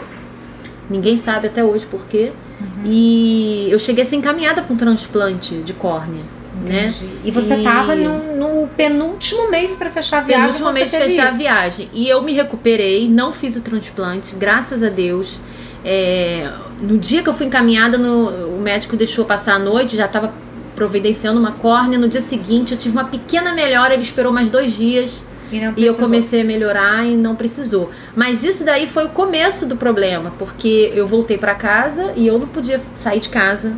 Ninguém 0.89 1.15
sabe 1.17 1.47
até 1.47 1.63
hoje 1.63 1.85
por 1.85 2.05
quê. 2.07 2.31
Uhum. 2.59 2.83
E 2.85 3.67
eu 3.69 3.77
cheguei 3.77 4.03
a 4.03 4.07
ser 4.07 4.15
encaminhada 4.15 4.63
para 4.63 4.73
um 4.73 4.77
transplante 4.77 5.55
de 5.57 5.73
córnea, 5.73 6.23
né? 6.67 6.87
Entendi. 6.87 7.09
E 7.23 7.29
você 7.29 7.57
E- 7.57 7.63
tava 7.63 7.95
no, 7.95 8.35
no 8.35 8.67
penúltimo 8.69 9.51
mês 9.51 9.75
pra 9.75 9.91
fechar 9.91 10.19
a 10.19 10.21
viagem. 10.21 10.45
Penúltimo 10.45 10.71
mês 10.73 10.89
de 10.89 10.97
teve 10.97 11.09
fechar 11.09 11.27
a 11.27 11.29
isso. 11.29 11.37
viagem. 11.37 11.89
E 11.93 12.09
eu 12.09 12.23
me 12.23 12.33
recuperei, 12.33 13.07
não 13.07 13.31
fiz 13.31 13.55
o 13.55 13.61
transplante, 13.61 14.35
graças 14.35 14.81
a 14.81 14.89
Deus. 14.89 15.39
É, 15.89 16.51
no 16.81 16.97
dia 16.97 17.23
que 17.23 17.29
eu 17.29 17.33
fui 17.33 17.45
encaminhada, 17.45 17.97
no- 17.97 18.57
o 18.57 18.61
médico 18.61 18.97
deixou 18.97 19.23
passar 19.23 19.53
a 19.55 19.59
noite, 19.59 19.95
já 19.95 20.03
estava 20.05 20.33
providenciando 20.75 21.39
uma 21.39 21.53
córnea. 21.53 21.97
No 21.97 22.09
dia 22.09 22.19
seguinte 22.19 22.73
eu 22.73 22.77
tive 22.77 22.93
uma 22.95 23.05
pequena 23.05 23.53
melhora, 23.53 23.93
ele 23.93 24.03
esperou 24.03 24.33
mais 24.33 24.49
dois 24.49 24.73
dias. 24.75 25.23
E, 25.49 25.55
E 25.77 25.85
eu 25.85 25.93
comecei 26.03 26.41
a 26.41 26.43
melhorar 26.43 27.05
e 27.07 27.15
não 27.15 27.33
precisou. 27.33 27.89
Mas 28.13 28.43
isso 28.43 28.65
daí 28.65 28.85
foi 28.85 29.05
o 29.05 29.09
começo 29.09 29.65
do 29.65 29.77
problema, 29.77 30.33
porque 30.37 30.91
eu 30.93 31.07
voltei 31.07 31.37
pra 31.37 31.55
casa 31.55 32.11
e 32.17 32.27
eu 32.27 32.37
não 32.37 32.47
podia 32.47 32.81
sair 32.97 33.21
de 33.21 33.29
casa. 33.29 33.73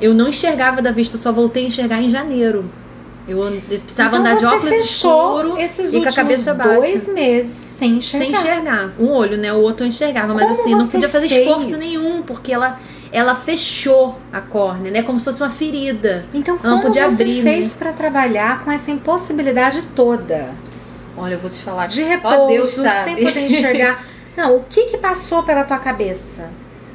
eu 0.00 0.14
não 0.14 0.28
enxergava 0.30 0.80
da 0.80 0.90
vista, 0.90 1.16
eu 1.16 1.20
só 1.20 1.30
voltei 1.30 1.62
a 1.64 1.66
enxergar 1.68 2.00
em 2.00 2.08
janeiro. 2.10 2.64
Eu, 3.30 3.44
eu 3.44 3.80
precisava 3.80 4.16
então 4.16 4.20
andar 4.20 4.36
de 4.38 4.44
óculos 4.44 4.74
escuro 4.74 5.56
esses 5.56 5.92
e 5.94 6.00
com 6.02 6.08
a 6.08 6.12
cabeça 6.12 6.52
baixa. 6.52 6.74
dois 6.74 7.08
meses 7.08 7.54
sem 7.54 7.98
enxergar. 7.98 8.24
Sem 8.26 8.34
enxergar. 8.34 8.92
Um 8.98 9.10
olho, 9.12 9.36
né? 9.36 9.52
O 9.52 9.58
outro 9.58 9.84
eu 9.84 9.88
enxergava. 9.88 10.34
Mas 10.34 10.48
Como 10.48 10.60
assim, 10.60 10.74
não 10.74 10.88
podia 10.88 11.08
fazer 11.08 11.28
fez? 11.28 11.46
esforço 11.46 11.76
nenhum, 11.76 12.22
porque 12.22 12.52
ela, 12.52 12.80
ela 13.12 13.34
fechou 13.36 14.18
a 14.32 14.40
córnea, 14.40 14.90
né? 14.90 15.02
Como 15.04 15.18
se 15.18 15.24
fosse 15.26 15.40
uma 15.40 15.50
ferida. 15.50 16.26
Então, 16.34 16.58
Ela 16.62 16.72
como 16.72 16.82
podia 16.82 17.08
você 17.08 17.22
abrir, 17.22 17.42
fez 17.42 17.68
né? 17.68 17.74
pra 17.78 17.92
trabalhar 17.92 18.64
com 18.64 18.72
essa 18.72 18.90
impossibilidade 18.90 19.82
toda? 19.94 20.50
Olha, 21.16 21.34
eu 21.34 21.38
vou 21.38 21.50
te 21.50 21.58
falar. 21.58 21.86
De 21.86 22.02
repouso, 22.02 22.48
Deus 22.48 22.72
sabe. 22.72 23.04
sem 23.04 23.24
poder 23.24 23.46
enxergar. 23.46 24.04
Não, 24.36 24.56
o 24.56 24.64
que 24.68 24.86
que 24.86 24.98
passou 24.98 25.42
pela 25.42 25.64
tua 25.64 25.78
cabeça? 25.78 26.50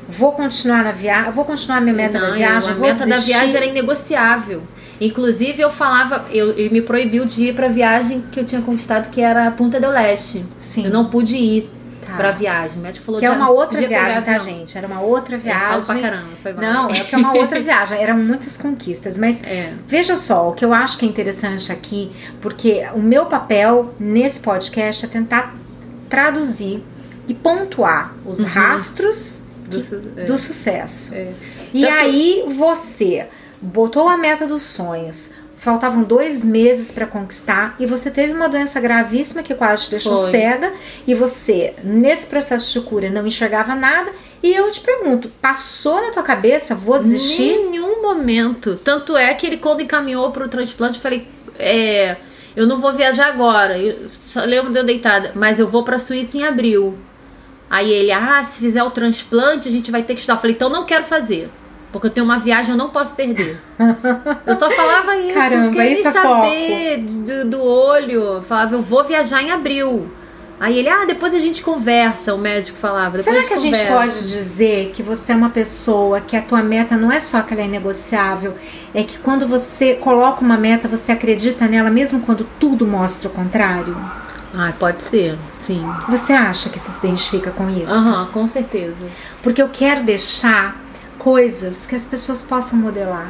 Vou 0.08 0.32
continuar 0.34 0.84
na 0.84 0.92
viagem, 0.92 1.32
vou 1.32 1.44
continuar 1.46 1.82
minha 1.82 1.96
meta 1.96 2.20
Não, 2.20 2.28
da 2.30 2.34
viagem, 2.36 2.70
a 2.70 2.74
vou 2.74 2.82
meta 2.88 3.00
da 3.00 3.06
desistir. 3.16 3.32
viagem 3.34 3.56
era 3.56 3.66
inegociável. 3.66 4.64
Inclusive, 5.02 5.62
eu 5.62 5.72
falava, 5.72 6.26
eu, 6.32 6.52
ele 6.52 6.70
me 6.70 6.82
proibiu 6.82 7.26
de 7.26 7.46
ir 7.50 7.56
pra 7.56 7.68
viagem 7.68 8.24
que 8.32 8.40
eu 8.40 8.46
tinha 8.46 8.62
conquistado, 8.62 9.10
que 9.10 9.20
era 9.20 9.48
a 9.48 9.52
Punta 9.52 9.80
del 9.80 9.90
Leste. 9.92 10.46
Sim. 10.62 10.86
Eu 10.86 10.92
não 10.92 11.06
pude 11.10 11.36
ir 11.36 11.72
Tá. 12.06 12.14
pra 12.18 12.32
viagem. 12.32 12.78
O 12.78 12.82
médico 12.84 13.04
falou 13.04 13.20
Que 13.20 13.26
é 13.26 13.30
"Já 13.32 13.36
uma 13.36 13.50
outra 13.50 13.82
viagem, 13.82 14.22
tá, 14.22 14.36
avião." 14.36 14.46
gente? 14.46 14.78
Era 14.78 14.86
uma 14.86 15.02
outra 15.02 15.38
Eu 15.38 15.40
viagem. 15.40 15.68
falo 15.82 15.86
pra 15.86 15.96
caramba, 16.10 16.28
foi 16.44 16.54
mal. 16.54 16.62
Não, 16.62 16.90
é 16.92 17.00
que 17.04 17.16
é 17.16 17.18
uma 17.18 17.34
outra 17.36 17.60
viagem. 17.60 17.98
Eram 18.00 18.16
muitas 18.20 18.58
conquistas. 18.58 19.18
Mas 19.18 19.42
É. 19.44 19.74
veja 19.88 20.16
só, 20.16 20.50
o 20.50 20.54
que 20.54 20.64
eu 20.64 20.72
acho 20.72 21.00
que 21.00 21.06
é 21.06 21.10
interessante 21.10 21.72
aqui, 21.72 22.12
porque 22.40 22.86
o 22.94 23.00
meu 23.00 23.26
papel 23.26 23.92
nesse 24.00 24.40
podcast 24.40 25.04
é 25.04 25.08
tentar 25.10 25.56
traduzir 26.08 26.84
e 27.28 27.34
pontuar 27.34 28.14
os 28.24 28.44
rastros 28.44 29.45
Do 29.68 29.82
su- 29.82 30.02
é. 30.18 30.24
do 30.26 30.38
sucesso. 30.38 31.16
É. 31.16 31.32
E 31.74 31.82
Tanto- 31.82 31.94
aí 31.94 32.44
você 32.56 33.28
botou 33.62 34.08
a 34.08 34.18
meta 34.18 34.46
dos 34.46 34.62
sonhos. 34.64 35.32
Faltavam 35.58 36.04
dois 36.04 36.44
meses 36.46 36.92
para 36.92 37.08
conquistar 37.08 37.76
e 37.80 37.88
você 37.88 38.12
teve 38.12 38.34
uma 38.34 38.48
doença 38.48 38.80
gravíssima 38.80 39.42
que 39.42 39.56
quase 39.56 39.86
te 39.86 39.92
deixou 39.92 40.18
Foi. 40.18 40.32
cega 40.32 40.72
e 41.08 41.16
você 41.16 41.74
nesse 41.84 42.28
processo 42.28 42.72
de 42.72 42.86
cura 42.86 43.10
não 43.10 43.26
enxergava 43.26 43.74
nada 43.74 44.12
e 44.44 44.54
eu 44.54 44.72
te 44.72 44.82
pergunto, 44.82 45.28
passou 45.42 46.00
na 46.04 46.12
tua 46.12 46.22
cabeça 46.22 46.76
vou 46.76 47.00
desistir? 47.00 47.58
Nenhum 47.72 48.00
momento. 48.04 48.76
Tanto 48.84 49.18
é 49.18 49.34
que 49.34 49.48
ele, 49.48 49.58
quando 49.58 49.82
encaminhou 49.82 50.30
pro 50.32 50.48
transplante, 50.48 50.98
eu 50.98 51.02
falei: 51.02 51.28
é, 51.58 52.16
eu 52.56 52.68
não 52.68 52.80
vou 52.80 52.94
viajar 52.94 53.26
agora. 53.30 53.76
Eu 53.76 54.08
só 54.08 54.42
lembro 54.42 54.72
de 54.72 54.78
eu 54.78 54.84
deitada, 54.84 55.32
mas 55.34 55.58
eu 55.58 55.68
vou 55.68 55.84
pra 55.84 55.98
Suíça 55.98 56.38
em 56.38 56.44
abril. 56.44 56.96
Aí 57.70 57.92
ele, 57.92 58.12
ah, 58.12 58.42
se 58.44 58.60
fizer 58.60 58.84
o 58.84 58.92
transplante, 58.92 59.68
a 59.68 59.72
gente 59.72 59.92
vai 59.92 60.04
ter 60.04 60.14
que 60.14 60.20
estudar. 60.20 60.36
Eu 60.36 60.42
falei, 60.42 60.56
então 60.56 60.70
não 60.70 60.86
quero 60.86 61.04
fazer. 61.04 61.50
Porque 61.92 62.08
eu 62.08 62.12
tenho 62.12 62.26
uma 62.26 62.38
viagem, 62.38 62.72
eu 62.72 62.78
não 62.78 62.90
posso 62.90 63.16
perder. 63.16 63.60
eu 64.46 64.56
só 64.56 64.70
falava 64.70 65.16
isso. 65.16 65.34
Caramba, 65.34 65.64
não 65.64 65.72
queria 65.72 65.94
isso 65.94 66.04
nem 66.04 66.10
é 66.10 66.14
saber 66.14 66.98
do, 66.98 67.50
do 67.52 67.64
olho. 67.64 68.42
Falava, 68.44 68.76
eu 68.76 68.82
vou 68.82 69.04
viajar 69.04 69.42
em 69.42 69.52
abril. 69.52 70.10
Aí 70.60 70.78
ele, 70.78 70.88
ah, 70.88 71.04
depois 71.06 71.34
a 71.34 71.40
gente 71.40 71.62
conversa, 71.62 72.34
o 72.34 72.38
médico 72.38 72.78
falava. 72.78 73.18
Será 73.22 73.44
que 73.44 73.54
a 73.54 73.58
gente 73.58 73.78
conversa. 73.78 73.94
pode 73.94 74.30
dizer 74.30 74.92
que 74.94 75.04
você 75.04 75.34
é 75.34 75.36
uma 75.36 75.50
pessoa 75.50 76.22
que 76.22 76.36
a 76.36 76.42
tua 76.42 76.64
meta 76.64 76.96
não 76.96 77.12
é 77.12 77.20
só 77.20 77.42
que 77.42 77.54
ela 77.54 77.64
é 77.64 77.68
negociável, 77.68 78.56
é 78.94 79.04
que 79.04 79.18
quando 79.18 79.46
você 79.48 79.96
coloca 79.96 80.42
uma 80.42 80.58
meta, 80.58 80.88
você 80.88 81.12
acredita 81.12 81.68
nela 81.68 81.90
mesmo 81.90 82.22
quando 82.22 82.48
tudo 82.58 82.88
mostra 82.88 83.28
o 83.28 83.32
contrário? 83.32 83.98
Ah, 84.54 84.72
pode 84.80 85.04
ser, 85.04 85.38
sim. 85.66 85.86
Você 86.10 86.34
acha 86.34 86.70
que 86.70 86.80
você 86.80 86.92
se 86.92 87.00
identifica 87.06 87.52
com 87.52 87.70
isso? 87.70 87.94
Aham, 87.94 88.28
com 88.32 88.48
certeza. 88.48 89.06
Porque 89.42 89.62
eu 89.62 89.70
quero 89.70 90.04
deixar 90.04 90.76
coisas 91.18 91.88
que 91.88 91.96
as 91.96 92.06
pessoas 92.06 92.44
possam 92.44 92.80
modelar, 92.80 93.30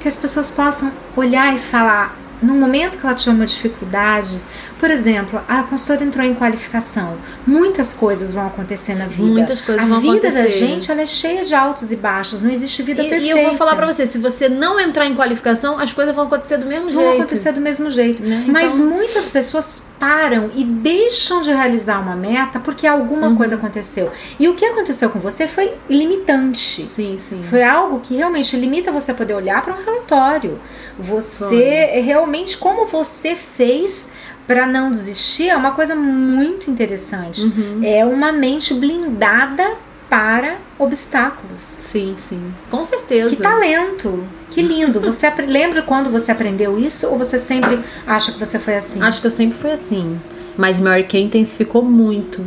que 0.00 0.08
as 0.08 0.16
pessoas 0.16 0.50
possam 0.50 0.92
olhar 1.16 1.54
e 1.54 1.58
falar. 1.58 2.16
No 2.42 2.54
momento 2.54 2.98
que 2.98 3.06
ela 3.06 3.14
tiver 3.14 3.32
uma 3.32 3.46
dificuldade, 3.46 4.40
por 4.82 4.90
exemplo, 4.90 5.40
a 5.46 5.62
consultora 5.62 6.02
entrou 6.02 6.26
em 6.26 6.34
qualificação. 6.34 7.16
Muitas 7.46 7.94
coisas 7.94 8.34
vão 8.34 8.44
acontecer 8.48 8.96
na 8.96 9.06
vida. 9.06 9.22
Muitas 9.22 9.60
coisas 9.60 9.80
a 9.84 9.86
vão 9.86 10.00
vida 10.00 10.22
da 10.22 10.40
acontecer. 10.40 10.58
gente 10.58 10.90
ela 10.90 11.02
é 11.02 11.06
cheia 11.06 11.44
de 11.44 11.54
altos 11.54 11.92
e 11.92 11.96
baixos. 11.96 12.42
Não 12.42 12.50
existe 12.50 12.82
vida 12.82 13.00
E, 13.00 13.06
e 13.06 13.10
perfeita. 13.10 13.38
eu 13.38 13.44
vou 13.46 13.54
falar 13.56 13.76
pra 13.76 13.86
você, 13.86 14.04
se 14.06 14.18
você 14.18 14.48
não 14.48 14.80
entrar 14.80 15.06
em 15.06 15.14
qualificação, 15.14 15.78
as 15.78 15.92
coisas 15.92 16.12
vão 16.12 16.24
acontecer 16.26 16.56
do 16.56 16.66
mesmo 16.66 16.90
Vão 16.90 17.00
jeito. 17.04 17.22
acontecer 17.22 17.52
do 17.52 17.60
mesmo 17.60 17.88
jeito. 17.90 18.24
Né? 18.24 18.44
Mas 18.48 18.74
Então- 18.74 18.86
muitas 18.88 19.28
pessoas 19.28 19.80
param 20.00 20.50
e 20.52 20.64
deixam 20.64 21.42
de 21.42 21.52
realizar 21.52 22.00
uma 22.00 22.16
meta 22.16 22.58
porque 22.58 22.84
alguma 22.84 23.28
Uhum. 23.28 23.36
coisa 23.36 23.54
aconteceu. 23.54 24.10
E 24.36 24.48
o 24.48 24.54
que 24.56 24.64
aconteceu 24.64 25.10
com 25.10 25.20
você 25.20 25.46
foi 25.46 25.74
limitante. 25.88 26.88
Sim, 26.88 27.20
sim. 27.28 27.40
Foi 27.40 27.62
algo 27.62 28.00
que 28.00 28.16
realmente 28.16 28.56
limita 28.56 28.90
você 28.90 29.14
poder 29.14 29.34
olhar 29.34 29.62
para 29.62 29.74
um 29.74 29.84
relatório. 29.84 30.58
Você 30.98 31.86
realmente 32.04 32.58
como 32.58 32.84
você 32.86 33.36
fez 33.36 34.08
para 34.46 34.66
não 34.66 34.90
desistir 34.90 35.48
é 35.48 35.56
uma 35.56 35.72
coisa 35.72 35.94
muito 35.94 36.70
interessante. 36.70 37.42
Uhum. 37.42 37.80
É 37.82 38.04
uma 38.04 38.32
mente 38.32 38.74
blindada 38.74 39.76
para 40.08 40.58
obstáculos. 40.78 41.62
Sim, 41.62 42.16
sim. 42.18 42.52
Com 42.70 42.84
certeza. 42.84 43.34
Que 43.34 43.40
talento! 43.40 44.24
Que 44.50 44.60
lindo! 44.60 45.00
Você 45.00 45.30
lembra 45.46 45.80
quando 45.82 46.10
você 46.10 46.30
aprendeu 46.30 46.78
isso 46.78 47.08
ou 47.08 47.16
você 47.16 47.38
sempre 47.38 47.80
acha 48.06 48.32
que 48.32 48.38
você 48.38 48.58
foi 48.58 48.76
assim? 48.76 49.02
Acho 49.02 49.20
que 49.20 49.26
eu 49.26 49.30
sempre 49.30 49.56
fui 49.56 49.70
assim. 49.70 50.20
Mas 50.56 50.78
Mary 50.78 51.04
Kay 51.04 51.22
intensificou 51.22 51.82
muito. 51.82 52.44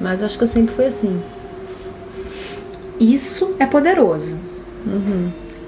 Mas 0.00 0.22
acho 0.22 0.36
que 0.36 0.44
eu 0.44 0.48
sempre 0.48 0.74
fui 0.74 0.86
assim. 0.86 1.22
Isso 2.98 3.54
é 3.58 3.66
poderoso. 3.66 4.40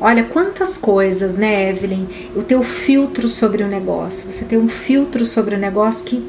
Olha 0.00 0.22
quantas 0.24 0.78
coisas, 0.78 1.36
né, 1.36 1.70
Evelyn? 1.70 2.06
O 2.36 2.42
teu 2.42 2.62
filtro 2.62 3.28
sobre 3.28 3.62
o 3.64 3.66
negócio. 3.66 4.30
Você 4.32 4.44
tem 4.44 4.58
um 4.58 4.68
filtro 4.68 5.26
sobre 5.26 5.54
o 5.56 5.58
negócio 5.58 6.04
que 6.04 6.24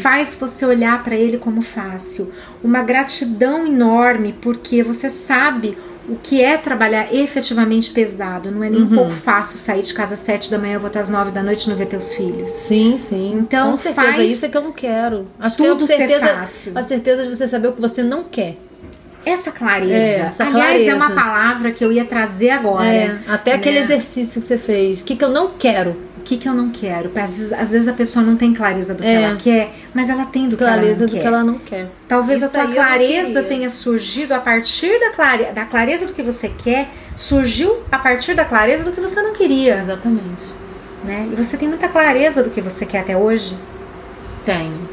faz 0.00 0.36
você 0.38 0.64
olhar 0.64 1.02
para 1.02 1.16
ele 1.16 1.36
como 1.36 1.60
fácil. 1.62 2.32
Uma 2.62 2.82
gratidão 2.82 3.66
enorme 3.66 4.34
porque 4.40 4.82
você 4.82 5.10
sabe 5.10 5.76
o 6.08 6.16
que 6.16 6.40
é 6.40 6.56
trabalhar 6.56 7.14
efetivamente 7.14 7.90
pesado. 7.92 8.50
Não 8.50 8.64
é 8.64 8.70
nem 8.70 8.82
um 8.82 8.88
pouco 8.94 9.10
fácil 9.10 9.58
sair 9.58 9.82
de 9.82 9.94
casa 9.94 10.14
às 10.14 10.20
sete 10.20 10.50
da 10.50 10.58
manhã, 10.58 10.78
voltar 10.78 11.00
às 11.00 11.08
nove 11.08 11.30
da 11.30 11.42
noite 11.42 11.64
e 11.64 11.68
não 11.68 11.76
ver 11.76 11.86
teus 11.86 12.14
filhos. 12.14 12.50
Sim, 12.50 12.96
sim. 12.98 13.32
Então, 13.36 13.70
Com 13.72 13.76
certeza, 13.76 14.12
faz 14.12 14.30
isso 14.30 14.46
é 14.46 14.48
que 14.48 14.56
eu 14.56 14.62
não 14.62 14.72
quero. 14.72 15.26
Acho 15.38 15.56
que 15.56 15.62
tudo 15.62 15.84
é 15.84 15.86
ser 15.86 15.96
certeza, 15.96 16.26
fácil. 16.28 16.72
a 16.74 16.82
certeza 16.82 17.22
de 17.24 17.36
você 17.36 17.48
saber 17.48 17.68
o 17.68 17.72
que 17.72 17.80
você 17.80 18.02
não 18.02 18.24
quer. 18.24 18.56
Essa 19.24 19.50
clareza. 19.50 19.92
É, 19.94 20.14
essa 20.20 20.44
Aliás, 20.44 20.86
é 20.86 20.94
uma 20.94 21.10
clareza. 21.10 21.28
palavra 21.28 21.70
que 21.72 21.84
eu 21.84 21.92
ia 21.92 22.04
trazer 22.04 22.50
agora. 22.50 22.86
É, 22.86 23.18
até 23.28 23.52
aquele 23.54 23.78
né? 23.80 23.84
exercício 23.84 24.40
que 24.40 24.48
você 24.48 24.58
fez. 24.58 25.00
O 25.02 25.04
que, 25.04 25.14
que 25.16 25.24
eu 25.24 25.28
não 25.30 25.50
quero? 25.58 25.90
O 26.18 26.22
que, 26.22 26.36
que 26.36 26.48
eu 26.48 26.52
não 26.54 26.70
quero? 26.70 27.10
Às 27.16 27.36
vezes, 27.38 27.52
às 27.52 27.70
vezes 27.70 27.88
a 27.88 27.92
pessoa 27.94 28.24
não 28.24 28.36
tem 28.36 28.52
clareza 28.52 28.94
do 28.94 29.02
que 29.02 29.08
É. 29.08 29.22
ela 29.22 29.36
quer, 29.36 29.70
mas 29.94 30.08
ela 30.10 30.26
tem 30.26 30.48
do 30.48 30.56
que 30.56 30.62
ela 30.62 30.72
Clareza 30.74 31.00
não 31.00 31.06
do 31.06 31.12
quer. 31.12 31.20
que 31.20 31.26
ela 31.26 31.44
não 31.44 31.58
quer. 31.58 31.86
Talvez 32.06 32.42
Isso 32.42 32.56
a 32.56 32.60
tua 32.60 32.68
não 32.68 32.74
clareza 32.74 33.42
tenha 33.44 33.70
surgido 33.70 34.34
a 34.34 34.38
partir 34.38 34.98
da, 35.00 35.10
clare... 35.12 35.44
da 35.46 35.64
clareza 35.64 36.06
do 36.06 36.12
que 36.12 36.22
você 36.22 36.48
quer, 36.50 36.88
surgiu 37.16 37.82
a 37.90 37.98
partir 37.98 38.34
da 38.34 38.44
clareza 38.44 38.84
do 38.84 38.92
que 38.92 39.00
você 39.00 39.20
não 39.22 39.32
queria. 39.32 39.80
Exatamente. 39.82 40.44
Né? 41.04 41.26
E 41.32 41.34
você 41.34 41.56
tem 41.56 41.68
muita 41.68 41.88
clareza 41.88 42.42
do 42.42 42.50
que 42.50 42.60
você 42.60 42.84
quer 42.84 43.00
até 43.00 43.16
hoje? 43.16 43.56
Tenho. 44.44 44.89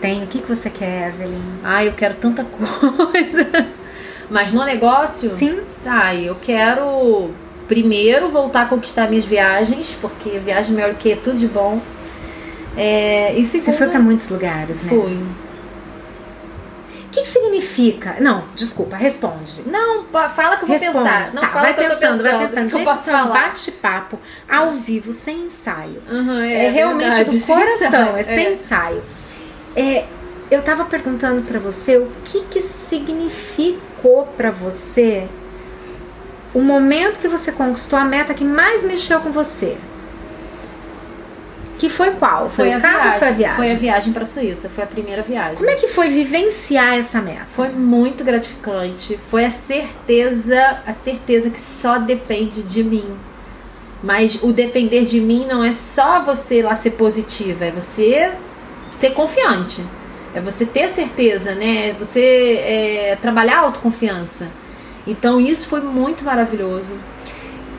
Tem. 0.00 0.22
O 0.24 0.26
que, 0.26 0.40
que 0.40 0.48
você 0.48 0.70
quer, 0.70 1.08
Evelyn? 1.10 1.40
Ai, 1.62 1.88
eu 1.88 1.92
quero 1.92 2.14
tanta 2.14 2.44
coisa. 2.44 3.66
Mas 4.30 4.52
no 4.52 4.64
negócio, 4.64 5.30
Sim. 5.30 5.60
sai, 5.72 6.28
eu 6.28 6.36
quero 6.40 7.30
primeiro 7.66 8.28
voltar 8.28 8.62
a 8.62 8.66
conquistar 8.66 9.08
minhas 9.08 9.24
viagens, 9.24 9.96
porque 10.00 10.38
viagem 10.38 10.74
maior 10.74 10.94
que 10.94 11.12
é 11.12 11.16
tudo 11.16 11.38
de 11.38 11.46
bom. 11.48 11.80
É, 12.76 13.34
e 13.36 13.44
segundo, 13.44 13.66
Você 13.66 13.72
foi 13.78 13.88
para 13.88 13.98
muitos 14.00 14.28
lugares, 14.28 14.82
né? 14.82 14.88
fui. 14.88 15.20
O 17.06 17.12
que, 17.12 17.22
que 17.22 17.28
significa? 17.28 18.16
Não, 18.20 18.44
desculpa, 18.54 18.96
responde. 18.96 19.62
Não, 19.66 20.04
fala 20.28 20.56
que 20.56 20.62
eu 20.62 20.68
vou 20.68 20.78
Responde. 20.78 20.98
pensar. 21.08 21.32
Não 21.34 21.42
tá, 21.42 21.48
fala 21.48 21.62
vai 21.64 21.74
que 21.74 21.80
eu 21.80 21.84
tô 21.90 21.96
pensando, 21.96 22.22
vai 22.22 22.32
pensando. 22.38 22.40
pensando. 22.54 22.64
eu 22.70 22.78
Gente, 22.78 22.84
posso 22.88 23.10
é 23.10 23.12
um 23.14 23.18
falar. 23.18 23.34
bate-papo 23.48 24.18
ao 24.48 24.70
vivo, 24.74 25.12
sem 25.12 25.46
ensaio. 25.46 26.00
Uhum, 26.08 26.40
É, 26.40 26.70
realmente 26.70 27.10
verdade, 27.16 27.36
do 27.40 27.46
coração, 27.46 28.16
é 28.16 28.22
sem 28.22 28.34
sem 28.44 28.52
ensaio. 28.52 28.98
É, 28.98 29.19
eu 30.50 30.62
tava 30.62 30.84
perguntando 30.84 31.42
pra 31.42 31.58
você 31.58 31.96
o 31.96 32.10
que 32.24 32.42
que 32.50 32.60
significou 32.60 34.26
pra 34.36 34.50
você 34.50 35.28
o 36.52 36.60
momento 36.60 37.20
que 37.20 37.28
você 37.28 37.52
conquistou 37.52 37.98
a 37.98 38.04
meta 38.04 38.34
que 38.34 38.44
mais 38.44 38.84
mexeu 38.84 39.20
com 39.20 39.30
você. 39.30 39.76
Que 41.78 41.88
foi 41.88 42.10
qual? 42.10 42.50
Foi, 42.50 42.66
Foi, 42.66 42.72
a 42.74 42.78
o 42.78 42.80
carro 42.80 42.94
viagem. 42.96 43.12
ou 43.12 43.18
foi 43.18 43.28
a 43.28 43.32
viagem? 43.32 43.56
Foi 43.56 43.70
a 43.70 43.74
viagem 43.74 44.12
pra 44.12 44.24
Suíça, 44.26 44.68
foi 44.68 44.84
a 44.84 44.86
primeira 44.86 45.22
viagem. 45.22 45.56
Como 45.56 45.70
é 45.70 45.76
que 45.76 45.88
foi 45.88 46.08
vivenciar 46.10 46.98
essa 46.98 47.22
meta? 47.22 47.46
Foi 47.46 47.68
muito 47.70 48.22
gratificante. 48.22 49.18
Foi 49.30 49.46
a 49.46 49.50
certeza, 49.50 50.82
a 50.86 50.92
certeza 50.92 51.48
que 51.48 51.58
só 51.60 51.96
depende 51.98 52.62
de 52.62 52.84
mim. 52.84 53.16
Mas 54.02 54.42
o 54.42 54.52
depender 54.52 55.04
de 55.04 55.20
mim 55.20 55.46
não 55.48 55.64
é 55.64 55.72
só 55.72 56.22
você 56.22 56.62
lá 56.62 56.74
ser 56.74 56.92
positiva, 56.92 57.66
é 57.66 57.70
você 57.70 58.32
ser 58.90 59.10
confiante. 59.10 59.84
É 60.34 60.40
você 60.40 60.64
ter 60.64 60.88
certeza, 60.88 61.54
né? 61.54 61.90
É 61.90 61.92
Você 61.94 62.20
é, 62.20 63.18
trabalhar 63.20 63.58
a 63.58 63.60
autoconfiança. 63.60 64.48
Então 65.06 65.40
isso 65.40 65.68
foi 65.68 65.80
muito 65.80 66.24
maravilhoso. 66.24 66.92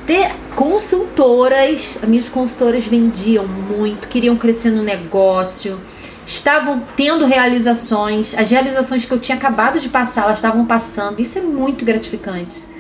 ter 0.05 0.31
consultoras. 0.55 1.97
As 2.01 2.09
minhas 2.09 2.27
consultoras 2.27 2.85
vendiam 2.85 3.47
muito, 3.47 4.07
queriam 4.07 4.35
crescer 4.35 4.71
no 4.71 4.83
negócio, 4.83 5.79
estavam 6.25 6.83
tendo 6.95 7.25
realizações. 7.25 8.33
As 8.37 8.49
realizações 8.49 9.05
que 9.05 9.11
eu 9.11 9.19
tinha 9.19 9.37
acabado 9.37 9.79
de 9.79 9.89
passar, 9.89 10.23
elas 10.23 10.37
estavam 10.37 10.65
passando. 10.65 11.21
Isso 11.21 11.37
é 11.37 11.41
muito 11.41 11.85
gratificante 11.85 12.70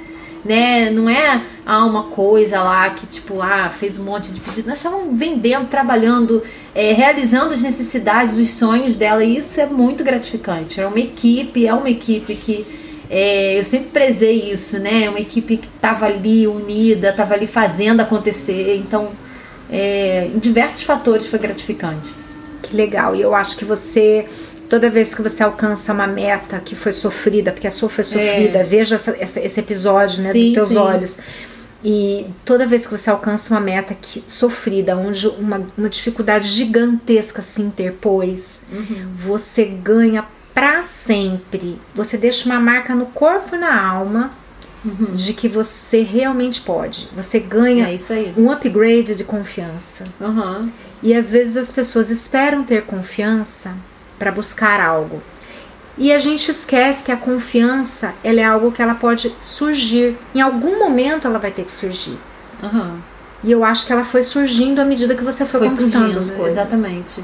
né? 0.43 0.89
Não 0.89 1.09
é 1.09 1.41
ah, 1.65 1.85
uma 1.85 2.03
coisa 2.03 2.61
lá 2.61 2.89
que, 2.89 3.05
tipo, 3.05 3.41
ah, 3.41 3.69
fez 3.69 3.97
um 3.97 4.03
monte 4.03 4.31
de 4.31 4.39
pedido. 4.39 4.67
Nós 4.67 4.79
estávamos 4.79 5.17
vendendo, 5.17 5.67
trabalhando, 5.67 6.43
é, 6.73 6.93
realizando 6.93 7.53
as 7.53 7.61
necessidades, 7.61 8.35
os 8.37 8.49
sonhos 8.51 8.95
dela, 8.95 9.23
e 9.23 9.37
isso 9.37 9.59
é 9.59 9.65
muito 9.65 10.03
gratificante. 10.03 10.79
É 10.79 10.87
uma 10.87 10.99
equipe, 10.99 11.65
é 11.65 11.73
uma 11.73 11.89
equipe 11.89 12.35
que 12.35 12.65
é, 13.09 13.59
eu 13.59 13.65
sempre 13.65 13.89
prezei 13.89 14.51
isso, 14.51 14.79
né? 14.79 15.03
É 15.03 15.09
uma 15.09 15.19
equipe 15.19 15.57
que 15.57 15.67
estava 15.67 16.05
ali 16.05 16.47
unida, 16.47 17.09
estava 17.09 17.33
ali 17.33 17.45
fazendo 17.45 17.99
acontecer. 17.99 18.77
Então, 18.77 19.09
é, 19.69 20.29
em 20.33 20.39
diversos 20.39 20.83
fatores 20.83 21.27
foi 21.27 21.37
gratificante. 21.37 22.09
Que 22.61 22.75
legal. 22.75 23.13
E 23.13 23.21
eu 23.21 23.35
acho 23.35 23.57
que 23.57 23.65
você 23.65 24.25
toda 24.71 24.89
vez 24.89 25.13
que 25.13 25.21
você 25.21 25.43
alcança 25.43 25.91
uma 25.91 26.07
meta 26.07 26.57
que 26.61 26.75
foi 26.75 26.93
sofrida, 26.93 27.51
porque 27.51 27.67
a 27.67 27.71
sua 27.71 27.89
foi 27.89 28.05
sofrida, 28.05 28.59
é. 28.59 28.63
veja 28.63 28.95
essa, 28.95 29.13
essa, 29.19 29.41
esse 29.41 29.59
episódio 29.59 30.23
né, 30.23 30.31
sim, 30.31 30.45
dos 30.45 30.53
teus 30.53 30.69
sim. 30.69 30.77
olhos. 30.77 31.19
E 31.83 32.25
toda 32.45 32.65
vez 32.65 32.87
que 32.87 32.97
você 32.97 33.09
alcança 33.09 33.53
uma 33.53 33.59
meta 33.59 33.93
que, 33.93 34.23
sofrida, 34.25 34.95
onde 34.95 35.27
uma, 35.27 35.61
uma 35.77 35.89
dificuldade 35.89 36.47
gigantesca 36.47 37.41
se 37.41 37.61
interpôs, 37.61 38.63
uhum. 38.71 39.09
você 39.13 39.65
ganha 39.65 40.23
para 40.53 40.81
sempre. 40.83 41.77
Você 41.93 42.17
deixa 42.17 42.45
uma 42.45 42.61
marca 42.61 42.95
no 42.95 43.07
corpo 43.07 43.57
e 43.57 43.59
na 43.59 43.85
alma 43.85 44.31
uhum. 44.85 45.13
de 45.13 45.33
que 45.33 45.49
você 45.49 46.01
realmente 46.01 46.61
pode. 46.61 47.09
Você 47.13 47.41
ganha 47.41 47.93
é 47.93 48.33
um 48.37 48.49
upgrade 48.49 49.15
de 49.15 49.25
confiança. 49.25 50.05
Uhum. 50.17 50.71
E 51.03 51.13
às 51.13 51.29
vezes 51.29 51.57
as 51.57 51.73
pessoas 51.73 52.09
esperam 52.09 52.63
ter 52.63 52.83
confiança 52.83 53.75
para 54.21 54.31
buscar 54.31 54.79
algo. 54.79 55.19
E 55.97 56.13
a 56.13 56.19
gente 56.19 56.51
esquece 56.51 57.03
que 57.03 57.11
a 57.11 57.17
confiança 57.17 58.13
ela 58.23 58.39
é 58.39 58.43
algo 58.43 58.71
que 58.71 58.79
ela 58.79 58.93
pode 58.93 59.35
surgir. 59.39 60.15
Em 60.33 60.39
algum 60.39 60.77
momento 60.77 61.25
ela 61.25 61.39
vai 61.39 61.49
ter 61.49 61.63
que 61.63 61.71
surgir. 61.71 62.19
Uhum. 62.61 62.99
E 63.43 63.51
eu 63.51 63.65
acho 63.65 63.87
que 63.87 63.91
ela 63.91 64.03
foi 64.03 64.21
surgindo 64.21 64.79
à 64.79 64.85
medida 64.85 65.15
que 65.15 65.23
você 65.23 65.43
foi, 65.43 65.61
foi 65.61 65.69
conquistando 65.69 66.19
as 66.19 66.29
coisas. 66.29 66.55
Exatamente. 66.55 67.23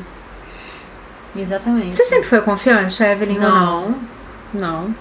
Exatamente. 1.35 1.93
Você 1.93 2.05
sempre 2.05 2.27
foi 2.27 2.41
confiante, 2.41 3.03
Evelyn? 3.03 3.37
Não, 3.37 3.95
não. 4.51 4.95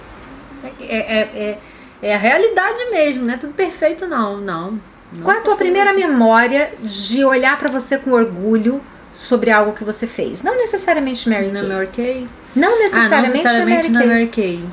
É, 0.63 0.69
é, 0.79 1.21
é, 1.21 1.59
é, 2.03 2.13
a 2.13 2.17
realidade 2.19 2.91
mesmo, 2.91 3.25
não 3.25 3.33
é 3.33 3.37
tudo 3.37 3.53
perfeito, 3.53 4.05
não. 4.07 4.37
Não. 4.37 4.79
não 5.11 5.23
Qual 5.23 5.35
é 5.35 5.39
a 5.39 5.41
tua 5.41 5.55
primeira 5.55 5.93
memória 5.93 6.73
de 6.79 7.25
olhar 7.25 7.57
para 7.57 7.71
você 7.71 7.97
com 7.97 8.11
orgulho 8.11 8.83
sobre 9.17 9.49
algo 9.49 9.73
que 9.73 9.83
você 9.83 10.05
fez. 10.05 10.43
Não 10.43 10.55
necessariamente 10.55 11.27
Mary 11.27 11.51
Kay. 11.51 11.61
Na 11.61 11.63
Mary 11.63 11.87
Kay? 11.87 12.29
Não 12.55 12.79
necessariamente, 12.79 13.15
ah, 13.15 13.21
não 13.21 13.31
necessariamente 13.31 13.91
na 13.91 14.05
Mary 14.05 14.27
Kay. 14.27 14.63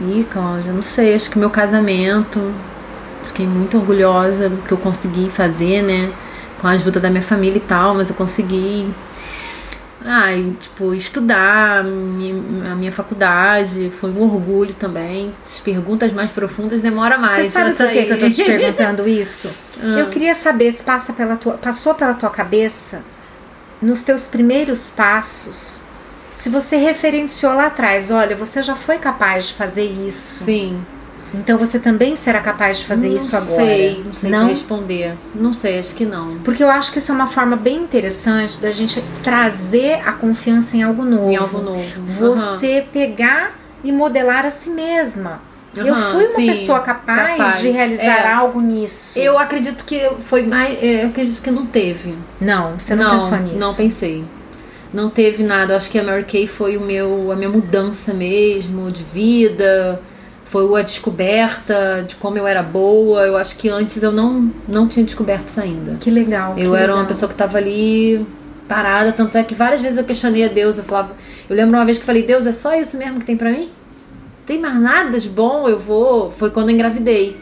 Ih, 0.00 0.26
Cláudia, 0.30 0.72
não 0.72 0.82
sei. 0.82 1.14
Acho 1.14 1.30
que 1.30 1.38
meu 1.38 1.50
casamento. 1.50 2.54
Fiquei 3.24 3.46
muito 3.46 3.78
orgulhosa 3.78 4.52
que 4.66 4.72
eu 4.72 4.78
consegui 4.78 5.30
fazer, 5.30 5.82
né? 5.82 6.12
Com 6.60 6.66
a 6.66 6.72
ajuda 6.72 7.00
da 7.00 7.08
minha 7.08 7.22
família 7.22 7.56
e 7.56 7.60
tal, 7.60 7.94
mas 7.94 8.10
eu 8.10 8.14
consegui. 8.14 8.88
Ai, 10.02 10.54
tipo, 10.58 10.94
estudar 10.94 11.80
a 11.80 12.74
minha 12.74 12.90
faculdade 12.90 13.90
foi 13.90 14.10
um 14.10 14.22
orgulho 14.22 14.72
também. 14.72 15.32
As 15.44 15.60
perguntas 15.60 16.12
mais 16.12 16.30
profundas 16.30 16.80
demora 16.80 17.18
mais. 17.18 17.46
Você 17.46 17.52
sabe 17.52 17.74
por 17.74 17.88
que, 17.88 18.06
que 18.06 18.12
eu 18.12 18.18
tô 18.18 18.30
te 18.30 18.44
perguntando 18.44 19.06
isso? 19.08 19.50
ah. 19.82 20.00
Eu 20.00 20.08
queria 20.08 20.34
saber 20.34 20.72
se 20.72 20.82
passa 20.82 21.12
pela 21.12 21.36
tua, 21.36 21.54
passou 21.54 21.94
pela 21.94 22.14
tua 22.14 22.30
cabeça 22.30 23.02
nos 23.80 24.02
teus 24.02 24.26
primeiros 24.26 24.88
passos. 24.90 25.80
Se 26.34 26.48
você 26.48 26.76
referenciou 26.76 27.54
lá 27.54 27.66
atrás, 27.66 28.10
olha, 28.10 28.34
você 28.34 28.62
já 28.62 28.74
foi 28.74 28.96
capaz 28.98 29.48
de 29.48 29.54
fazer 29.54 29.84
isso. 29.84 30.44
Sim. 30.44 30.82
Então 31.34 31.58
você 31.58 31.78
também 31.78 32.16
será 32.16 32.40
capaz 32.40 32.78
de 32.78 32.86
fazer 32.86 33.08
não 33.08 33.16
isso 33.16 33.36
agora? 33.36 33.62
Sei, 33.62 34.02
não 34.04 34.12
sei 34.12 34.30
não 34.30 34.48
responder. 34.48 35.14
Não 35.34 35.52
sei, 35.52 35.78
acho 35.78 35.94
que 35.94 36.04
não. 36.04 36.38
Porque 36.38 36.62
eu 36.62 36.70
acho 36.70 36.92
que 36.92 36.98
isso 36.98 37.12
é 37.12 37.14
uma 37.14 37.26
forma 37.26 37.56
bem 37.56 37.76
interessante 37.76 38.60
da 38.60 38.72
gente 38.72 39.02
trazer 39.22 40.00
a 40.06 40.12
confiança 40.12 40.76
em 40.76 40.82
algo 40.82 41.04
novo. 41.04 41.30
Em 41.30 41.36
algo 41.36 41.60
novo. 41.60 41.82
Você 42.06 42.80
uhum. 42.80 42.86
pegar 42.92 43.58
e 43.84 43.92
modelar 43.92 44.44
a 44.44 44.50
si 44.50 44.70
mesma. 44.70 45.40
Uhum, 45.76 45.86
eu 45.86 45.94
fui 45.94 46.26
uma 46.26 46.34
sim, 46.34 46.46
pessoa 46.46 46.80
capaz, 46.80 47.36
capaz, 47.36 47.60
de 47.60 47.70
realizar 47.70 48.04
é. 48.04 48.32
algo 48.32 48.60
nisso. 48.60 49.16
Eu 49.18 49.38
acredito 49.38 49.84
que 49.84 50.10
foi 50.18 50.42
mais. 50.42 50.76
É, 50.82 51.04
eu 51.04 51.08
acredito 51.08 51.40
que 51.40 51.50
não 51.50 51.64
teve. 51.64 52.14
Não, 52.40 52.76
você 52.76 52.96
não, 52.96 53.04
não 53.04 53.20
pensou 53.20 53.38
nisso? 53.38 53.58
Não 53.58 53.74
pensei. 53.74 54.24
Não 54.92 55.08
teve 55.08 55.44
nada. 55.44 55.74
Eu 55.74 55.76
acho 55.76 55.88
que 55.88 55.98
a 56.00 56.02
Mary 56.02 56.24
Kay 56.24 56.48
foi 56.48 56.76
o 56.76 56.80
meu, 56.80 57.30
a 57.30 57.36
minha 57.36 57.48
mudança 57.48 58.12
mesmo 58.12 58.90
de 58.90 59.04
vida 59.04 60.02
foi 60.50 60.80
a 60.80 60.82
descoberta 60.82 62.04
de 62.06 62.16
como 62.16 62.36
eu 62.36 62.44
era 62.44 62.60
boa. 62.60 63.24
Eu 63.24 63.36
acho 63.36 63.56
que 63.56 63.68
antes 63.68 64.02
eu 64.02 64.10
não, 64.10 64.50
não 64.66 64.88
tinha 64.88 65.04
descoberto 65.04 65.46
isso 65.46 65.60
ainda. 65.60 65.96
Que 66.00 66.10
legal. 66.10 66.58
Eu 66.58 66.72
que 66.72 66.76
era 66.76 66.78
legal. 66.78 66.96
uma 66.96 67.04
pessoa 67.04 67.28
que 67.28 67.34
estava 67.34 67.56
ali 67.56 68.26
parada, 68.66 69.12
tanto 69.12 69.38
é 69.38 69.44
que 69.44 69.54
várias 69.54 69.80
vezes 69.80 69.96
eu 69.96 70.04
questionei 70.04 70.44
a 70.44 70.48
Deus, 70.48 70.78
eu 70.78 70.84
falava, 70.84 71.14
eu 71.48 71.54
lembro 71.54 71.76
uma 71.76 71.84
vez 71.84 71.98
que 71.98 72.04
falei: 72.04 72.24
"Deus, 72.24 72.46
é 72.46 72.52
só 72.52 72.74
isso 72.74 72.96
mesmo 72.96 73.20
que 73.20 73.26
tem 73.26 73.36
para 73.36 73.50
mim? 73.50 73.70
Tem 74.44 74.58
mais 74.58 74.74
nada 74.80 75.20
de 75.20 75.28
bom? 75.28 75.68
Eu 75.68 75.78
vou". 75.78 76.32
Foi 76.32 76.50
quando 76.50 76.70
eu 76.70 76.74
engravidei. 76.74 77.36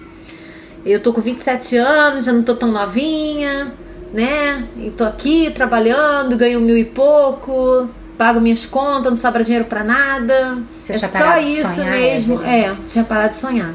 Eu 0.85 1.01
tô 1.01 1.11
com 1.11 1.23
27 1.23 1.77
anos, 1.77 2.27
já 2.27 2.33
não 2.33 2.43
tô 2.43 2.55
tão 2.55 2.71
novinha, 2.71 3.73
né? 4.13 4.67
E 4.77 4.91
tô 4.91 5.05
aqui 5.05 5.51
trabalhando, 5.51 6.37
ganho 6.37 6.61
mil 6.61 6.77
e 6.77 6.85
pouco 6.85 7.89
pago 8.19 8.41
minhas 8.41 8.67
contas, 8.67 9.11
não 9.11 9.17
sobra 9.17 9.45
dinheiro 9.45 9.65
para 9.65 9.85
nada. 9.85 10.59
Você 10.83 10.93
é 10.93 10.99
só 10.99 11.39
isso 11.39 11.81
mesmo. 11.81 12.43
É, 12.43 12.67
é, 12.67 12.77
tinha 12.89 13.05
parado 13.05 13.31
de 13.31 13.37
sonhar. 13.37 13.73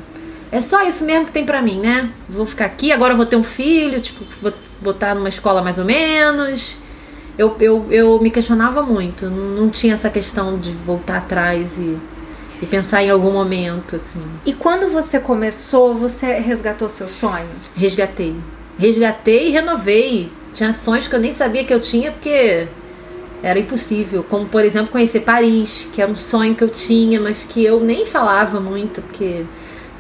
É 0.52 0.62
só 0.62 0.84
isso 0.84 1.04
mesmo 1.04 1.26
que 1.26 1.32
tem 1.32 1.46
para 1.46 1.62
mim, 1.64 1.80
né? 1.80 2.12
Vou 2.30 2.46
ficar 2.46 2.66
aqui, 2.66 2.92
agora 2.92 3.16
vou 3.16 3.26
ter 3.26 3.38
um 3.38 3.44
filho, 3.44 4.00
tipo, 4.00 4.24
vou 4.40 4.54
botar 4.82 5.16
numa 5.16 5.30
escola 5.30 5.64
mais 5.64 5.80
ou 5.80 5.86
menos. 5.86 6.78
Eu, 7.36 7.56
eu, 7.60 7.88
eu 7.90 8.22
me 8.22 8.30
questionava 8.30 8.84
muito, 8.84 9.26
não, 9.26 9.62
não 9.64 9.70
tinha 9.70 9.96
essa 9.96 10.12
questão 10.12 10.60
de 10.60 10.72
voltar 10.72 11.18
atrás 11.18 11.80
e, 11.80 11.98
e 12.62 12.66
pensar 12.68 13.02
em 13.04 13.10
algum 13.10 13.32
momento, 13.32 13.96
assim. 13.96 14.22
E 14.46 14.54
quando 14.54 14.92
você 14.92 15.20
começou, 15.20 15.96
você 15.96 16.34
resgatou 16.34 16.88
seus 16.88 17.12
sonhos? 17.14 17.76
Resgatei. 17.76 18.36
Resgatei 18.78 19.48
e 19.48 19.52
renovei. 19.52 20.32
Tinha 20.54 20.72
sonhos 20.72 21.08
que 21.08 21.16
eu 21.16 21.20
nem 21.20 21.34
sabia 21.34 21.64
que 21.64 21.74
eu 21.74 21.80
tinha, 21.80 22.12
porque 22.12 22.68
era 23.44 23.60
impossível. 23.60 24.24
Como, 24.24 24.48
por 24.48 24.64
exemplo, 24.64 24.90
conhecer 24.92 25.20
Paris, 25.20 25.88
que 25.92 26.02
era 26.02 26.10
um 26.10 26.16
sonho 26.16 26.56
que 26.56 26.64
eu 26.64 26.70
tinha, 26.70 27.20
mas 27.20 27.44
que 27.44 27.64
eu 27.64 27.82
nem 27.82 28.06
falava 28.06 28.62
muito, 28.62 29.02
porque 29.02 29.44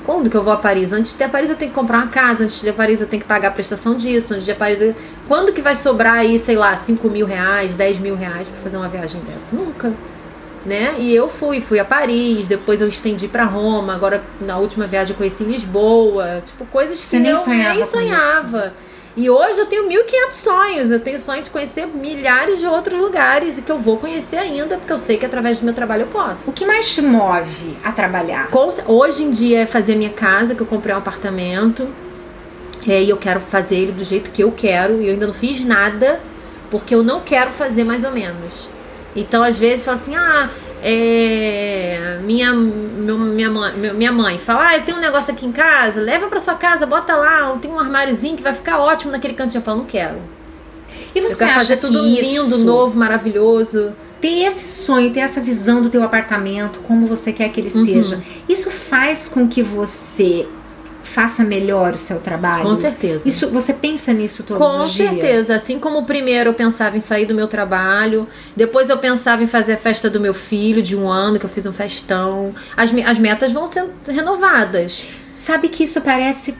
quando 0.06 0.30
que 0.30 0.38
eu 0.38 0.44
vou 0.44 0.54
a 0.54 0.58
Paris? 0.58 0.94
Antes 0.94 1.16
de 1.16 1.22
ir 1.22 1.26
a 1.26 1.30
Paris 1.30 1.50
eu 1.50 1.58
tenho 1.58 1.70
que 1.70 1.76
comprar 1.76 1.98
uma 1.98 2.08
casa, 2.08 2.46
antes 2.46 2.62
de 2.62 2.68
ir 2.68 2.70
a 2.70 2.74
Paris 2.74 3.02
eu 3.02 3.08
tenho 3.08 3.22
que 3.22 3.28
pagar 3.28 3.50
a 3.50 3.52
prestação 3.52 3.96
disso, 3.96 4.34
antes 4.34 4.46
de 4.46 4.52
ir 4.52 4.54
a 4.54 4.58
Paris. 4.58 4.96
Quando 5.28 5.52
que 5.52 5.62
vai 5.62 5.76
sobrar 5.76 6.20
aí, 6.20 6.40
sei 6.40 6.56
lá, 6.56 6.76
5 6.76 7.10
mil 7.10 7.26
reais, 7.26 7.76
10 7.76 8.00
mil 8.00 8.16
reais 8.16 8.48
pra 8.48 8.60
fazer 8.62 8.78
uma 8.78 8.88
viagem 8.88 9.20
dessa? 9.22 9.54
Nunca. 9.54 9.94
Né? 10.66 10.96
E 10.98 11.14
eu 11.14 11.28
fui, 11.28 11.60
fui 11.60 11.78
a 11.78 11.84
Paris, 11.84 12.48
depois 12.48 12.80
eu 12.80 12.88
estendi 12.88 13.28
para 13.28 13.44
Roma, 13.44 13.94
agora 13.94 14.24
na 14.40 14.58
última 14.58 14.88
viagem 14.88 15.12
eu 15.12 15.18
conheci 15.18 15.44
Lisboa, 15.44 16.42
tipo, 16.46 16.66
coisas 16.68 17.04
que 17.04 17.10
Você 17.10 17.20
nem 17.20 17.32
eu 17.32 17.38
sonhava 17.38 17.74
nem 17.74 17.84
sonhava. 17.84 18.74
E 19.16 19.30
hoje 19.30 19.60
eu 19.60 19.66
tenho 19.68 19.88
1.500 19.88 20.32
sonhos. 20.32 20.92
Eu 20.92 21.00
tenho 21.00 21.20
sonho 21.20 21.44
de 21.44 21.50
conhecer 21.50 21.86
milhares 21.86 22.60
de 22.60 22.66
outros 22.66 23.00
lugares 23.00 23.58
e 23.58 23.62
que 23.62 23.72
eu 23.72 23.78
vou 23.78 23.98
conhecer 23.98 24.38
ainda, 24.38 24.78
porque 24.78 24.92
eu 24.92 24.98
sei 24.98 25.18
que 25.18 25.26
através 25.26 25.60
do 25.60 25.66
meu 25.66 25.74
trabalho 25.74 26.04
eu 26.04 26.08
posso. 26.08 26.50
O 26.50 26.54
que 26.54 26.66
mais 26.66 26.94
te 26.94 27.02
move 27.02 27.78
a 27.84 27.92
trabalhar? 27.92 28.50
Hoje 28.88 29.24
em 29.24 29.30
dia 29.30 29.62
é 29.62 29.66
fazer 29.66 29.96
minha 29.96 30.10
casa, 30.10 30.56
que 30.56 30.62
eu 30.62 30.68
comprei 30.68 30.96
um 30.96 30.98
apartamento. 30.98 31.88
É, 32.88 33.02
e 33.02 33.10
eu 33.10 33.18
quero 33.18 33.40
fazer 33.40 33.76
ele 33.76 33.92
do 33.92 34.04
jeito 34.04 34.32
que 34.32 34.44
eu 34.44 34.52
quero. 34.52 35.02
E 35.02 35.08
eu 35.08 35.14
ainda 35.14 35.28
não 35.28 35.34
fiz 35.34 35.62
nada, 35.62 36.20
porque 36.72 36.96
eu 36.96 37.04
não 37.04 37.22
quero 37.22 37.52
fazer 37.52 37.84
mais 37.84 38.04
ou 38.04 38.12
menos. 38.12 38.68
Então, 39.16 39.44
às 39.44 39.58
vezes, 39.58 39.86
fala 39.86 39.98
assim: 39.98 40.16
ah, 40.16 40.50
é, 40.86 42.20
minha, 42.26 42.52
meu, 42.52 43.18
minha, 43.18 43.50
mãe, 43.50 43.74
minha 43.96 44.12
mãe 44.12 44.38
fala: 44.38 44.68
Ah, 44.68 44.78
eu 44.78 44.84
tenho 44.84 44.98
um 44.98 45.02
negócio 45.02 45.34
aqui 45.34 45.46
em 45.46 45.52
casa, 45.52 46.02
leva 46.02 46.28
pra 46.28 46.42
sua 46.42 46.56
casa, 46.56 46.86
bota 46.86 47.16
lá, 47.16 47.58
tem 47.62 47.72
um 47.72 47.80
armáriozinho 47.80 48.36
que 48.36 48.44
vai 48.44 48.54
ficar 48.54 48.80
ótimo 48.80 49.14
naquele 49.14 49.34
cantinho. 49.34 49.60
Eu 49.60 49.64
falo: 49.64 49.78
Não 49.78 49.86
quero. 49.86 50.18
E 51.16 51.22
você 51.22 51.34
eu 51.36 51.38
quero 51.38 51.54
fazer 51.54 51.78
tudo 51.78 51.98
lindo, 52.06 52.58
novo, 52.58 52.98
maravilhoso. 52.98 53.94
Ter 54.20 54.46
esse 54.46 54.84
sonho, 54.84 55.14
ter 55.14 55.22
essa 55.22 55.40
visão 55.40 55.82
do 55.82 55.90
teu 55.90 56.04
apartamento, 56.04 56.80
como 56.82 57.08
você 57.08 57.32
quer 57.32 57.50
que 57.50 57.62
ele 57.62 57.72
uhum. 57.74 57.86
seja, 57.86 58.22
isso 58.48 58.70
faz 58.70 59.30
com 59.30 59.48
que 59.48 59.64
você 59.64 60.48
faça 61.14 61.44
melhor 61.44 61.94
o 61.94 61.98
seu 61.98 62.20
trabalho. 62.20 62.64
Com 62.64 62.76
certeza. 62.76 63.30
Isso, 63.30 63.50
você 63.52 63.72
pensa 63.72 64.12
nisso 64.12 64.44
todos 64.44 64.62
Com 64.62 64.82
os 64.82 64.94
dias? 64.94 65.10
Com 65.10 65.16
certeza. 65.16 65.56
Assim 65.56 65.78
como 65.78 66.06
primeiro 66.06 66.50
eu 66.50 66.54
pensava 66.56 66.98
em 66.98 67.00
sair 67.00 67.28
do 67.28 67.36
meu 67.36 67.48
trabalho, 67.48 68.28
depois 68.56 68.90
eu 68.90 68.98
pensava 68.98 69.44
em 69.44 69.48
fazer 69.48 69.74
a 69.74 69.78
festa 69.78 70.10
do 70.10 70.20
meu 70.20 70.34
filho 70.34 70.82
de 70.82 70.96
um 70.96 71.08
ano, 71.08 71.38
que 71.38 71.46
eu 71.46 71.50
fiz 71.50 71.68
um 71.68 71.74
festão. 71.74 72.54
As, 72.76 72.92
as 73.06 73.20
metas 73.20 73.52
vão 73.52 73.68
sendo 73.68 73.92
renovadas. 74.08 75.06
Sabe 75.34 75.70
que 75.70 75.84
isso 75.84 76.02
parece 76.02 76.56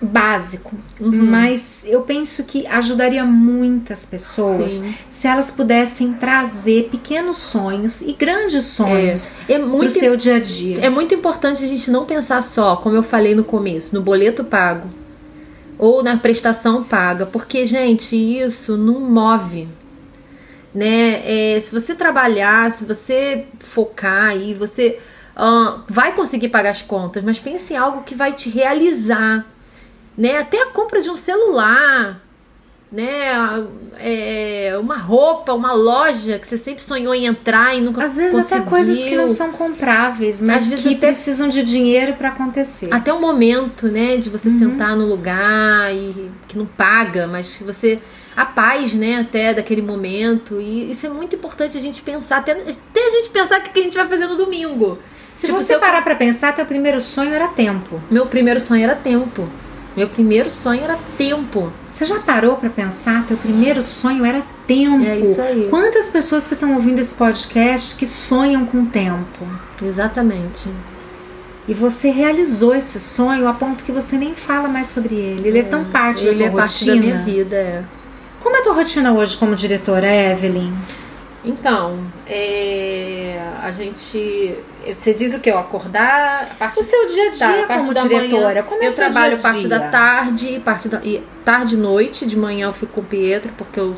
básico, 0.00 0.76
Uhum. 1.00 1.10
mas 1.26 1.84
eu 1.86 2.02
penso 2.02 2.44
que 2.44 2.66
ajudaria 2.66 3.24
muitas 3.24 4.06
pessoas 4.06 4.72
Sim. 4.72 4.94
se 5.08 5.26
elas 5.26 5.50
pudessem 5.50 6.12
trazer 6.12 6.88
pequenos 6.90 7.38
sonhos 7.38 8.00
e 8.00 8.12
grandes 8.12 8.64
sonhos 8.64 9.34
É 9.48 9.58
pro 9.58 9.66
muito 9.66 9.92
seu 9.92 10.16
dia 10.16 10.36
a 10.36 10.40
dia. 10.40 10.80
É 10.84 10.88
muito 10.88 11.14
importante 11.14 11.64
a 11.64 11.66
gente 11.68 11.90
não 11.90 12.04
pensar 12.04 12.42
só, 12.42 12.76
como 12.76 12.94
eu 12.94 13.02
falei 13.02 13.34
no 13.34 13.42
começo, 13.42 13.94
no 13.94 14.00
boleto 14.00 14.44
pago 14.44 14.88
ou 15.76 16.02
na 16.02 16.16
prestação 16.16 16.82
paga, 16.84 17.24
porque, 17.26 17.64
gente, 17.66 18.16
isso 18.16 18.76
não 18.76 19.00
move. 19.00 19.68
Né? 20.74 21.22
É, 21.56 21.60
se 21.60 21.72
você 21.72 21.94
trabalhar, 21.94 22.70
se 22.70 22.84
você 22.84 23.46
focar 23.60 24.30
aí, 24.30 24.54
você 24.54 24.98
ah, 25.36 25.78
vai 25.88 26.12
conseguir 26.14 26.48
pagar 26.48 26.70
as 26.70 26.82
contas, 26.82 27.22
mas 27.24 27.38
pense 27.38 27.72
em 27.72 27.76
algo 27.76 28.02
que 28.02 28.14
vai 28.14 28.32
te 28.32 28.48
realizar. 28.50 29.46
Né? 30.18 30.36
Até 30.38 30.60
a 30.62 30.66
compra 30.66 31.00
de 31.00 31.08
um 31.08 31.16
celular, 31.16 32.20
né? 32.90 33.64
É, 34.00 34.76
uma 34.80 34.96
roupa, 34.96 35.52
uma 35.54 35.72
loja 35.72 36.38
que 36.40 36.46
você 36.48 36.58
sempre 36.58 36.82
sonhou 36.82 37.14
em 37.14 37.26
entrar 37.26 37.76
e 37.76 37.80
nunca 37.80 38.04
Às 38.04 38.16
vezes 38.16 38.34
conseguiu. 38.34 38.58
até 38.58 38.68
coisas 38.68 38.98
que 39.04 39.16
não 39.16 39.28
são 39.28 39.52
compráveis, 39.52 40.42
mas 40.42 40.72
Às 40.72 40.80
que 40.80 40.88
até- 40.94 41.06
precisam 41.06 41.48
de 41.48 41.62
dinheiro 41.62 42.14
para 42.14 42.30
acontecer. 42.30 42.88
Até 42.92 43.12
o 43.12 43.20
momento, 43.20 43.86
né, 43.88 44.16
de 44.16 44.28
você 44.28 44.48
Uhum. 44.48 44.58
sentar 44.58 44.96
no 44.96 45.06
lugar 45.06 45.94
e 45.94 46.30
que 46.48 46.58
não 46.58 46.66
paga, 46.66 47.26
mas 47.28 47.54
que 47.54 47.62
você 47.64 48.00
a 48.36 48.44
paz, 48.44 48.94
né, 48.94 49.18
até 49.20 49.52
daquele 49.54 49.82
momento. 49.82 50.60
E 50.60 50.90
isso 50.90 51.06
é 51.06 51.08
muito 51.08 51.34
importante 51.36 51.76
a 51.76 51.80
gente 51.80 52.02
pensar, 52.02 52.38
até, 52.38 52.52
até 52.52 52.68
a 53.08 53.10
gente 53.10 53.30
pensar 53.30 53.60
o 53.60 53.62
que 53.62 53.78
a 53.78 53.82
gente 53.82 53.96
vai 53.96 54.06
fazer 54.08 54.26
no 54.26 54.36
domingo. 54.36 54.98
Se 55.32 55.46
Tipo, 55.46 55.60
você 55.60 55.76
parar 55.78 56.02
pra 56.02 56.14
pensar, 56.16 56.54
teu 56.54 56.64
primeiro 56.66 57.00
sonho 57.00 57.32
era 57.34 57.48
tempo. 57.48 58.00
Meu 58.10 58.26
primeiro 58.26 58.58
sonho 58.60 58.82
era 58.82 58.94
tempo. 58.96 59.48
Meu 59.98 60.08
primeiro 60.08 60.48
sonho 60.48 60.84
era 60.84 60.96
tempo. 61.16 61.72
Você 61.92 62.04
já 62.04 62.20
parou 62.20 62.54
pra 62.54 62.70
pensar? 62.70 63.26
Teu 63.26 63.36
primeiro 63.36 63.82
sonho 63.82 64.24
era 64.24 64.44
tempo. 64.64 65.04
É 65.04 65.18
isso 65.18 65.40
aí. 65.40 65.66
Quantas 65.68 66.08
pessoas 66.08 66.46
que 66.46 66.54
estão 66.54 66.72
ouvindo 66.76 67.00
esse 67.00 67.16
podcast 67.16 67.96
que 67.96 68.06
sonham 68.06 68.64
com 68.64 68.84
tempo? 68.84 69.44
Exatamente. 69.82 70.68
E 71.66 71.74
você 71.74 72.10
realizou 72.10 72.76
esse 72.76 73.00
sonho 73.00 73.48
a 73.48 73.52
ponto 73.52 73.82
que 73.82 73.90
você 73.90 74.16
nem 74.16 74.36
fala 74.36 74.68
mais 74.68 74.86
sobre 74.86 75.16
ele. 75.16 75.48
Ele 75.48 75.58
é, 75.58 75.62
tão 75.64 75.84
parte 75.86 76.24
Ele 76.24 76.38
da 76.38 76.44
é 76.44 76.50
tua 76.50 76.60
parte 76.60 76.88
rotina. 76.88 76.94
da 76.94 77.02
minha 77.02 77.18
vida, 77.24 77.56
é. 77.56 77.82
Como 78.40 78.54
é 78.54 78.60
a 78.60 78.62
tua 78.62 78.74
rotina 78.74 79.12
hoje 79.12 79.36
como 79.36 79.56
diretora, 79.56 80.06
Evelyn? 80.06 80.72
Então, 81.48 81.98
é, 82.26 83.40
a 83.62 83.70
gente. 83.70 84.54
Você 84.94 85.14
diz 85.14 85.32
o 85.32 85.40
que? 85.40 85.50
Eu 85.50 85.58
acordar? 85.58 86.42
A 86.50 86.54
parte 86.54 86.78
O 86.78 86.82
seu 86.82 87.06
dia 87.06 87.28
a 87.28 87.30
dia 87.30 87.66
Tá, 87.66 87.78
como 87.78 87.94
diretora, 87.94 88.42
manhã, 88.42 88.62
como 88.62 88.82
é 88.82 88.86
eu 88.86 88.94
trabalho 88.94 89.36
dia 89.36 89.48
a 89.48 89.52
parte 89.52 89.66
da 89.66 89.88
tarde, 89.88 90.62
parte 90.62 90.88
da 90.88 91.00
e 91.02 91.22
tarde 91.44 91.74
e 91.74 91.78
noite, 91.78 92.26
de 92.26 92.36
manhã 92.36 92.66
eu 92.66 92.72
fico 92.74 92.92
com 92.92 93.00
o 93.00 93.04
Pietro 93.04 93.50
porque 93.56 93.80
eu 93.80 93.96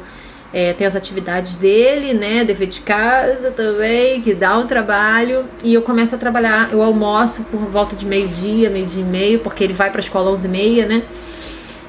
é, 0.52 0.72
tenho 0.72 0.88
as 0.88 0.94
atividades 0.94 1.56
dele, 1.56 2.14
né, 2.14 2.44
dever 2.44 2.68
de 2.68 2.80
casa 2.80 3.50
também, 3.50 4.20
que 4.20 4.34
dá 4.34 4.58
um 4.58 4.66
trabalho, 4.66 5.44
e 5.62 5.74
eu 5.74 5.82
começo 5.82 6.14
a 6.14 6.18
trabalhar, 6.18 6.72
eu 6.72 6.82
almoço 6.82 7.44
por 7.44 7.60
volta 7.60 7.94
de 7.94 8.04
meio-dia, 8.04 8.68
meio-dia 8.68 9.02
e 9.02 9.06
meio, 9.06 9.38
porque 9.40 9.62
ele 9.62 9.72
vai 9.72 9.90
para 9.90 10.00
a 10.00 10.02
escola 10.02 10.32
às 10.32 10.40
11h30, 10.40 10.86
né? 10.86 11.02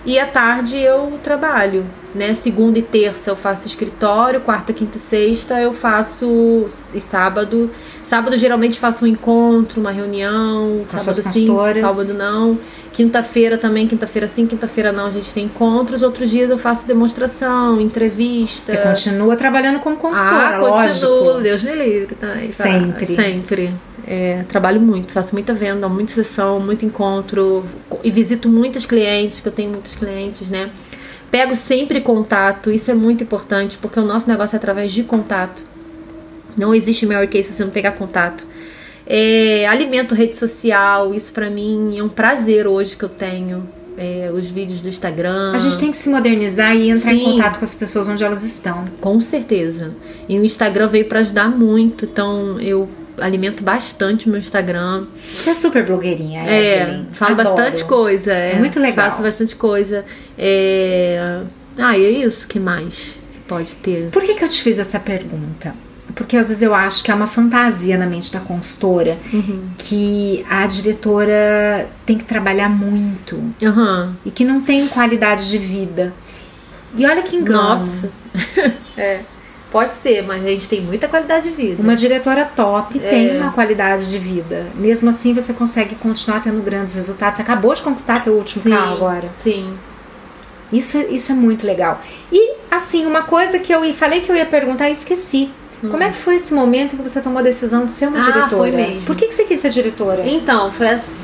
E 0.04 0.18
à 0.18 0.26
tarde 0.26 0.78
eu 0.78 1.20
trabalho, 1.24 1.86
né? 2.14 2.34
Segunda 2.34 2.80
e 2.80 2.82
terça 2.82 3.30
eu 3.30 3.36
faço 3.36 3.68
escritório, 3.68 4.42
quarta, 4.42 4.74
quinta 4.74 4.98
e 4.98 5.00
sexta 5.00 5.62
eu 5.62 5.74
faço 5.74 6.66
e 6.94 7.00
sábado. 7.00 7.70
Sábado 8.04 8.36
geralmente 8.36 8.80
faço 8.80 9.06
um 9.06 9.08
encontro, 9.08 9.80
uma 9.80 9.92
reunião, 9.92 10.80
Com 10.90 10.98
sábado 10.98 11.22
sim, 11.22 11.48
sábado 11.80 12.14
não. 12.16 12.58
Quinta-feira 12.92 13.58
também, 13.58 13.88
quinta-feira 13.88 14.28
sim, 14.28 14.46
quinta-feira 14.48 14.92
não, 14.92 15.06
a 15.06 15.12
gente 15.12 15.32
tem 15.34 15.46
encontros. 15.46 16.02
Outros 16.02 16.30
dias 16.30 16.50
eu 16.50 16.58
faço 16.58 16.88
demonstração, 16.88 17.80
entrevista. 17.80 18.72
Você 18.72 18.78
continua 18.80 19.36
trabalhando 19.36 19.80
como 19.80 19.96
consultora, 19.98 20.56
ah, 20.56 20.60
lógico. 20.60 21.08
continuo, 21.08 21.42
Deus 21.42 21.64
me 21.64 21.76
livre 21.76 22.16
também. 22.16 22.48
tá? 22.48 22.64
Sempre. 22.64 23.06
Sempre. 23.06 23.74
É, 24.14 24.44
trabalho 24.44 24.82
muito, 24.82 25.14
faço 25.14 25.34
muita 25.34 25.54
venda, 25.54 25.88
muita 25.88 26.12
sessão, 26.12 26.60
muito 26.60 26.84
encontro 26.84 27.64
e 28.04 28.12
visito 28.12 28.50
muitas 28.50 28.86
clientes, 28.86 29.40
que 29.40 29.48
eu 29.48 29.54
tenho 29.54 29.70
muitos 29.70 29.96
clientes, 29.96 30.50
né? 30.50 30.70
Pego 31.32 31.56
sempre 31.56 32.02
contato, 32.02 32.70
isso 32.70 32.92
é 32.92 32.94
muito 32.94 33.24
importante, 33.24 33.78
porque 33.78 33.98
o 33.98 34.04
nosso 34.04 34.28
negócio 34.28 34.54
é 34.54 34.58
através 34.58 34.92
de 34.92 35.04
contato. 35.04 35.64
Não 36.58 36.76
existe 36.76 37.06
Mary 37.06 37.26
Kay 37.26 37.42
se 37.42 37.54
você 37.54 37.64
não 37.64 37.72
pegar 37.72 37.94
contato. 37.94 38.46
É, 39.08 39.66
alimento 39.70 40.14
rede 40.14 40.36
social, 40.36 41.14
isso 41.14 41.32
pra 41.32 41.50
mim 41.50 41.98
é 41.98 42.04
um 42.04 42.10
prazer 42.10 42.68
hoje 42.68 42.98
que 42.98 43.06
eu 43.06 43.10
tenho. 43.10 43.66
É, 43.98 44.30
os 44.34 44.50
vídeos 44.50 44.82
do 44.82 44.90
Instagram. 44.90 45.54
A 45.54 45.58
gente 45.58 45.78
tem 45.78 45.92
que 45.92 45.98
se 45.98 46.10
modernizar 46.10 46.76
e 46.76 46.90
entrar 46.90 47.14
em 47.14 47.20
Sim. 47.20 47.26
contato 47.26 47.60
com 47.60 47.66
as 47.66 47.76
pessoas 47.76 48.08
onde 48.08 48.24
elas 48.24 48.42
estão. 48.44 48.84
Com 49.00 49.22
certeza. 49.22 49.92
E 50.28 50.40
o 50.40 50.44
Instagram 50.44 50.88
veio 50.88 51.06
pra 51.06 51.20
ajudar 51.20 51.50
muito, 51.50 52.06
então 52.06 52.60
eu 52.60 52.90
alimento 53.22 53.64
bastante 53.64 54.28
meu 54.30 54.40
Instagram. 54.40 55.06
Você 55.34 55.52
é 55.52 55.54
super 55.56 55.86
blogueirinha, 55.86 56.42
É, 56.44 56.82
Evelyn. 56.82 57.06
falo 57.14 57.32
Adoro. 57.40 57.56
bastante 57.56 57.84
coisa. 57.86 58.32
É, 58.34 58.54
É 58.54 58.60
muito 58.60 58.80
legal. 58.80 59.10
Faço 59.10 59.22
bastante 59.22 59.56
coisa. 59.56 60.04
É... 60.38 61.42
Ah, 61.78 61.98
e 61.98 62.06
é 62.06 62.10
isso. 62.26 62.48
que 62.48 62.60
mais 62.60 63.16
que 63.34 63.40
pode 63.48 63.76
ter? 63.78 64.10
Por 64.12 64.22
que, 64.24 64.36
que 64.36 64.44
eu 64.44 64.50
te 64.50 64.62
fiz 64.62 64.78
essa 64.80 65.00
pergunta? 65.00 65.74
Porque 66.14 66.36
às 66.36 66.50
vezes 66.50 66.62
eu 66.62 66.76
acho 66.76 67.02
que 67.04 67.10
é 67.10 67.14
uma 67.16 67.28
fantasia 67.28 67.98
na 67.98 68.06
mente 68.06 68.34
da 68.34 68.42
consultora 68.42 69.18
Uhum. 69.32 69.62
que 69.78 70.46
a 70.50 70.68
diretora 70.68 71.88
tem 72.06 72.18
que 72.18 72.26
trabalhar 72.26 72.68
muito 72.70 73.42
Aham. 73.64 74.14
e 74.26 74.30
que 74.32 74.44
não 74.44 74.60
tem 74.62 74.88
qualidade 74.90 75.50
de 75.50 75.58
vida. 75.58 76.14
E 76.98 77.06
olha 77.06 77.22
que 77.22 77.38
engano. 77.38 77.62
Nossa. 77.70 78.10
é. 78.98 79.22
Pode 79.72 79.94
ser, 79.94 80.22
mas 80.24 80.46
a 80.46 80.50
gente 80.50 80.68
tem 80.68 80.82
muita 80.82 81.08
qualidade 81.08 81.50
de 81.50 81.56
vida. 81.56 81.82
Uma 81.82 81.96
diretora 81.96 82.44
top 82.44 83.00
É. 83.02 83.10
tem 83.10 83.38
uma 83.40 83.54
qualidade 83.54 84.10
de 84.10 84.20
vida. 84.20 84.68
Mesmo 84.76 85.10
assim, 85.10 85.34
você 85.34 85.54
consegue 85.54 85.96
continuar 85.96 86.42
tendo 86.42 86.62
grandes 86.62 86.94
resultados. 86.94 87.38
Você 87.38 87.42
acabou 87.42 87.74
de 87.74 87.82
conquistar 87.82 88.22
teu 88.24 88.34
último 88.34 88.64
Sim, 88.64 88.70
carro 88.72 88.96
agora. 88.96 89.30
Sim. 89.34 89.74
Isso, 90.74 90.98
é- 90.98 91.06
isso 91.08 91.32
é 91.32 91.36
muito 91.36 91.66
legal. 91.66 92.02
E, 92.32 92.56
assim, 92.70 93.06
uma 93.06 93.24
coisa 93.24 93.60
que 93.60 93.74
eu 93.74 93.82
falei 93.94 94.20
que 94.22 94.30
eu 94.32 94.36
ia 94.36 94.46
perguntar 94.46 94.90
e 94.90 94.94
esqueci. 94.94 95.50
Como 95.82 96.04
é 96.04 96.10
que 96.10 96.18
foi 96.18 96.36
esse 96.36 96.54
momento 96.54 96.96
que 96.96 97.02
você 97.02 97.20
tomou 97.22 97.40
a 97.40 97.42
decisão 97.42 97.86
de 97.86 97.92
ser 97.92 98.08
uma 98.08 98.18
Hum. 98.20 98.22
Ah, 98.22 98.26
diretora? 98.26 98.50
foi 98.50 98.72
mesmo. 98.72 99.02
Por 99.04 99.16
que, 99.16 99.26
que 99.28 99.34
você 99.34 99.46
quis 99.46 99.60
ser 99.60 99.70
diretora? 99.70 100.22
Então, 100.28 100.72
foi 100.72 100.90
assim. 100.90 101.20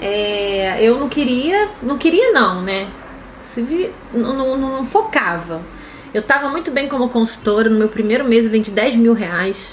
é, 0.00 0.76
eu 0.82 0.98
não 1.00 1.08
queria. 1.08 1.68
Não 1.82 1.96
queria, 1.96 2.32
não, 2.32 2.60
né? 2.60 2.86
Não, 4.12 4.34
não- 4.34 4.56
não 4.58 4.84
focava. 4.84 5.62
Eu 6.14 6.22
tava 6.22 6.48
muito 6.48 6.70
bem 6.70 6.88
como 6.88 7.08
consultora. 7.08 7.68
No 7.68 7.76
meu 7.76 7.88
primeiro 7.88 8.24
mês 8.24 8.44
eu 8.44 8.50
vendi 8.50 8.70
10 8.70 8.94
mil 8.94 9.12
reais. 9.12 9.72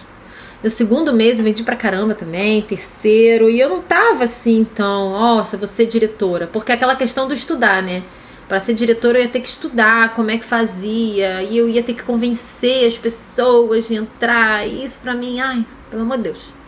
No 0.63 0.69
segundo 0.69 1.13
mês 1.13 1.37
eu 1.37 1.43
vendi 1.43 1.63
pra 1.63 1.75
caramba 1.75 2.15
também. 2.15 2.63
Terceiro. 2.63 3.47
E 3.47 3.59
eu 3.59 3.69
não 3.69 3.81
tava 3.81 4.23
assim, 4.23 4.59
então, 4.59 5.11
nossa, 5.11 5.55
você 5.55 5.85
diretora. 5.85 6.47
Porque 6.47 6.71
é 6.71 6.75
aquela 6.75 6.95
questão 6.95 7.27
do 7.27 7.33
estudar, 7.35 7.83
né? 7.83 8.01
Pra 8.47 8.59
ser 8.59 8.73
diretora 8.73 9.19
eu 9.19 9.23
ia 9.23 9.29
ter 9.29 9.39
que 9.39 9.47
estudar 9.47 10.15
como 10.15 10.31
é 10.31 10.37
que 10.37 10.43
fazia. 10.43 11.43
E 11.43 11.55
eu 11.55 11.69
ia 11.69 11.83
ter 11.83 11.93
que 11.93 12.01
convencer 12.01 12.87
as 12.87 12.97
pessoas 12.97 13.87
de 13.87 13.93
entrar. 13.93 14.67
E 14.67 14.83
isso 14.83 14.99
pra 14.99 15.13
mim, 15.13 15.39
ai, 15.39 15.63
pelo 15.91 16.01
amor 16.01 16.17
de 16.17 16.23
Deus. 16.23 16.61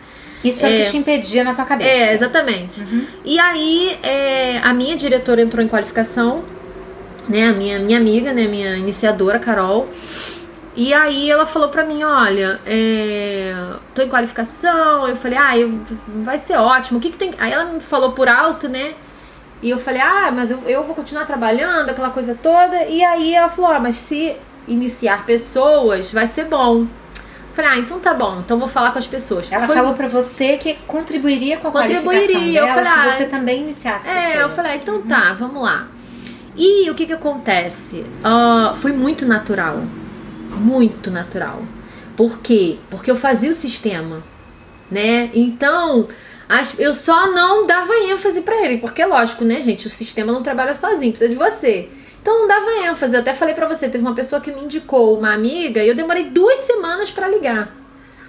Isso 0.44 0.64
é, 0.64 0.68
o 0.68 0.72
é. 0.72 0.84
que 0.84 0.90
te 0.90 0.96
impedia 0.98 1.42
na 1.42 1.52
tua 1.54 1.64
cabeça. 1.64 1.90
É, 1.90 2.12
exatamente. 2.12 2.84
E 3.24 3.38
aí, 3.40 3.98
é, 4.02 4.58
a 4.58 4.72
minha 4.74 4.94
diretora 4.94 5.40
entrou 5.40 5.64
em 5.64 5.68
qualificação, 5.68 6.44
né? 7.28 7.48
A 7.48 7.52
minha, 7.52 7.78
minha 7.78 7.98
amiga, 7.98 8.32
né? 8.32 8.46
Minha 8.46 8.76
iniciadora, 8.76 9.38
Carol. 9.38 9.88
E 10.76 10.92
aí 10.92 11.30
ela 11.30 11.46
falou 11.46 11.68
pra 11.68 11.84
mim, 11.84 12.02
olha, 12.02 12.60
é, 12.66 13.54
tô 13.94 14.02
em 14.02 14.08
qualificação. 14.08 15.06
Eu 15.06 15.16
falei, 15.16 15.38
ah, 15.38 15.56
eu, 15.56 15.80
vai 16.22 16.38
ser 16.38 16.56
ótimo. 16.56 16.98
O 16.98 17.00
que, 17.00 17.10
que 17.10 17.16
tem. 17.16 17.32
Aí 17.38 17.52
ela 17.52 17.64
me 17.66 17.80
falou 17.80 18.12
por 18.12 18.28
alto, 18.28 18.68
né? 18.68 18.94
E 19.62 19.70
eu 19.70 19.78
falei, 19.78 20.00
ah, 20.00 20.30
mas 20.34 20.50
eu, 20.50 20.58
eu 20.66 20.82
vou 20.82 20.94
continuar 20.94 21.24
trabalhando, 21.24 21.88
aquela 21.90 22.10
coisa 22.10 22.34
toda. 22.34 22.84
E 22.86 23.02
aí 23.04 23.34
ela 23.34 23.48
falou, 23.48 23.70
ah, 23.70 23.80
mas 23.80 23.94
se 23.94 24.36
iniciar 24.66 25.24
pessoas, 25.24 26.12
vai 26.12 26.26
ser 26.26 26.46
bom. 26.46 26.80
Eu 26.80 26.88
falei, 27.54 27.70
ah, 27.70 27.78
então 27.78 28.00
tá 28.00 28.12
bom, 28.12 28.40
então 28.40 28.58
vou 28.58 28.68
falar 28.68 28.90
com 28.90 28.98
as 28.98 29.06
pessoas. 29.06 29.50
Ela 29.52 29.66
Foi 29.66 29.76
falou 29.76 29.94
pra 29.94 30.08
você 30.08 30.58
que 30.58 30.74
contribuiria 30.88 31.56
com 31.58 31.68
a 31.68 31.70
Contribuiria, 31.70 32.02
qualificação 32.02 32.48
eu 32.48 32.66
dela 32.66 32.74
falei, 32.74 32.92
se 32.92 32.98
ah, 32.98 33.16
você 33.16 33.24
também 33.26 33.62
iniciasse 33.62 34.08
É, 34.08 34.12
pessoas. 34.12 34.42
eu 34.42 34.50
falei, 34.50 34.72
ah, 34.72 34.76
então 34.76 35.02
tá, 35.02 35.34
vamos 35.34 35.62
lá. 35.62 35.86
E 36.56 36.88
o 36.90 36.94
que 36.94 37.06
que 37.06 37.12
acontece? 37.12 38.04
Ah, 38.22 38.74
foi 38.76 38.92
muito 38.92 39.26
natural. 39.26 39.82
Muito 40.50 41.10
natural. 41.10 41.62
Por 42.16 42.38
quê? 42.38 42.76
Porque 42.90 43.10
eu 43.10 43.16
fazia 43.16 43.50
o 43.50 43.54
sistema, 43.54 44.22
né? 44.90 45.30
Então, 45.34 46.06
as- 46.48 46.78
eu 46.78 46.94
só 46.94 47.32
não 47.32 47.66
dava 47.66 47.92
ênfase 48.08 48.42
pra 48.42 48.62
ele. 48.64 48.78
Porque, 48.78 49.04
lógico, 49.04 49.44
né, 49.44 49.60
gente? 49.62 49.86
O 49.86 49.90
sistema 49.90 50.30
não 50.32 50.42
trabalha 50.42 50.74
sozinho, 50.74 51.10
precisa 51.12 51.28
de 51.28 51.34
você. 51.34 51.88
Então, 52.22 52.40
não 52.40 52.46
dava 52.48 52.70
ênfase. 52.86 53.14
Eu 53.14 53.20
até 53.20 53.34
falei 53.34 53.52
pra 53.54 53.66
você, 53.66 53.88
teve 53.88 54.04
uma 54.04 54.14
pessoa 54.14 54.40
que 54.40 54.52
me 54.52 54.62
indicou 54.62 55.18
uma 55.18 55.34
amiga 55.34 55.82
e 55.82 55.88
eu 55.88 55.94
demorei 55.94 56.24
duas 56.24 56.58
semanas 56.60 57.10
pra 57.10 57.28
ligar. 57.28 57.74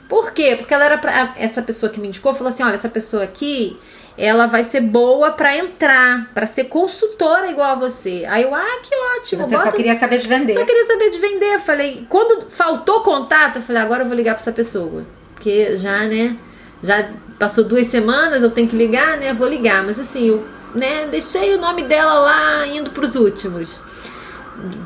Por 0.10 0.32
quê? 0.32 0.56
Porque 0.58 0.74
ela 0.74 0.86
era 0.86 0.98
pra, 0.98 1.34
essa 1.38 1.62
pessoa 1.62 1.92
que 1.92 2.00
me 2.00 2.08
indicou 2.08 2.34
falou 2.34 2.50
assim: 2.50 2.64
olha, 2.64 2.74
essa 2.76 2.90
pessoa 2.90 3.24
aqui, 3.24 3.78
ela 4.18 4.48
vai 4.48 4.64
ser 4.64 4.82
boa 4.82 5.32
para 5.32 5.58
entrar, 5.58 6.32
para 6.34 6.46
ser 6.46 6.66
consultora 6.66 7.50
igual 7.50 7.72
a 7.72 7.76
você. 7.76 8.26
Aí 8.28 8.44
eu, 8.44 8.56
ah, 8.56 8.80
que 8.82 8.96
ótimo. 9.18 9.44
Você 9.44 9.56
bota... 9.56 9.72
só 9.72 9.76
queria 9.76 9.96
saber 9.96 10.18
de 10.18 10.28
vender. 10.28 10.54
Só 10.54 10.66
queria 10.66 10.86
saber 10.86 11.10
de 11.10 11.18
vender. 11.20 11.60
Falei, 11.60 12.06
quando 12.10 12.50
faltou 12.50 13.02
contato, 13.02 13.58
eu 13.58 13.62
falei, 13.62 13.82
agora 13.82 14.04
eu 14.04 14.08
vou 14.08 14.16
ligar 14.16 14.34
para 14.34 14.42
essa 14.42 14.52
pessoa. 14.52 15.06
Porque 15.34 15.78
já, 15.78 16.06
né, 16.06 16.38
já 16.82 17.10
passou 17.38 17.64
duas 17.64 17.88
semanas, 17.88 18.42
eu 18.42 18.52
tenho 18.52 18.68
que 18.68 18.76
ligar, 18.76 19.18
né, 19.18 19.34
vou 19.34 19.48
ligar. 19.48 19.84
Mas 19.84 20.00
assim, 20.00 20.30
eu, 20.30 20.46
né, 20.74 21.08
deixei 21.12 21.54
o 21.54 21.60
nome 21.60 21.84
dela 21.84 22.14
lá 22.20 22.68
indo 22.68 22.92
pros 22.92 23.16
últimos 23.16 23.80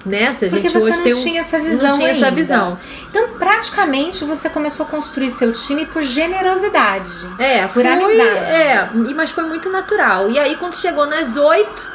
nessa 0.06 0.46
a 0.46 0.50
Porque 0.50 0.70
gente 0.70 0.82
hoje 0.82 0.98
não 0.98 1.04
tem 1.04 1.14
um, 1.14 1.24
tinha 1.24 1.42
essa 1.42 1.60
visão 1.60 1.90
não 1.90 1.98
tinha 1.98 2.12
ainda. 2.12 2.26
essa 2.28 2.36
visão. 2.36 2.80
Então, 3.10 3.30
praticamente 3.38 4.24
você 4.24 4.50
começou 4.50 4.86
a 4.86 4.90
construir 4.90 5.30
seu 5.32 5.52
time 5.52 5.86
por 5.86 6.02
generosidade. 6.02 7.12
É, 7.38 7.62
por 7.64 7.74
foi, 7.74 7.88
amizade. 7.88 8.52
É, 8.52 8.90
mas 9.16 9.32
foi 9.32 9.44
muito 9.44 9.70
natural. 9.70 10.30
E 10.30 10.40
aí 10.40 10.56
quando 10.58 10.76
chegou 10.76 11.06
nas 11.06 11.36
oito, 11.36 11.92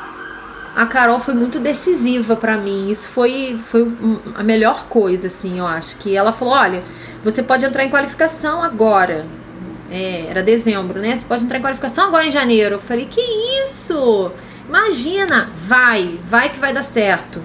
a 0.75 0.87
Carol 0.87 1.21
foi 1.21 1.35
muito 1.35 1.59
decisiva 1.59 2.37
para 2.37 2.57
mim. 2.57 2.91
Isso 2.91 3.09
foi 3.09 3.59
foi 3.71 3.91
a 4.35 4.43
melhor 4.43 4.87
coisa 4.87 5.29
assim, 5.29 5.59
eu 5.59 5.67
acho, 5.67 5.97
que 5.97 6.17
ela 6.17 6.33
falou, 6.33 6.55
olha, 6.55 6.83
você 7.23 7.43
pode 7.43 7.65
entrar 7.65 7.85
em 7.85 7.91
qualificação 7.91 8.63
agora. 8.63 9.27
É, 9.91 10.27
era 10.29 10.43
dezembro, 10.43 10.99
né? 10.99 11.15
Você 11.15 11.25
pode 11.27 11.45
entrar 11.45 11.59
em 11.59 11.63
qualificação 11.63 12.07
agora 12.07 12.27
em 12.27 12.31
janeiro. 12.31 12.77
Eu 12.77 12.81
falei, 12.81 13.07
que 13.07 13.21
isso? 13.63 14.33
Imagina, 14.69 15.51
vai, 15.55 16.19
vai 16.29 16.49
que 16.49 16.59
vai 16.59 16.73
dar 16.73 16.83
certo. 16.83 17.41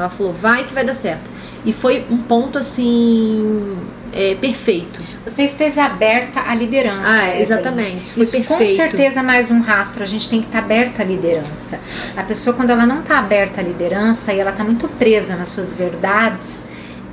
Ela 0.00 0.10
falou, 0.10 0.32
vai 0.32 0.64
que 0.64 0.74
vai 0.74 0.84
dar 0.84 0.94
certo. 0.94 1.30
E 1.64 1.72
foi 1.72 2.04
um 2.10 2.18
ponto 2.18 2.58
assim. 2.58 3.76
É, 4.12 4.34
perfeito. 4.34 5.00
Você 5.24 5.44
esteve 5.44 5.78
aberta 5.78 6.40
à 6.40 6.54
liderança. 6.54 7.04
Ah, 7.06 7.40
exatamente. 7.40 8.10
Foi 8.10 8.24
Isso 8.24 8.32
perfeito. 8.32 8.70
com 8.70 8.76
certeza 8.76 9.22
mais 9.22 9.50
um 9.50 9.60
rastro. 9.60 10.02
A 10.02 10.06
gente 10.06 10.28
tem 10.28 10.40
que 10.40 10.46
estar 10.46 10.58
tá 10.58 10.64
aberta 10.64 11.02
à 11.02 11.04
liderança. 11.04 11.78
A 12.16 12.22
pessoa, 12.22 12.56
quando 12.56 12.70
ela 12.70 12.86
não 12.86 13.00
está 13.00 13.18
aberta 13.18 13.60
à 13.60 13.64
liderança 13.64 14.32
e 14.32 14.40
ela 14.40 14.50
está 14.50 14.64
muito 14.64 14.88
presa 14.88 15.36
nas 15.36 15.50
suas 15.50 15.74
verdades, 15.74 16.64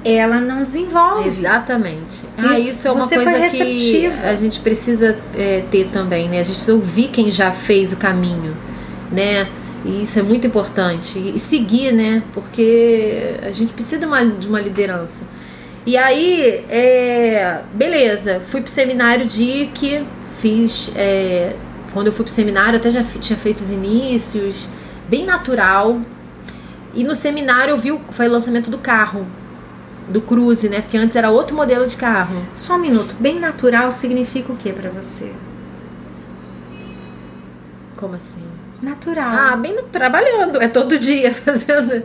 ela 0.04 0.40
não 0.40 0.64
desenvolve. 0.64 1.28
Exatamente. 1.28 2.26
Ah, 2.38 2.58
isso 2.58 2.88
é 2.88 2.92
uma 2.92 3.08
coisa 3.08 3.50
que 3.50 4.08
a 4.24 4.36
gente 4.36 4.60
precisa 4.62 5.18
é, 5.36 5.64
ter 5.70 5.90
também, 5.90 6.30
né? 6.30 6.40
A 6.40 6.44
gente 6.44 6.56
precisa 6.56 6.74
ouvir 6.74 7.10
quem 7.10 7.30
já 7.30 7.52
fez 7.52 7.92
o 7.92 7.98
caminho, 7.98 8.56
né? 9.12 9.46
E 9.88 10.04
isso 10.04 10.20
é 10.20 10.22
muito 10.22 10.46
importante. 10.46 11.18
E 11.18 11.40
seguir, 11.40 11.94
né? 11.94 12.22
Porque 12.34 13.36
a 13.42 13.52
gente 13.52 13.72
precisa 13.72 14.00
de 14.00 14.06
uma, 14.06 14.26
de 14.26 14.46
uma 14.48 14.60
liderança. 14.60 15.26
E 15.86 15.96
aí, 15.96 16.66
é, 16.70 17.62
beleza, 17.74 18.42
fui 18.42 18.60
pro 18.60 18.70
seminário 18.70 19.26
DIC, 19.26 20.06
fiz. 20.40 20.92
É, 20.94 21.56
quando 21.94 22.08
eu 22.08 22.14
fui 22.14 22.26
pro 22.26 22.34
seminário, 22.34 22.78
até 22.78 22.92
já 22.92 23.02
tinha 23.02 23.38
feito 23.38 23.62
os 23.62 23.72
inícios, 23.72 24.68
bem 25.08 25.26
natural. 25.26 26.02
E 26.94 27.06
no 27.06 27.16
seminário 27.16 27.72
eu 27.72 27.78
vi, 27.78 27.98
foi 28.12 28.28
o 28.28 28.32
lançamento 28.32 28.70
do 28.70 28.78
carro, 28.78 29.26
do 30.10 30.20
Cruze, 30.20 30.68
né? 30.68 30.82
Porque 30.82 30.98
antes 30.98 31.16
era 31.16 31.30
outro 31.30 31.56
modelo 31.56 31.88
de 31.88 31.96
carro. 31.96 32.46
Só 32.54 32.76
um 32.76 32.80
minuto, 32.80 33.16
bem 33.18 33.40
natural 33.40 33.90
significa 33.90 34.52
o 34.52 34.58
que 34.58 34.74
para 34.74 34.90
você? 34.90 35.32
Como 37.96 38.16
assim? 38.16 38.57
Natural. 38.82 39.30
Ah, 39.30 39.56
bem 39.56 39.76
trabalhando, 39.92 40.62
é 40.62 40.68
todo 40.68 40.98
dia 40.98 41.34
fazendo 41.46 42.04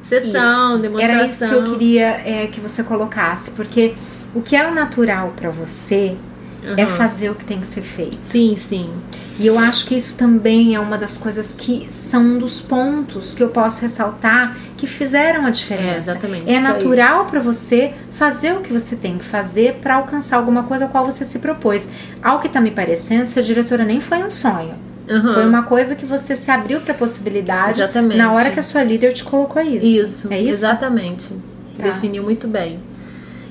sessão, 0.00 0.74
isso. 0.74 0.78
demonstração. 0.78 1.18
Era 1.18 1.26
isso 1.26 1.48
que 1.48 1.54
eu 1.54 1.64
queria 1.64 2.06
é, 2.24 2.46
que 2.46 2.60
você 2.60 2.82
colocasse, 2.82 3.50
porque 3.52 3.94
o 4.34 4.42
que 4.42 4.56
é 4.56 4.66
o 4.66 4.74
natural 4.74 5.32
para 5.36 5.50
você 5.50 6.16
uhum. 6.62 6.74
é 6.76 6.86
fazer 6.86 7.30
o 7.30 7.34
que 7.34 7.44
tem 7.44 7.60
que 7.60 7.66
ser 7.66 7.82
feito. 7.82 8.18
Sim, 8.22 8.56
sim. 8.56 8.90
E 9.38 9.46
eu 9.46 9.58
acho 9.58 9.86
que 9.86 9.96
isso 9.96 10.16
também 10.16 10.74
é 10.74 10.80
uma 10.80 10.96
das 10.96 11.18
coisas 11.18 11.52
que 11.52 11.88
são 11.90 12.22
um 12.22 12.38
dos 12.38 12.60
pontos 12.60 13.34
que 13.34 13.42
eu 13.42 13.48
posso 13.48 13.82
ressaltar 13.82 14.56
que 14.76 14.86
fizeram 14.86 15.44
a 15.44 15.50
diferença. 15.50 16.12
É, 16.12 16.14
exatamente. 16.14 16.50
É 16.50 16.60
natural 16.60 17.26
para 17.26 17.40
você 17.40 17.92
fazer 18.12 18.52
o 18.52 18.60
que 18.60 18.72
você 18.72 18.94
tem 18.94 19.18
que 19.18 19.24
fazer 19.24 19.74
para 19.82 19.96
alcançar 19.96 20.36
alguma 20.36 20.62
coisa 20.62 20.84
a 20.84 20.88
qual 20.88 21.04
você 21.04 21.24
se 21.24 21.38
propôs. 21.38 21.88
Ao 22.22 22.40
que 22.40 22.48
tá 22.48 22.60
me 22.60 22.70
parecendo, 22.70 23.26
se 23.26 23.38
a 23.38 23.42
diretora 23.42 23.84
nem 23.84 24.00
foi 24.00 24.22
um 24.22 24.30
sonho. 24.30 24.93
Uhum. 25.08 25.34
Foi 25.34 25.46
uma 25.46 25.62
coisa 25.64 25.94
que 25.94 26.06
você 26.06 26.34
se 26.34 26.50
abriu 26.50 26.80
para 26.80 26.94
possibilidade 26.94 27.82
exatamente. 27.82 28.16
na 28.16 28.32
hora 28.32 28.50
que 28.50 28.58
a 28.58 28.62
sua 28.62 28.82
líder 28.82 29.12
te 29.12 29.22
colocou 29.22 29.60
isso. 29.60 29.86
Isso. 29.86 30.32
É 30.32 30.38
isso? 30.40 30.50
Exatamente. 30.50 31.28
Tá. 31.76 31.84
Definiu 31.84 32.22
muito 32.22 32.48
bem. 32.48 32.80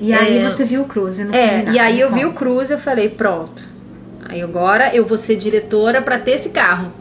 E 0.00 0.12
aí 0.12 0.38
é, 0.38 0.48
você 0.48 0.64
viu 0.64 0.82
o 0.82 0.84
Cruze 0.86 1.24
no 1.24 1.30
É, 1.30 1.48
seminário, 1.48 1.72
e 1.72 1.78
aí 1.78 2.00
eu 2.00 2.08
então. 2.08 2.18
vi 2.18 2.24
o 2.26 2.32
Cruze 2.32 2.72
e 2.72 2.74
eu 2.74 2.78
falei, 2.78 3.08
pronto. 3.08 3.62
Aí 4.28 4.42
agora 4.42 4.94
eu 4.94 5.04
vou 5.04 5.16
ser 5.16 5.36
diretora 5.36 6.02
para 6.02 6.18
ter 6.18 6.32
esse 6.32 6.48
carro. 6.48 6.92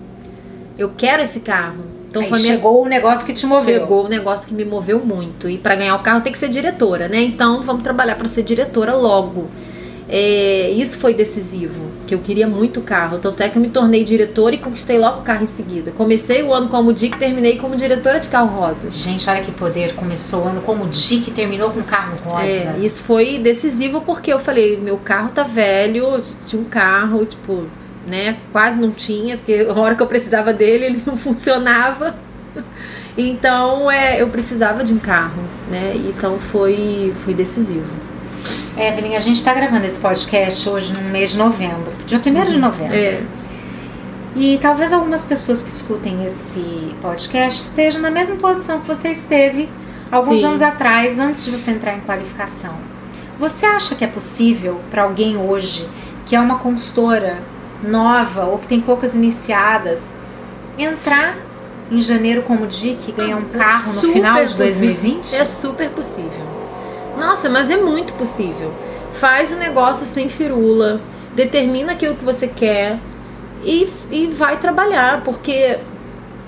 Eu 0.78 0.92
quero 0.96 1.24
esse 1.24 1.40
carro. 1.40 1.84
Então 2.10 2.22
aí 2.22 2.44
chegou 2.44 2.74
minha... 2.74 2.86
o 2.86 2.90
negócio 2.90 3.26
que 3.26 3.34
te 3.34 3.48
moveu. 3.48 3.82
Chegou 3.82 4.06
o 4.06 4.08
negócio 4.08 4.48
que 4.48 4.54
me 4.54 4.64
moveu 4.64 5.04
muito. 5.04 5.50
E 5.50 5.58
para 5.58 5.76
ganhar 5.76 5.96
o 5.96 6.04
carro 6.04 6.22
tem 6.22 6.32
que 6.32 6.38
ser 6.38 6.50
diretora, 6.50 7.08
né? 7.08 7.22
Então 7.22 7.64
vamos 7.64 7.82
trabalhar 7.82 8.16
para 8.16 8.28
ser 8.28 8.44
diretora 8.44 8.94
logo. 8.94 9.50
É, 10.16 10.70
isso 10.70 11.00
foi 11.00 11.16
decisivo, 11.16 11.88
que 12.06 12.14
eu 12.14 12.20
queria 12.20 12.48
muito 12.48 12.82
carro. 12.82 13.18
Tanto 13.18 13.42
é 13.42 13.50
que 13.50 13.58
eu 13.58 13.62
me 13.64 13.70
tornei 13.70 14.04
diretora 14.04 14.54
e 14.54 14.60
conquistei 14.60 14.96
logo 15.00 15.22
o 15.22 15.24
carro 15.24 15.42
em 15.42 15.48
seguida. 15.48 15.90
Comecei 15.90 16.44
o 16.44 16.54
ano 16.54 16.70
como 16.70 16.94
DIC 16.94 17.16
e 17.16 17.18
terminei 17.18 17.58
como 17.58 17.76
diretora 17.76 18.20
de 18.20 18.28
carro 18.28 18.60
rosa. 18.60 18.92
Gente, 18.92 19.28
olha 19.28 19.42
que 19.42 19.52
poder. 19.52 19.96
Começou 19.96 20.44
o 20.44 20.48
ano 20.50 20.62
como 20.62 20.88
DIC 20.88 21.30
e 21.30 21.32
terminou 21.32 21.72
com 21.72 21.82
carro 21.82 22.16
rosa. 22.26 22.46
É, 22.46 22.78
isso 22.80 23.02
foi 23.02 23.40
decisivo 23.40 24.02
porque 24.02 24.32
eu 24.32 24.38
falei, 24.38 24.78
meu 24.78 24.98
carro 24.98 25.32
tá 25.34 25.42
velho, 25.42 26.22
tinha 26.46 26.62
um 26.62 26.66
carro, 26.66 27.26
tipo, 27.26 27.64
né, 28.06 28.38
quase 28.52 28.80
não 28.80 28.92
tinha, 28.92 29.38
porque 29.38 29.66
a 29.68 29.74
hora 29.74 29.96
que 29.96 30.04
eu 30.04 30.08
precisava 30.08 30.54
dele, 30.54 30.86
ele 30.86 31.02
não 31.08 31.18
funcionava. 31.18 32.14
Então, 33.18 33.90
é, 33.90 34.22
eu 34.22 34.28
precisava 34.28 34.84
de 34.84 34.94
um 34.94 35.00
carro, 35.00 35.42
né? 35.72 35.94
Então 36.08 36.38
foi, 36.38 37.12
foi 37.26 37.34
decisivo. 37.34 38.13
Evelyn, 38.78 39.16
a 39.16 39.20
gente 39.20 39.38
está 39.38 39.54
gravando 39.54 39.86
esse 39.86 40.00
podcast 40.00 40.68
hoje 40.68 40.94
no 40.94 41.10
mês 41.10 41.32
de 41.32 41.38
novembro, 41.38 41.94
dia 42.08 42.20
1 42.20 42.30
uhum. 42.30 42.46
de 42.46 42.58
novembro. 42.58 42.96
É. 42.96 43.22
E 44.36 44.58
talvez 44.60 44.92
algumas 44.92 45.24
pessoas 45.24 45.62
que 45.62 45.70
escutem 45.70 46.26
esse 46.26 46.96
podcast 47.00 47.62
estejam 47.62 48.02
na 48.02 48.10
mesma 48.10 48.36
posição 48.38 48.80
que 48.80 48.88
você 48.88 49.10
esteve 49.10 49.70
alguns 50.12 50.40
Sim. 50.40 50.46
anos 50.46 50.62
atrás, 50.62 51.20
antes 51.20 51.46
de 51.46 51.52
você 51.52 51.70
entrar 51.70 51.96
em 51.96 52.02
qualificação. 52.02 52.74
Você 53.38 53.66
acha 53.66 53.94
que 53.94 54.04
é 54.04 54.08
possível 54.08 54.82
para 54.90 55.04
alguém 55.04 55.38
hoje 55.38 55.88
que 56.26 56.36
é 56.36 56.40
uma 56.40 56.58
consultora 56.58 57.38
nova 57.84 58.46
ou 58.46 58.58
que 58.58 58.68
tem 58.68 58.82
poucas 58.82 59.14
iniciadas 59.14 60.16
entrar 60.80 61.38
em 61.92 62.02
janeiro 62.02 62.42
como 62.42 62.66
DIC 62.66 63.10
e 63.10 63.12
ganhar 63.12 63.38
um 63.38 63.44
carro 63.44 63.94
no 63.94 64.02
final 64.02 64.44
de 64.44 64.58
2020? 64.58 65.18
Possível. 65.18 65.42
É 65.42 65.46
super 65.46 65.90
possível. 65.90 66.63
Nossa, 67.18 67.50
mas 67.50 67.70
é 67.70 67.78
muito 67.78 68.14
possível. 68.14 68.74
Faz 69.12 69.52
o 69.52 69.56
negócio 69.56 70.06
sem 70.06 70.30
firula, 70.30 71.00
determina 71.36 71.94
aquilo 71.94 72.16
que 72.16 72.24
você 72.24 72.48
quer 72.48 73.00
e, 73.64 73.90
e 74.12 74.28
vai 74.28 74.58
trabalhar, 74.58 75.24
porque 75.24 75.80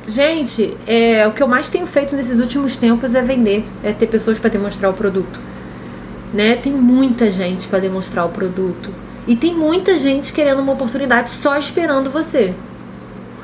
Gente, 0.07 0.77
é, 0.85 1.27
o 1.27 1.31
que 1.31 1.41
eu 1.41 1.47
mais 1.47 1.67
tenho 1.67 1.87
feito 1.87 2.15
nesses 2.15 2.39
últimos 2.39 2.77
tempos 2.77 3.15
é 3.15 3.23
vender, 3.23 3.65
é 3.83 3.91
ter 3.91 4.05
pessoas 4.05 4.37
para 4.37 4.51
demonstrar 4.51 4.91
o 4.91 4.93
produto. 4.93 5.39
Né? 6.31 6.55
Tem 6.57 6.71
muita 6.71 7.31
gente 7.31 7.67
para 7.67 7.79
demonstrar 7.79 8.25
o 8.25 8.29
produto 8.29 8.93
e 9.27 9.35
tem 9.35 9.55
muita 9.55 9.97
gente 9.97 10.31
querendo 10.31 10.59
uma 10.59 10.73
oportunidade 10.73 11.31
só 11.31 11.57
esperando 11.57 12.11
você. 12.11 12.53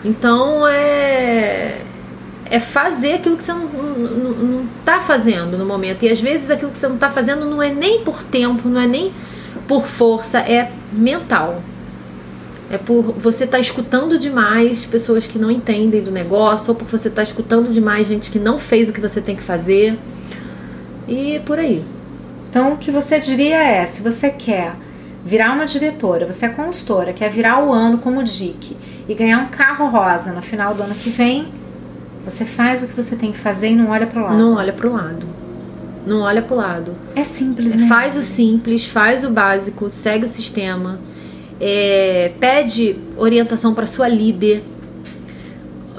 Então 0.06 0.68
é 0.68 1.82
é 2.52 2.60
fazer 2.60 3.14
aquilo 3.14 3.38
que 3.38 3.44
você 3.46 3.54
não, 3.54 3.66
não, 3.66 4.32
não 4.32 4.68
tá 4.84 5.00
fazendo 5.00 5.58
no 5.58 5.66
momento. 5.66 6.04
E 6.04 6.10
às 6.10 6.20
vezes 6.20 6.52
aquilo 6.52 6.70
que 6.70 6.78
você 6.78 6.88
não 6.90 6.98
tá 6.98 7.10
fazendo 7.10 7.46
não 7.46 7.64
é 7.64 7.74
nem 7.74 8.04
por 8.04 8.22
tempo, 8.24 8.68
não 8.68 8.82
é 8.82 8.86
nem 8.86 9.14
por 9.70 9.88
força, 9.88 10.40
é 10.40 10.70
mental. 10.92 11.64
É 12.70 12.78
por 12.78 13.04
você 13.04 13.46
estar 13.46 13.56
tá 13.56 13.62
escutando 13.62 14.20
demais 14.20 14.86
pessoas 14.86 15.26
que 15.26 15.40
não 15.40 15.50
entendem 15.50 16.04
do 16.04 16.12
negócio, 16.12 16.72
ou 16.72 16.76
por 16.76 16.90
você 16.90 17.08
estar 17.08 17.22
tá 17.22 17.24
escutando 17.24 17.72
demais 17.72 18.08
gente 18.08 18.30
que 18.30 18.38
não 18.38 18.60
fez 18.60 18.90
o 18.90 18.94
que 18.94 19.00
você 19.00 19.22
tem 19.22 19.38
que 19.38 19.44
fazer. 19.44 19.98
E 21.08 21.40
por 21.46 21.58
aí. 21.58 21.86
Então, 22.50 22.74
o 22.74 22.78
que 22.78 22.92
você 22.92 23.18
diria 23.18 23.64
é: 23.64 23.86
se 23.86 24.02
você 24.02 24.30
quer 24.30 24.76
virar 25.24 25.54
uma 25.54 25.66
diretora, 25.66 26.30
você 26.30 26.48
é 26.48 26.50
consultora, 26.50 27.14
quer 27.14 27.32
virar 27.32 27.64
o 27.64 27.72
ano 27.72 27.98
como 27.98 28.22
DIC 28.22 28.76
e 29.08 29.16
ganhar 29.16 29.40
um 29.40 29.48
carro 29.48 29.88
rosa 29.88 30.34
no 30.34 30.42
final 30.42 30.74
do 30.74 30.84
ano 30.84 30.96
que 30.96 31.10
vem, 31.10 31.61
você 32.26 32.46
faz 32.46 32.84
o 32.84 32.88
que 32.88 32.96
você 32.96 33.16
tem 33.16 33.32
que 33.32 33.38
fazer 33.38 33.70
e 33.70 33.76
não 33.76 33.90
olha 33.90 34.06
pro 34.06 34.22
lado. 34.22 34.38
Não 34.38 34.56
olha 34.56 34.74
pro 34.74 34.92
lado. 34.92 35.28
Não 36.06 36.22
olha 36.22 36.42
pro 36.42 36.56
lado. 36.56 36.96
É 37.16 37.24
simples, 37.24 37.76
né? 37.76 37.88
Faz 37.88 38.16
o 38.16 38.24
simples, 38.24 38.86
faz 38.86 39.24
o 39.24 39.30
básico, 39.30 39.90
segue 39.90 40.26
o 40.26 40.28
sistema. 40.28 41.00
É, 41.60 42.32
pede 42.40 42.96
orientação 43.18 43.74
para 43.74 43.86
sua 43.86 44.08
líder. 44.08 44.64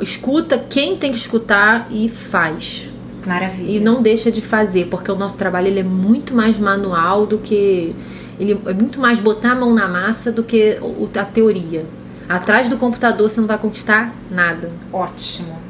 Escuta 0.00 0.58
quem 0.58 0.96
tem 0.96 1.12
que 1.12 1.18
escutar 1.18 1.86
e 1.90 2.08
faz. 2.08 2.88
Maravilha. 3.24 3.78
E 3.78 3.80
não 3.80 4.02
deixa 4.02 4.32
de 4.32 4.40
fazer, 4.40 4.86
porque 4.86 5.10
o 5.10 5.14
nosso 5.14 5.36
trabalho 5.36 5.68
ele 5.68 5.80
é 5.80 5.84
muito 5.84 6.34
mais 6.34 6.58
manual 6.58 7.26
do 7.26 7.38
que. 7.38 7.94
Ele 8.40 8.60
é 8.66 8.74
muito 8.74 8.98
mais 8.98 9.20
botar 9.20 9.52
a 9.52 9.54
mão 9.54 9.72
na 9.72 9.86
massa 9.86 10.32
do 10.32 10.42
que 10.42 10.78
a 11.14 11.24
teoria. 11.24 11.86
Atrás 12.28 12.68
do 12.68 12.76
computador 12.76 13.28
você 13.30 13.40
não 13.40 13.46
vai 13.46 13.58
conquistar 13.58 14.12
nada. 14.30 14.72
Ótimo. 14.92 15.61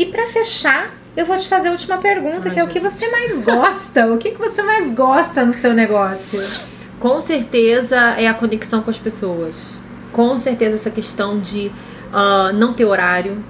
E 0.00 0.06
para 0.06 0.26
fechar, 0.26 0.94
eu 1.14 1.26
vou 1.26 1.36
te 1.36 1.46
fazer 1.46 1.68
a 1.68 1.72
última 1.72 1.98
pergunta, 1.98 2.48
Ai, 2.48 2.54
que 2.54 2.58
é 2.58 2.64
o 2.64 2.68
que 2.68 2.80
você 2.80 3.06
mais 3.10 3.38
gosta? 3.38 4.06
o 4.10 4.16
que, 4.16 4.30
que 4.30 4.38
você 4.38 4.62
mais 4.62 4.90
gosta 4.94 5.44
no 5.44 5.52
seu 5.52 5.74
negócio? 5.74 6.42
Com 6.98 7.20
certeza 7.20 7.96
é 8.16 8.26
a 8.26 8.32
conexão 8.32 8.80
com 8.80 8.88
as 8.88 8.96
pessoas. 8.96 9.74
Com 10.10 10.38
certeza 10.38 10.76
essa 10.76 10.90
questão 10.90 11.38
de 11.38 11.70
ah, 12.10 12.50
não 12.54 12.72
ter 12.72 12.86
horário, 12.86 13.44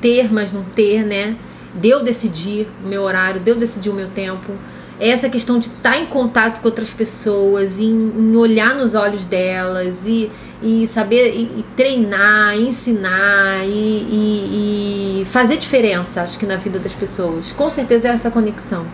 ter, 0.00 0.32
mas 0.32 0.52
não 0.52 0.64
ter, 0.64 1.04
né? 1.04 1.36
De 1.72 1.88
eu 1.88 2.02
decidir 2.02 2.66
o 2.84 2.88
meu 2.88 3.02
horário, 3.02 3.40
de 3.40 3.48
eu 3.48 3.54
decidir 3.54 3.90
o 3.90 3.94
meu 3.94 4.08
tempo. 4.08 4.52
Essa 4.98 5.28
questão 5.28 5.60
de 5.60 5.68
estar 5.68 5.96
em 6.00 6.06
contato 6.06 6.60
com 6.60 6.66
outras 6.66 6.90
pessoas, 6.90 7.78
em, 7.78 7.92
em 7.92 8.34
olhar 8.34 8.74
nos 8.74 8.96
olhos 8.96 9.24
delas 9.24 10.04
e, 10.04 10.32
e 10.62 10.86
saber 10.86 11.34
e, 11.34 11.42
e 11.60 11.64
treinar, 11.76 12.54
e 12.56 12.68
ensinar 12.68 13.64
e, 13.66 15.20
e- 15.22 15.24
fazer 15.26 15.56
diferença, 15.56 16.22
acho 16.22 16.38
que 16.38 16.46
na 16.46 16.56
vida 16.56 16.78
das 16.78 16.92
pessoas. 16.92 17.52
Com 17.52 17.70
certeza 17.70 18.08
é 18.08 18.10
essa 18.12 18.30
conexão. 18.30 18.86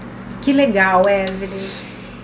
Que 0.42 0.52
legal, 0.52 1.02
Evelyn. 1.08 1.66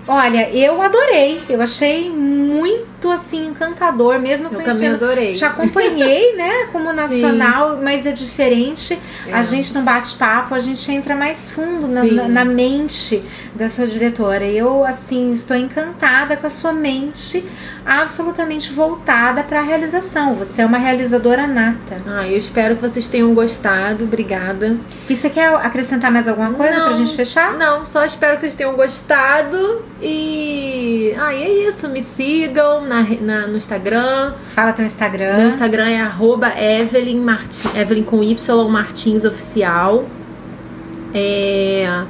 Olha, 0.05 0.49
eu 0.49 0.81
adorei. 0.81 1.41
Eu 1.49 1.61
achei 1.61 2.09
muito 2.09 3.09
assim 3.09 3.47
encantador, 3.47 4.19
mesmo 4.19 4.47
Eu 4.47 4.51
também 4.59 4.65
conhecendo. 4.65 4.95
adorei. 4.95 5.31
Te 5.31 5.45
acompanhei, 5.45 6.35
né, 6.35 6.67
como 6.73 6.91
nacional, 6.93 7.79
mas 7.81 8.05
é 8.05 8.11
diferente. 8.11 8.97
É. 9.25 9.33
A 9.33 9.43
gente 9.43 9.73
não 9.73 9.83
bate 9.83 10.15
papo, 10.15 10.53
a 10.55 10.59
gente 10.59 10.91
entra 10.91 11.15
mais 11.15 11.51
fundo 11.51 11.87
na, 11.87 12.01
Sim. 12.01 12.11
na- 12.15 12.27
na 12.27 12.45
mente 12.45 13.23
da 13.55 13.69
sua 13.69 13.87
diretora. 13.87 14.45
Eu, 14.45 14.83
assim, 14.83 15.31
estou 15.31 15.55
encantada 15.55 16.35
com 16.35 16.47
a 16.47 16.49
sua 16.49 16.73
mente 16.73 17.43
absolutamente 17.85 18.71
voltada 18.71 19.43
para 19.43 19.59
a 19.59 19.63
realização. 19.63 20.33
Você 20.35 20.61
é 20.61 20.65
uma 20.65 20.77
realizadora 20.77 21.45
nata. 21.47 21.97
Ah, 22.07 22.27
eu 22.27 22.37
espero 22.37 22.75
que 22.75 22.81
vocês 22.81 23.07
tenham 23.07 23.33
gostado. 23.33 24.05
Obrigada. 24.05 24.77
E 25.09 25.15
você 25.15 25.29
quer 25.29 25.53
acrescentar 25.55 26.11
mais 26.11 26.27
alguma 26.27 26.51
coisa 26.53 26.77
Não. 26.77 26.85
pra 26.85 26.93
gente 26.93 27.15
fechar? 27.15 27.53
Não, 27.53 27.83
só 27.85 28.05
espero 28.05 28.35
que 28.35 28.41
vocês 28.41 28.55
tenham 28.55 28.73
gostado. 28.75 29.83
E. 30.01 31.13
Ah, 31.19 31.33
e 31.33 31.43
é 31.43 31.67
isso. 31.67 31.87
Me 31.89 32.01
sigam 32.01 32.81
na, 32.85 33.03
na- 33.21 33.47
no 33.47 33.57
Instagram. 33.57 34.33
Fala 34.49 34.71
teu 34.73 34.85
Instagram. 34.85 35.37
Meu 35.37 35.49
Instagram 35.49 35.89
é 35.89 36.01
arroba 36.01 36.53
Evelyn, 36.57 37.19
Martin, 37.19 37.69
Evelyn 37.77 38.03
com 38.03 38.23
Y 38.23 38.69
Martins 38.69 39.25
Oficial. 39.25 40.05
É... 41.13 42.03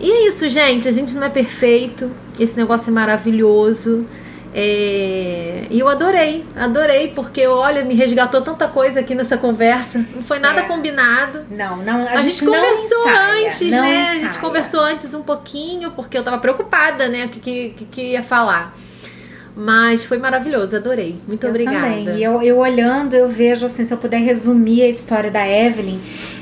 E 0.00 0.10
é 0.10 0.26
isso, 0.26 0.48
gente. 0.48 0.88
A 0.88 0.92
gente 0.92 1.14
não 1.14 1.24
é 1.24 1.28
perfeito. 1.30 2.10
Esse 2.38 2.56
negócio 2.56 2.88
é 2.90 2.92
maravilhoso. 2.92 4.04
É, 4.56 5.66
E 5.70 5.80
eu 5.80 5.88
adorei, 5.88 6.44
adorei, 6.54 7.08
porque 7.08 7.44
olha, 7.46 7.84
me 7.84 7.94
resgatou 7.94 8.40
tanta 8.42 8.68
coisa 8.68 9.00
aqui 9.00 9.14
nessa 9.14 9.36
conversa. 9.36 10.04
Não 10.14 10.22
foi 10.22 10.38
nada 10.38 10.60
É. 10.60 10.62
combinado. 10.64 11.40
Não, 11.50 11.78
não, 11.78 12.06
a, 12.06 12.12
A, 12.12 12.16
gente, 12.18 12.44
não 12.44 12.52
conversou 12.52 13.00
ensaia, 13.08 13.46
antes, 13.48 13.70
né? 13.70 13.78
A 13.80 14.14
gente 14.14 14.24
ensaia. 14.26 14.40
conversou 14.40 14.80
antes 14.80 15.12
um 15.12 15.22
pouquinho, 15.22 15.90
porque 15.90 16.16
eu 16.16 16.22
tava 16.22 16.38
preocupada, 16.38 17.08
né? 17.08 17.26
O 17.26 17.28
que, 17.30 17.40
que, 17.40 17.70
que- 17.76 17.84
que 17.86 18.02
ia 18.12 18.22
falar. 18.22 18.76
Mas 19.56 20.04
foi 20.04 20.18
maravilhoso, 20.18 20.76
adorei. 20.76 21.16
Muito 21.26 21.44
Eu 21.44 21.50
obrigada. 21.50 21.76
também. 21.80 22.16
E 22.16 22.22
eu, 22.22 22.40
eu 22.42 22.58
olhando, 22.58 23.14
eu 23.14 23.28
vejo 23.28 23.66
assim, 23.66 23.84
se 23.84 23.92
eu 23.94 23.98
puder 23.98 24.18
resumir 24.20 24.82
a 24.82 24.88
história 24.88 25.30
da 25.30 25.46
Evelyn, 25.48 25.98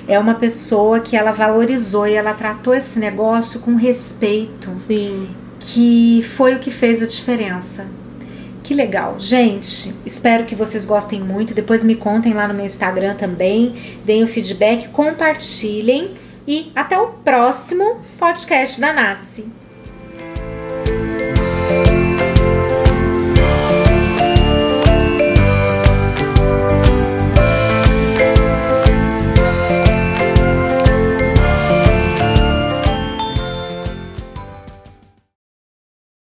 é 0.09 0.19
uma 0.19 0.35
pessoa 0.35 1.01
que 1.01 1.17
ela 1.17 1.31
valorizou 1.33 2.07
e 2.07 2.15
ela 2.15 2.33
tratou 2.35 2.75
esse 2.75 2.99
negócio 2.99 3.61
com 3.61 3.75
respeito, 3.77 4.71
Sim. 4.79 5.29
que 5.61 6.25
foi 6.37 6.55
o 6.55 6.59
que 6.59 6.71
fez 6.71 7.03
a 7.03 7.07
diferença 7.07 7.87
que 8.73 8.77
legal. 8.77 9.17
Gente, 9.19 9.95
espero 10.07 10.47
que 10.47 10.55
vocês 10.55 10.87
gostem 10.87 11.21
muito. 11.21 11.53
Depois 11.53 11.85
me 11.85 11.95
contem 11.95 12.33
lá 12.33 12.49
no 12.49 12.55
meu 12.55 12.65
Instagram 12.65 13.15
também. 13.15 13.75
Deem 14.03 14.25
o 14.25 14.29
feedback, 14.29 14.89
compartilhem. 14.89 16.15
E 16.49 16.73
até 16.75 16.99
o 16.99 17.09
próximo 17.09 18.01
podcast 18.19 18.81
da 18.81 18.93
Nasce. 18.95 19.47